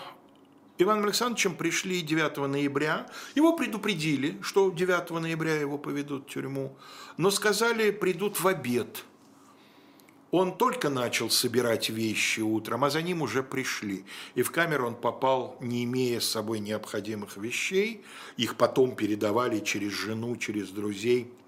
Иваном 0.77 1.05
Александровичем 1.05 1.55
пришли 1.55 2.01
9 2.01 2.37
ноября. 2.49 3.07
Его 3.33 3.53
предупредили, 3.55 4.37
что 4.41 4.71
9 4.71 5.09
ноября 5.11 5.55
его 5.55 5.77
поведут 5.77 6.25
в 6.25 6.33
тюрьму, 6.33 6.77
но 7.17 7.31
сказали, 7.31 7.91
придут 7.91 8.39
в 8.39 8.47
обед. 8.47 9.05
Он 10.31 10.57
только 10.57 10.89
начал 10.89 11.29
собирать 11.29 11.89
вещи 11.89 12.41
утром, 12.41 12.83
а 12.83 12.89
за 12.89 13.01
ним 13.01 13.21
уже 13.21 13.41
пришли. 13.41 14.03
И 14.33 14.41
в 14.41 14.51
камеру 14.51 14.87
он 14.87 14.95
попал, 14.95 15.55
не 15.61 15.85
имея 15.85 16.19
с 16.19 16.25
собой 16.25 16.59
необходимых 16.59 17.37
вещей. 17.37 18.03
Их 18.35 18.57
потом 18.57 18.97
передавали 18.97 19.59
через 19.59 19.93
жену, 19.93 20.35
через 20.35 20.69
друзей– 20.71 21.31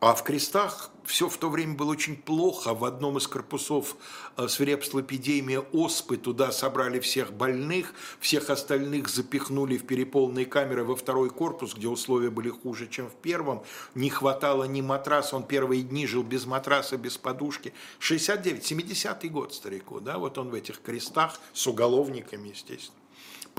а 0.00 0.14
в 0.14 0.22
крестах 0.24 0.90
все 1.04 1.28
в 1.28 1.36
то 1.36 1.50
время 1.50 1.74
было 1.74 1.90
очень 1.90 2.16
плохо. 2.16 2.72
В 2.72 2.84
одном 2.84 3.18
из 3.18 3.26
корпусов 3.26 3.96
э, 4.36 4.48
свирепствовала 4.48 5.04
эпидемия 5.04 5.60
оспы. 5.60 6.16
Туда 6.16 6.52
собрали 6.52 7.00
всех 7.00 7.32
больных, 7.32 7.92
всех 8.18 8.48
остальных 8.48 9.08
запихнули 9.08 9.76
в 9.76 9.86
переполненные 9.86 10.46
камеры 10.46 10.84
во 10.84 10.96
второй 10.96 11.30
корпус, 11.30 11.74
где 11.74 11.88
условия 11.88 12.30
были 12.30 12.48
хуже, 12.48 12.86
чем 12.88 13.08
в 13.08 13.14
первом. 13.14 13.62
Не 13.94 14.08
хватало 14.08 14.64
ни 14.64 14.80
матраса. 14.80 15.36
Он 15.36 15.42
первые 15.42 15.82
дни 15.82 16.06
жил 16.06 16.22
без 16.22 16.46
матраса, 16.46 16.96
без 16.96 17.18
подушки. 17.18 17.74
69, 17.98 18.72
70-й 18.72 19.28
год 19.28 19.52
старику. 19.52 20.00
Да? 20.00 20.18
Вот 20.18 20.38
он 20.38 20.50
в 20.50 20.54
этих 20.54 20.80
крестах 20.80 21.38
с 21.52 21.66
уголовниками, 21.66 22.48
естественно 22.48 22.99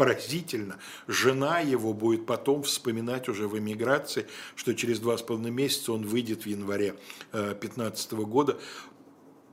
поразительно. 0.02 0.80
Жена 1.08 1.60
его 1.60 1.94
будет 1.94 2.26
потом 2.26 2.64
вспоминать 2.64 3.30
уже 3.30 3.48
в 3.48 3.60
эмиграции, 3.60 4.26
что 4.56 4.74
через 4.74 4.98
два 4.98 5.16
с 5.16 5.22
половиной 5.22 5.52
месяца 5.52 5.94
он 5.94 6.08
выйдет 6.08 6.42
в 6.42 6.48
январе 6.48 6.96
2015 7.34 8.14
э, 8.14 8.16
года 8.16 8.58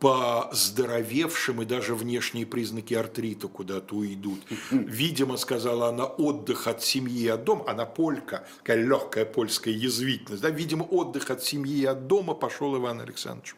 по 0.01 0.49
здоровевшим 0.55 1.61
и 1.61 1.67
даже 1.67 1.95
внешние 1.95 2.47
признаки 2.47 2.95
артрита 2.95 3.49
куда-то 3.49 3.95
уйдут. 3.95 4.41
Видимо, 4.71 5.37
сказала 5.37 5.89
она, 5.89 6.07
отдых 6.07 6.67
от 6.67 6.83
семьи 6.83 7.25
и 7.25 7.29
от 7.29 7.45
дома, 7.45 7.65
она 7.69 7.85
полька, 7.85 8.49
такая 8.61 8.83
легкая 8.83 9.27
польская 9.27 9.75
язвительность, 9.75 10.43
да, 10.43 10.49
видимо, 10.49 10.85
отдых 10.85 11.31
от 11.31 11.45
семьи 11.45 11.81
и 11.81 11.85
от 11.85 12.07
дома 12.07 12.33
пошел 12.33 12.75
Иван 12.75 13.03
Александрович. 13.03 13.55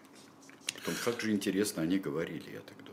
Потом, 0.74 0.94
как 1.04 1.20
же 1.20 1.30
интересно 1.30 1.82
они 1.82 1.98
говорили, 1.98 2.50
я 2.52 2.60
так 2.60 2.76
думаю. 2.78 2.89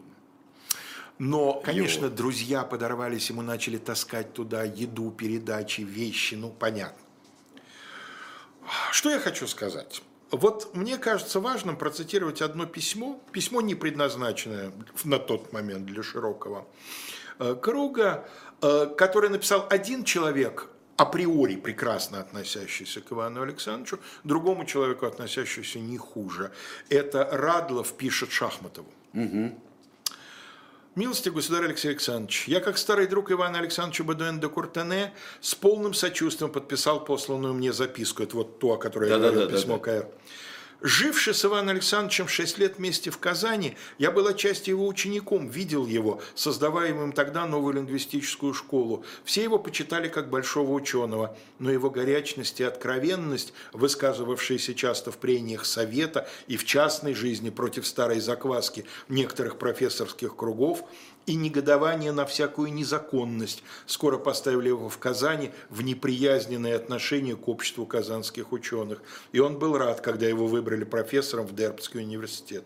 Но, 1.20 1.53
конечно, 1.61 2.05
Его. 2.05 2.15
друзья 2.15 2.63
подорвались, 2.63 3.30
ему 3.30 3.41
начали 3.41 3.78
таскать 3.78 4.34
туда 4.34 4.63
еду, 4.63 5.11
передачи, 5.11 5.82
вещи, 5.82 6.36
ну, 6.36 6.51
понятно. 6.51 7.03
Что 8.91 9.09
я 9.09 9.20
хочу 9.20 9.47
сказать? 9.47 10.01
Вот 10.30 10.76
мне 10.76 10.97
кажется 10.97 11.39
важным 11.39 11.78
процитировать 11.78 12.41
одно 12.41 12.65
письмо, 12.65 13.22
письмо 13.32 13.61
не 13.61 13.76
предназначенное 13.76 14.72
на 15.05 15.20
тот 15.20 15.53
момент 15.53 15.86
для 15.86 16.03
широкого 16.03 16.68
э, 17.39 17.55
круга, 17.55 18.28
э, 18.61 18.93
которое 18.97 19.30
написал 19.30 19.65
один 19.70 20.03
человек, 20.03 20.68
априори 20.97 21.55
прекрасно 21.55 22.20
относящийся 22.20 23.01
к 23.01 23.11
Ивану 23.11 23.41
Александровичу, 23.41 23.99
другому 24.24 24.65
человеку 24.65 25.05
относящийся 25.05 25.80
не 25.80 25.97
хуже. 25.97 26.51
Это 26.89 27.28
Радлов 27.32 27.93
пишет 27.93 28.32
Шахматову. 28.32 28.91
Угу. 29.13 29.61
Милости, 30.97 31.29
государь 31.29 31.65
Алексей 31.65 31.89
Александрович, 31.89 32.47
я, 32.47 32.59
как 32.59 32.75
старый 32.79 33.05
друг 33.05 33.31
Ивана 33.31 33.59
Александровича 33.59 34.03
Бадуэн 34.03 34.39
де 34.39 34.49
Куртене, 34.49 35.13
с 35.41 35.53
полным 35.53 35.93
сочувствием 35.93 36.51
подписал 36.51 37.05
посланную 37.05 37.53
мне 37.53 37.71
записку. 37.71 38.23
Это 38.23 38.35
вот 38.35 38.57
то, 38.57 38.73
о 38.73 38.77
которой 38.77 39.07
да, 39.07 39.17
я 39.17 39.21
говорил, 39.21 39.47
да, 39.47 39.55
письмо 39.55 39.77
да, 39.77 39.85
да. 39.85 40.01
КР. 40.01 40.07
Живший 40.82 41.34
с 41.34 41.43
Иваном 41.43 41.69
Александровичем 41.69 42.28
6 42.28 42.59
лет 42.59 42.78
вместе 42.78 43.09
в 43.09 43.17
Казани, 43.17 43.75
я 43.97 44.11
был 44.11 44.28
отчасти 44.28 44.69
его 44.69 44.86
учеником, 44.86 45.47
видел 45.47 45.88
его, 45.88 46.21
создаваемым 46.36 47.13
тогда 47.13 47.47
новую 47.47 47.73
лингвистическую 47.73 48.53
школу. 48.53 49.03
Все 49.25 49.41
его 49.41 49.57
почитали 49.57 50.07
как 50.07 50.30
большого 50.30 50.71
ученого, 50.73 51.36
но 51.57 51.71
его 51.71 51.89
горячность 51.89 52.59
и 52.59 52.63
откровенность, 52.63 53.53
высказывавшиеся 53.73 54.75
часто 54.75 55.11
в 55.11 55.17
прениях 55.17 55.65
совета 55.65 56.30
и 56.45 56.57
в 56.57 56.65
частной 56.65 57.15
жизни 57.15 57.49
против 57.49 57.88
старой 57.88 58.19
закваски 58.19 58.86
некоторых 59.09 59.57
профессорских 59.57 60.36
кругов, 60.36 60.84
и 61.28 61.36
негодование 61.36 62.11
на 62.11 62.25
всякую 62.25 62.73
незаконность 62.73 63.61
скоро 63.86 64.17
поставили 64.17 64.69
его 64.69 64.89
в 64.89 64.97
Казани 64.97 65.51
в 65.69 65.84
неприязненное 65.84 66.75
отношение 66.75 67.36
к 67.36 67.47
обществу 67.47 67.86
казанских 67.86 68.51
ученых. 68.51 69.03
И 69.34 69.39
он 69.39 69.59
был 69.59 69.78
рад, 69.78 70.01
когда 70.01 70.25
его 70.25 70.47
выбрали 70.47 70.86
профессором 70.86 71.45
в 71.45 71.53
Дербский 71.53 71.99
университет. 71.99 72.63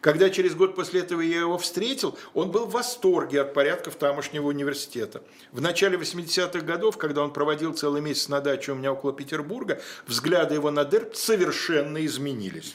Когда 0.00 0.30
через 0.30 0.54
год 0.54 0.74
после 0.74 1.00
этого 1.00 1.20
я 1.20 1.40
его 1.40 1.58
встретил, 1.58 2.18
он 2.34 2.50
был 2.50 2.66
в 2.66 2.72
восторге 2.72 3.40
от 3.40 3.54
порядков 3.54 3.96
тамошнего 3.96 4.48
университета. 4.48 5.22
В 5.52 5.60
начале 5.60 5.98
80-х 5.98 6.60
годов, 6.60 6.96
когда 6.96 7.22
он 7.22 7.32
проводил 7.32 7.72
целый 7.72 8.00
месяц 8.00 8.28
на 8.28 8.40
даче 8.40 8.72
у 8.72 8.74
меня 8.74 8.92
около 8.92 9.12
Петербурга, 9.12 9.80
взгляды 10.06 10.54
его 10.54 10.70
на 10.70 10.84
Дерб 10.84 11.14
совершенно 11.14 12.04
изменились. 12.04 12.74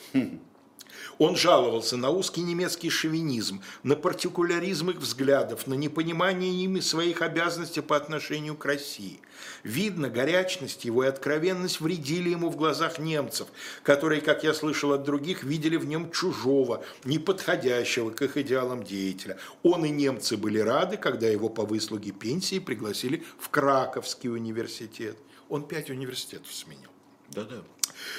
Он 1.22 1.36
жаловался 1.36 1.98
на 1.98 2.10
узкий 2.10 2.42
немецкий 2.42 2.90
шовинизм, 2.90 3.62
на 3.84 3.96
партикуляризм 3.96 4.90
их 4.90 4.98
взглядов, 4.98 5.68
на 5.68 5.76
непонимание 5.76 6.64
ими 6.64 6.80
своих 6.80 7.22
обязанностей 7.22 7.82
по 7.82 7.96
отношению 7.96 8.56
к 8.56 8.66
России. 8.66 9.20
Видно, 9.64 10.10
горячность 10.10 10.84
его 10.84 11.04
и 11.04 11.08
откровенность 11.08 11.80
вредили 11.80 12.30
ему 12.30 12.50
в 12.50 12.56
глазах 12.56 12.98
немцев, 12.98 13.50
которые, 13.84 14.20
как 14.22 14.44
я 14.44 14.56
слышал 14.56 14.94
от 14.94 15.04
других, 15.04 15.44
видели 15.44 15.78
в 15.78 15.86
нем 15.86 16.10
чужого, 16.10 16.84
неподходящего 17.04 18.10
к 18.10 18.24
их 18.24 18.38
идеалам 18.38 18.84
деятеля. 18.84 19.38
Он 19.62 19.86
и 19.86 19.92
немцы 19.92 20.38
были 20.38 20.58
рады, 20.58 20.98
когда 20.98 21.28
его 21.28 21.50
по 21.50 21.68
выслуге 21.68 22.14
пенсии 22.14 22.58
пригласили 22.58 23.24
в 23.38 23.50
Краковский 23.50 24.32
университет. 24.32 25.18
Он 25.50 25.68
пять 25.68 25.92
университетов 25.92 26.52
сменил. 26.52 26.90
Да-да. 27.30 27.62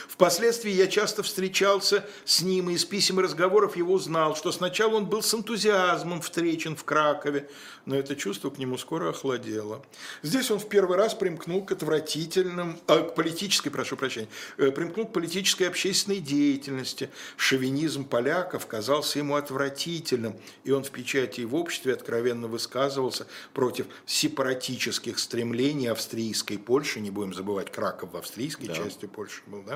Впоследствии 0.09 0.71
я 0.71 0.87
часто 0.87 1.23
встречался 1.23 2.07
с 2.25 2.43
ним 2.43 2.71
и 2.71 2.75
из 2.75 2.85
писем 2.85 3.21
и 3.21 3.23
разговоров 3.23 3.77
его 3.77 3.95
узнал, 3.95 4.37
что 4.37 4.53
сначала 4.53 4.95
он 4.95 5.07
был 5.07 5.23
с 5.23 5.35
энтузиазмом 5.35 6.21
встречен 6.21 6.77
в 6.77 6.85
Кракове, 6.85 7.49
но 7.87 7.97
это 7.97 8.15
чувство 8.15 8.51
к 8.51 8.59
нему 8.59 8.79
скоро 8.79 9.11
охладело. 9.11 9.85
Здесь 10.23 10.51
он 10.51 10.59
в 10.59 10.69
первый 10.69 10.97
раз 10.97 11.15
примкнул 11.15 11.65
к 11.65 11.73
отвратительным, 11.73 12.79
а, 12.87 13.03
к 13.03 13.15
политической, 13.15 13.71
прошу 13.71 13.97
прощения, 13.97 14.29
э, 14.59 14.71
примкнул 14.71 15.07
к 15.07 15.13
политической 15.13 15.65
и 15.65 15.67
общественной 15.67 16.19
деятельности. 16.19 17.11
Шовинизм 17.37 18.05
поляков 18.05 18.67
казался 18.67 19.19
ему 19.19 19.35
отвратительным, 19.35 20.37
и 20.65 20.71
он 20.71 20.85
в 20.85 20.91
печати 20.91 21.41
и 21.41 21.45
в 21.45 21.55
обществе 21.55 21.93
откровенно 21.95 22.47
высказывался 22.47 23.27
против 23.55 23.87
сепаратических 24.07 25.19
стремлений 25.19 25.89
австрийской 25.89 26.59
Польши, 26.59 27.01
не 27.01 27.11
будем 27.11 27.35
забывать, 27.35 27.73
Краков 27.73 28.13
в 28.13 28.17
австрийской 28.17 28.69
да. 28.69 28.75
части 28.75 29.07
Польши 29.07 29.43
был, 29.47 29.63
да, 29.63 29.72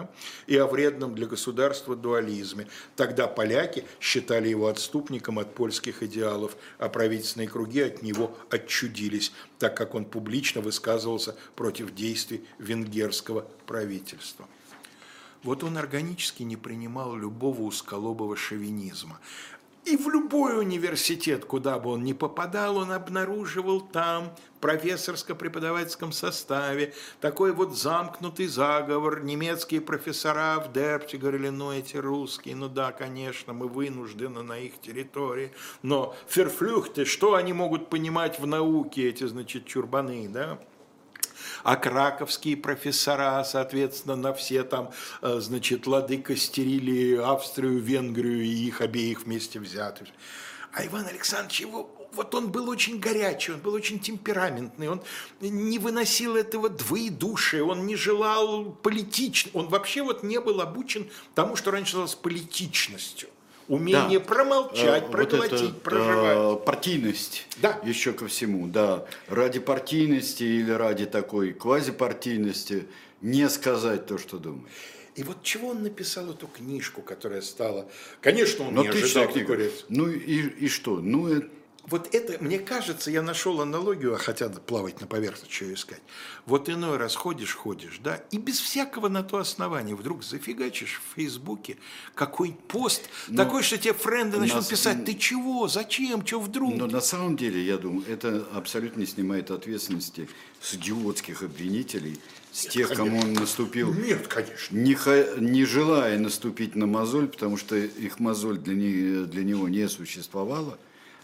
и 0.46 0.56
о 0.56 0.66
вредном 0.66 1.14
для 1.14 1.26
государства 1.26 1.96
дуализме. 1.96 2.66
Тогда 2.96 3.26
поляки 3.26 3.84
считали 4.00 4.48
его 4.48 4.68
отступником 4.68 5.38
от 5.38 5.54
польских 5.54 6.02
идеалов, 6.02 6.56
а 6.78 6.88
правительственные 6.88 7.48
круги 7.48 7.80
от 7.80 8.02
него 8.02 8.36
отчудились, 8.50 9.32
так 9.58 9.76
как 9.76 9.94
он 9.94 10.04
публично 10.04 10.60
высказывался 10.60 11.36
против 11.54 11.94
действий 11.94 12.44
венгерского 12.58 13.46
правительства. 13.66 14.46
Вот 15.42 15.62
он 15.62 15.78
органически 15.78 16.42
не 16.42 16.56
принимал 16.56 17.14
любого 17.14 17.62
узколобого 17.62 18.36
шовинизма. 18.36 19.20
И 19.86 19.96
в 19.96 20.08
любой 20.08 20.58
университет, 20.58 21.44
куда 21.44 21.78
бы 21.78 21.90
он 21.90 22.02
ни 22.02 22.12
попадал, 22.12 22.78
он 22.78 22.90
обнаруживал 22.90 23.80
там 23.80 24.32
в 24.56 24.60
профессорско-преподавательском 24.60 26.10
составе 26.10 26.92
такой 27.20 27.52
вот 27.52 27.78
замкнутый 27.78 28.48
заговор. 28.48 29.22
Немецкие 29.22 29.80
профессора 29.80 30.58
в 30.58 30.72
Дерпте 30.72 31.18
говорили, 31.18 31.50
ну 31.50 31.70
эти 31.70 31.96
русские, 31.98 32.56
ну 32.56 32.68
да, 32.68 32.90
конечно, 32.90 33.52
мы 33.52 33.68
вынуждены 33.68 34.42
на 34.42 34.58
их 34.58 34.80
территории, 34.80 35.52
но 35.82 36.16
ферфлюхты, 36.26 37.04
что 37.04 37.36
они 37.36 37.52
могут 37.52 37.88
понимать 37.88 38.40
в 38.40 38.46
науке, 38.46 39.08
эти, 39.08 39.22
значит, 39.22 39.66
чурбаны, 39.66 40.28
да? 40.28 40.58
А 41.66 41.74
краковские 41.74 42.56
профессора, 42.56 43.42
соответственно, 43.42 44.14
на 44.14 44.32
все 44.32 44.62
там, 44.62 44.92
э, 45.20 45.40
значит, 45.40 45.88
лады 45.88 46.18
костерили 46.18 47.16
Австрию, 47.16 47.80
Венгрию 47.80 48.44
и 48.44 48.68
их 48.68 48.80
обеих 48.80 49.24
вместе 49.24 49.58
взятых. 49.58 50.06
А 50.72 50.86
Иван 50.86 51.06
Александрович 51.06 51.62
его 51.62 51.90
вот 52.12 52.36
он 52.36 52.52
был 52.52 52.68
очень 52.68 53.00
горячий, 53.00 53.50
он 53.50 53.58
был 53.58 53.74
очень 53.74 53.98
темпераментный, 53.98 54.88
он 54.88 55.02
не 55.40 55.80
выносил 55.80 56.36
этого 56.36 56.68
двоедушия, 56.68 57.64
он 57.64 57.84
не 57.84 57.96
желал 57.96 58.66
политично, 58.66 59.50
он 59.52 59.66
вообще 59.66 60.04
вот 60.04 60.22
не 60.22 60.38
был 60.38 60.60
обучен 60.60 61.10
тому, 61.34 61.56
что 61.56 61.72
раньше 61.72 61.96
называлось 61.96 62.14
политичностью. 62.14 63.28
Умение 63.68 64.20
да. 64.20 64.24
промолчать, 64.24 65.04
э, 65.04 65.10
проглотить, 65.10 65.60
вот 65.60 65.70
это, 65.70 65.80
проживать. 65.80 66.36
Э, 66.36 66.64
партийность 66.64 67.46
да. 67.56 67.80
еще 67.84 68.12
ко 68.12 68.28
всему, 68.28 68.68
да. 68.68 69.06
Ради 69.28 69.58
партийности 69.58 70.44
или 70.44 70.70
ради 70.70 71.06
такой 71.06 71.52
квазипартийности 71.52 72.86
не 73.20 73.48
сказать 73.48 74.06
то, 74.06 74.18
что 74.18 74.38
думаешь. 74.38 74.70
И 75.16 75.22
вот 75.22 75.42
чего 75.42 75.68
он 75.68 75.82
написал 75.82 76.30
эту 76.30 76.46
книжку, 76.46 77.00
которая 77.00 77.40
стала... 77.40 77.88
Конечно, 78.20 78.68
он 78.68 78.74
Но 78.74 78.82
не 78.82 78.88
ожидал 78.88 79.28
книга. 79.28 79.58
Ну 79.88 80.10
и, 80.10 80.42
и 80.42 80.68
что? 80.68 81.00
Ну, 81.00 81.34
э, 81.34 81.42
Вот 81.88 82.12
это, 82.14 82.42
мне 82.42 82.58
кажется, 82.58 83.10
я 83.12 83.22
нашел 83.22 83.60
аналогию, 83.60 84.14
а 84.14 84.18
хотя 84.18 84.48
плавать 84.48 85.00
на 85.00 85.06
поверхности, 85.06 85.52
что 85.52 85.72
искать. 85.72 86.02
Вот 86.44 86.68
иной 86.68 86.96
раз 86.96 87.14
ходишь, 87.14 87.54
ходишь, 87.54 88.00
да, 88.02 88.16
и 88.32 88.38
без 88.38 88.58
всякого 88.58 89.08
на 89.08 89.22
то 89.22 89.38
основания 89.38 89.94
вдруг 89.94 90.24
зафигачишь 90.24 91.00
в 91.00 91.14
Фейсбуке 91.14 91.76
какой-нибудь 92.14 92.60
пост, 92.64 93.02
такой, 93.36 93.62
что 93.62 93.78
тебе 93.78 93.94
френды 93.94 94.38
начнут 94.38 94.62
нас- 94.62 94.68
писать, 94.68 95.04
ты 95.04 95.14
чего, 95.14 95.68
зачем, 95.68 96.26
что 96.26 96.40
вдруг? 96.40 96.74
но 96.74 96.86
на 96.86 97.00
самом 97.00 97.36
деле, 97.36 97.64
я 97.64 97.78
думаю, 97.78 98.04
это 98.08 98.44
абсолютно 98.52 99.00
не 99.00 99.06
снимает 99.06 99.50
ответственности 99.50 100.28
с 100.60 100.74
идиотских 100.74 101.42
обвинителей, 101.42 102.18
с 102.52 102.66
тех, 102.66 102.88
кому 102.94 103.20
он 103.20 103.34
наступил, 103.34 103.92
Нет, 103.94 104.26
конечно. 104.26 104.74
не, 104.76 104.96
не 105.40 105.64
желая 105.64 106.18
наступить 106.18 106.74
на 106.74 106.86
мозоль, 106.86 107.28
потому 107.28 107.56
что 107.56 107.76
их 107.76 108.18
мозоль 108.18 108.58
для, 108.58 108.74
не- 108.74 109.24
для 109.26 109.44
него 109.44 109.68
не 109.68 109.88
существовала, 109.88 110.78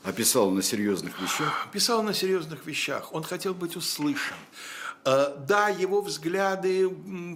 а 0.05 0.13
писал 0.13 0.51
на 0.51 0.63
серьезных 0.63 1.21
вещах. 1.21 1.69
Писал 1.73 2.03
на 2.03 2.13
серьезных 2.13 2.67
вещах, 2.67 3.13
он 3.15 3.23
хотел 3.23 3.55
быть 3.55 3.77
услышан. 3.77 4.37
Э, 5.05 5.35
Да, 5.49 5.69
его 5.69 6.01
взгляды 6.01 6.91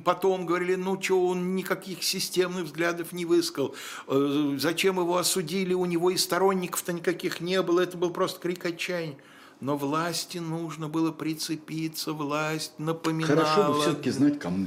потом 0.05 0.47
говорили, 0.47 0.75
ну 0.75 1.01
что, 1.01 1.29
он 1.29 1.55
никаких 1.55 2.03
системных 2.03 2.65
взглядов 2.65 3.13
не 3.13 3.25
высказал. 3.25 3.75
Э, 4.09 4.57
Зачем 4.59 4.99
его 4.99 5.17
осудили, 5.17 5.75
у 5.75 5.85
него 5.85 6.11
и 6.11 6.17
сторонников-то 6.17 6.93
никаких 6.93 7.41
не 7.41 7.61
было, 7.63 7.81
это 7.81 7.97
был 7.97 8.11
просто 8.11 8.41
крик 8.41 8.65
отчаяния. 8.65 9.19
Но 9.61 9.77
власти 9.77 10.39
нужно 10.39 10.89
было 10.89 11.13
прицепиться, 11.13 12.13
власть 12.13 12.73
напоминала. 12.79 13.45
Хорошо 13.45 13.73
бы 13.73 13.81
все-таки 13.81 14.11
знать, 14.11 14.39
кому. 14.39 14.67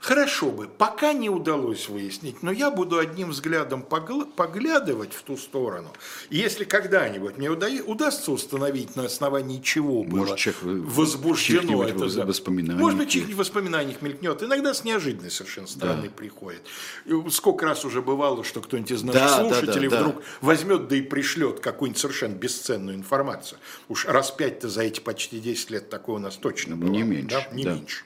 Хорошо 0.00 0.50
бы, 0.50 0.66
пока 0.66 1.12
не 1.12 1.28
удалось 1.28 1.88
выяснить, 1.90 2.42
но 2.42 2.50
я 2.50 2.70
буду 2.70 2.98
одним 2.98 3.30
взглядом 3.30 3.82
поглядывать 3.82 5.12
в 5.12 5.22
ту 5.22 5.36
сторону. 5.36 5.92
И 6.30 6.38
если 6.38 6.64
когда-нибудь 6.64 7.36
мне 7.36 7.50
уда- 7.50 7.68
удастся 7.86 8.32
установить, 8.32 8.96
на 8.96 9.04
основании 9.04 9.60
чего 9.60 10.02
было 10.02 10.20
Может, 10.20 10.38
человек 10.38 10.62
вы- 10.62 10.80
возбуждено 10.82 11.84
это, 11.84 12.08
да. 12.16 12.24
воспоминаниях. 12.24 12.80
Может 12.80 12.98
быть, 12.98 13.10
чих- 13.10 13.26
в 13.28 13.36
воспоминаниях 13.36 14.00
мелькнет. 14.00 14.42
Иногда 14.42 14.72
с 14.72 14.84
неожиданной 14.84 15.30
совершенно 15.30 15.66
стороны 15.66 16.08
приходит. 16.08 16.62
И 17.04 17.12
сколько 17.30 17.66
раз 17.66 17.84
уже 17.84 18.00
бывало, 18.00 18.42
что 18.42 18.62
кто-нибудь 18.62 18.92
из 18.92 19.02
наших 19.02 19.20
Да, 19.20 19.36
да, 19.36 19.42
слушателей 19.54 19.88
да, 19.90 19.96
да. 19.98 20.02
вдруг 20.04 20.22
возьмет 20.40 20.88
да 20.88 20.96
и 20.96 21.02
пришлет 21.02 21.60
какую-нибудь 21.60 22.00
совершенно 22.00 22.32
бесценную 22.34 22.96
информацию. 22.96 23.58
Уж 23.90 24.06
раз 24.06 24.30
пять-то 24.30 24.70
за 24.70 24.82
эти 24.82 25.00
почти 25.00 25.40
10 25.40 25.70
лет 25.70 25.90
такое 25.90 26.16
у 26.16 26.20
нас 26.20 26.36
точно 26.36 26.74
было. 26.76 26.88
Не 26.90 27.02
меньше, 27.02 27.28
Да? 27.50 27.54
Не 27.54 27.64
да. 27.64 27.74
меньше. 27.74 28.04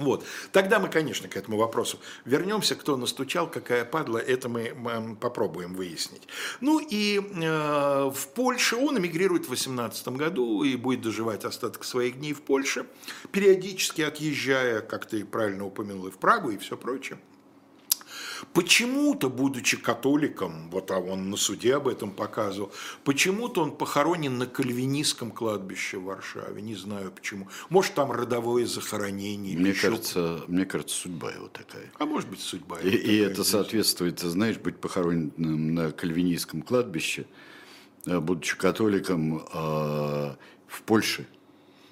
Вот. 0.00 0.24
Тогда 0.52 0.78
мы, 0.78 0.88
конечно, 0.88 1.28
к 1.28 1.36
этому 1.36 1.56
вопросу 1.56 1.98
вернемся. 2.24 2.74
Кто 2.74 2.96
настучал, 2.96 3.50
какая 3.50 3.84
падла, 3.84 4.18
это 4.18 4.48
мы 4.48 5.16
попробуем 5.20 5.74
выяснить. 5.74 6.22
Ну 6.60 6.78
и 6.78 7.18
э, 7.18 8.10
в 8.14 8.28
Польше 8.34 8.76
он 8.76 8.98
эмигрирует 8.98 9.46
в 9.46 9.50
18 9.50 10.08
году 10.08 10.62
и 10.62 10.76
будет 10.76 11.02
доживать 11.02 11.44
остаток 11.44 11.84
своих 11.84 12.18
дней 12.18 12.32
в 12.32 12.42
Польше, 12.42 12.86
периодически 13.32 14.02
отъезжая, 14.02 14.80
как 14.80 15.06
ты 15.06 15.24
правильно 15.24 15.66
упомянул, 15.66 16.06
и 16.06 16.10
в 16.10 16.18
Прагу, 16.18 16.50
и 16.50 16.58
все 16.58 16.76
прочее. 16.76 17.18
Почему-то, 18.52 19.28
будучи 19.30 19.76
католиком, 19.76 20.70
вот 20.70 20.90
а 20.90 20.98
он 20.98 21.30
на 21.30 21.36
суде 21.36 21.76
об 21.76 21.88
этом 21.88 22.10
показывал, 22.10 22.72
почему-то 23.04 23.62
он 23.62 23.72
похоронен 23.72 24.38
на 24.38 24.46
кальвинистском 24.46 25.30
кладбище 25.30 25.98
в 25.98 26.04
Варшаве. 26.04 26.62
Не 26.62 26.74
знаю 26.74 27.10
почему. 27.10 27.48
Может, 27.68 27.94
там 27.94 28.10
родовое 28.12 28.66
захоронение. 28.66 29.58
Мне 29.58 29.72
кажется, 29.72 30.42
мне 30.48 30.64
кажется, 30.64 30.96
судьба 30.96 31.32
его 31.32 31.48
такая. 31.48 31.90
а 31.98 32.06
может 32.06 32.28
быть, 32.28 32.40
судьба. 32.40 32.80
И, 32.80 32.88
его 32.88 32.96
и 32.96 33.00
такая 33.00 33.26
это 33.26 33.34
здесь. 33.42 33.48
соответствует, 33.48 34.16
ты 34.16 34.28
знаешь, 34.28 34.56
быть 34.58 34.78
похороненным 34.78 35.74
на 35.74 35.92
кальвинистском 35.92 36.62
кладбище, 36.62 37.26
э, 38.06 38.18
будучи 38.20 38.56
католиком 38.56 39.38
э, 39.38 40.34
в 40.66 40.82
Польше. 40.84 41.26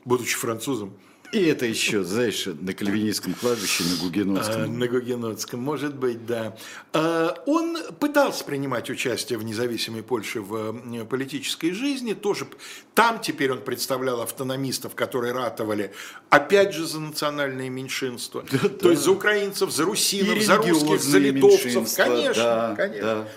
Будучи 0.04 0.36
французом. 0.36 0.92
И 1.32 1.44
это 1.44 1.66
еще, 1.66 2.04
знаешь, 2.04 2.46
на 2.46 2.72
кальвинистском 2.72 3.34
кладбище, 3.34 3.84
на 3.84 3.94
А, 3.94 4.02
Гугенотском. 4.04 4.78
На 4.78 4.86
Гугенотском, 4.86 5.60
может 5.60 5.94
быть, 5.94 6.26
да. 6.26 6.56
А, 6.92 7.42
Он 7.46 7.76
пытался 7.98 8.44
принимать 8.44 8.90
участие 8.90 9.38
в 9.38 9.44
независимой 9.44 10.02
Польше 10.02 10.40
в 10.40 11.04
политической 11.04 11.72
жизни. 11.72 12.14
Тоже 12.14 12.46
там 12.94 13.20
теперь 13.20 13.52
он 13.52 13.60
представлял 13.60 14.20
автономистов, 14.22 14.94
которые 14.94 15.32
ратовали, 15.32 15.92
опять 16.30 16.74
же, 16.74 16.86
за 16.86 17.00
национальные 17.00 17.70
меньшинства. 17.70 18.44
То 18.80 18.90
есть 18.90 19.02
за 19.02 19.10
украинцев, 19.10 19.70
за 19.70 19.84
русинов, 19.84 20.42
за 20.42 20.56
русских, 20.56 21.02
за 21.02 21.18
литовцев. 21.18 21.94
Конечно, 21.94 22.42
да, 22.42 22.74
конечно. 22.76 23.02
да. 23.02 23.28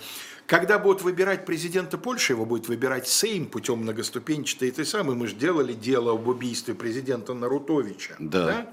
Когда 0.50 0.80
будут 0.80 1.02
выбирать 1.02 1.46
президента 1.46 1.96
Польши, 1.96 2.32
его 2.32 2.44
будет 2.44 2.66
выбирать 2.66 3.06
Сейм 3.06 3.46
путем 3.46 3.78
многоступенчатой 3.78 4.70
этой 4.70 4.84
самой. 4.84 5.14
Мы 5.14 5.28
же 5.28 5.36
делали 5.36 5.74
дело 5.74 6.14
об 6.14 6.26
убийстве 6.26 6.74
президента 6.74 7.34
Нарутовича. 7.34 8.16
Да. 8.18 8.66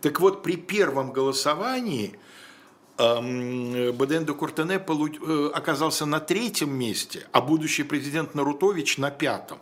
Так 0.00 0.20
вот, 0.20 0.44
при 0.44 0.56
первом 0.56 1.10
голосовании 1.10 2.16
эм, 2.98 3.92
Баден 3.96 4.24
де 4.24 4.34
Куртене 4.34 4.76
э, 4.76 5.50
оказался 5.52 6.06
на 6.06 6.20
третьем 6.20 6.72
месте, 6.72 7.26
а 7.32 7.40
будущий 7.40 7.82
президент 7.82 8.36
Нарутович 8.36 8.98
на 8.98 9.10
пятом. 9.10 9.58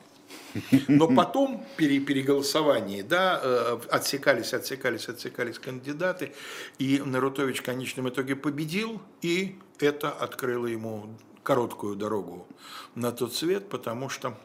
Но 0.87 1.09
потом, 1.09 1.65
при 1.79 1.99
переголосовании, 1.99 3.01
да, 3.01 3.41
э, 3.43 3.79
отсекались, 3.89 4.53
отсекались, 4.53 5.09
отсекались 5.09 5.59
кандидаты, 5.59 6.35
и 6.79 7.03
Нарутович 7.03 7.61
в 7.61 7.63
конечном 7.63 8.11
итоге 8.11 8.37
победил, 8.37 9.01
и 9.23 9.57
это 9.81 10.11
открыло 10.11 10.67
ему 10.67 11.09
короткую 11.45 11.95
дорогу 11.95 12.49
на 12.97 13.13
тот 13.13 13.33
свет, 13.35 13.69
потому 13.69 14.09
что 14.09 14.37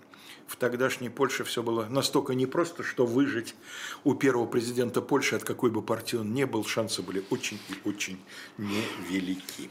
в 0.47 0.55
тогдашней 0.55 1.09
Польше 1.09 1.43
все 1.43 1.63
было 1.63 1.85
настолько 1.85 2.33
непросто, 2.35 2.83
что 2.83 3.05
выжить 3.05 3.55
у 4.03 4.13
первого 4.13 4.45
президента 4.45 5.01
Польши, 5.01 5.35
от 5.35 5.43
какой 5.43 5.71
бы 5.71 5.81
партии 5.81 6.17
он 6.17 6.33
не 6.33 6.45
был, 6.45 6.63
шансы 6.65 7.01
были 7.01 7.23
очень 7.31 7.59
и 7.69 7.87
очень 7.89 8.19
невелики. 8.57 9.69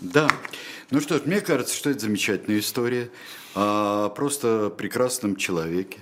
Да. 0.00 0.28
Ну 0.90 1.00
что 1.00 1.18
ж, 1.18 1.22
мне 1.26 1.40
кажется, 1.40 1.74
что 1.74 1.90
это 1.90 2.00
замечательная 2.00 2.58
история 2.60 3.10
о 3.54 4.08
просто 4.10 4.70
прекрасном 4.70 5.36
человеке. 5.36 6.00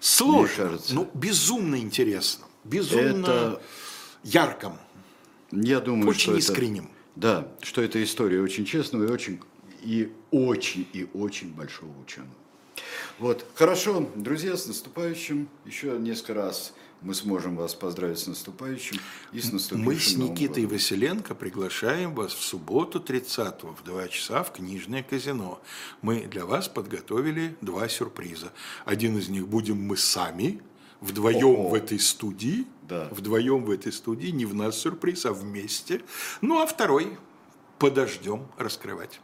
Сложно, 0.00 0.64
кажется. 0.64 0.94
ну 0.94 1.10
безумно 1.14 1.76
интересно, 1.76 2.44
безумно 2.64 3.26
Это- 3.26 3.62
ярком. 4.22 4.78
Я 5.50 5.80
думаю, 5.80 6.08
Очень 6.08 6.20
что 6.20 6.30
это- 6.32 6.40
искренним. 6.40 6.90
Да, 7.16 7.48
что 7.62 7.82
это 7.82 8.02
история 8.02 8.40
очень 8.40 8.64
честного 8.64 9.04
и 9.04 9.10
очень, 9.10 9.40
и 9.82 10.12
очень, 10.30 10.86
и 10.92 11.08
очень 11.14 11.52
большого 11.52 11.92
ученого. 12.00 12.32
Вот, 13.18 13.46
хорошо, 13.54 14.08
друзья, 14.14 14.56
с 14.56 14.66
наступающим. 14.66 15.48
Еще 15.64 15.98
несколько 15.98 16.34
раз 16.34 16.74
мы 17.00 17.14
сможем 17.14 17.56
вас 17.56 17.74
поздравить 17.74 18.18
с 18.18 18.26
наступающим 18.26 18.98
и 19.32 19.40
с 19.40 19.52
наступившим 19.52 19.84
Мы 19.84 19.98
с 19.98 20.16
Никитой 20.16 20.64
годом. 20.64 20.76
Василенко 20.76 21.34
приглашаем 21.34 22.14
вас 22.14 22.34
в 22.34 22.42
субботу 22.42 23.00
30 23.00 23.62
в 23.62 23.82
2 23.84 24.08
часа 24.08 24.42
в 24.42 24.52
книжное 24.52 25.02
казино. 25.02 25.62
Мы 26.02 26.26
для 26.26 26.44
вас 26.44 26.68
подготовили 26.68 27.56
два 27.60 27.88
сюрприза. 27.88 28.52
Один 28.84 29.16
из 29.18 29.28
них 29.28 29.48
будем 29.48 29.80
мы 29.80 29.96
сами, 29.96 30.60
вдвоем 31.00 31.46
О-о. 31.46 31.68
в 31.70 31.74
этой 31.74 31.98
студии. 31.98 32.66
Да. 32.88 33.08
Вдвоем 33.10 33.64
в 33.64 33.70
этой 33.70 33.92
студии, 33.92 34.28
не 34.28 34.44
в 34.46 34.54
нас 34.54 34.78
сюрприз, 34.78 35.26
а 35.26 35.32
вместе. 35.32 36.02
Ну, 36.40 36.60
а 36.62 36.66
второй 36.66 37.16
подождем 37.78 38.46
раскрывать. 38.58 39.20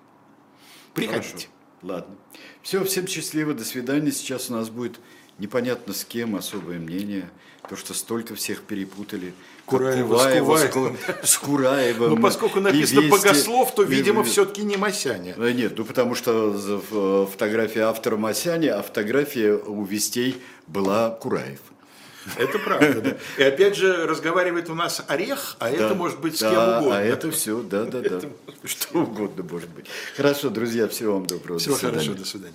Приходите. 0.94 1.28
Хорошо. 1.30 1.46
Ладно. 1.82 2.14
Все, 2.62 2.84
всем 2.84 3.06
счастливо, 3.06 3.54
до 3.54 3.64
свидания. 3.64 4.12
Сейчас 4.12 4.50
у 4.50 4.52
нас 4.54 4.68
будет 4.68 5.00
непонятно 5.38 5.94
с 5.94 6.04
кем 6.04 6.36
особое 6.36 6.78
мнение. 6.78 7.30
То, 7.68 7.76
что 7.76 7.94
столько 7.94 8.34
всех 8.34 8.62
перепутали. 8.62 9.32
Кураева 9.66 10.16
с 10.16 10.22
Куваева 10.22 10.56
с, 10.56 10.68
Куваевым. 10.72 10.96
Ку- 10.96 11.26
с 11.26 11.38
Кураевым. 11.38 12.10
Ну, 12.16 12.20
поскольку 12.20 12.58
и 12.58 12.62
написано 12.62 13.00
Вести. 13.00 13.10
«богослов», 13.10 13.74
то, 13.74 13.84
И- 13.84 13.86
видимо, 13.86 14.24
все-таки 14.24 14.62
не 14.64 14.76
Масяня. 14.76 15.34
Э, 15.38 15.52
Нет, 15.52 15.74
ну 15.78 15.84
потому 15.84 16.14
что 16.16 17.26
фотография 17.30 17.82
автора 17.82 18.16
Масяня, 18.16 18.78
а 18.78 18.82
фотография 18.82 19.54
у 19.54 19.84
Вестей 19.84 20.42
была 20.66 21.10
Кураев. 21.10 21.60
Это 22.36 22.58
правда, 22.58 23.00
да. 23.00 23.16
И 23.36 23.42
опять 23.42 23.76
же, 23.76 24.06
разговаривает 24.06 24.70
у 24.70 24.74
нас 24.74 25.04
Орех, 25.08 25.56
а 25.58 25.70
это 25.70 25.90
Да, 25.90 25.94
может 25.94 26.20
быть 26.20 26.36
с 26.36 26.40
да, 26.40 26.50
кем 26.50 26.78
угодно. 26.78 26.98
А 26.98 27.02
это 27.02 27.30
все, 27.30 27.62
да, 27.62 27.84
да, 27.84 28.00
да. 28.00 28.20
Что 28.64 29.00
угодно 29.00 29.44
может 29.50 29.68
быть. 29.70 29.86
Хорошо, 30.16 30.50
друзья, 30.50 30.88
всего 30.88 31.14
вам 31.14 31.26
доброго. 31.26 31.58
Всего 31.58 31.74
до 31.74 31.80
хорошего, 31.80 32.16
до 32.16 32.24
свидания. 32.24 32.54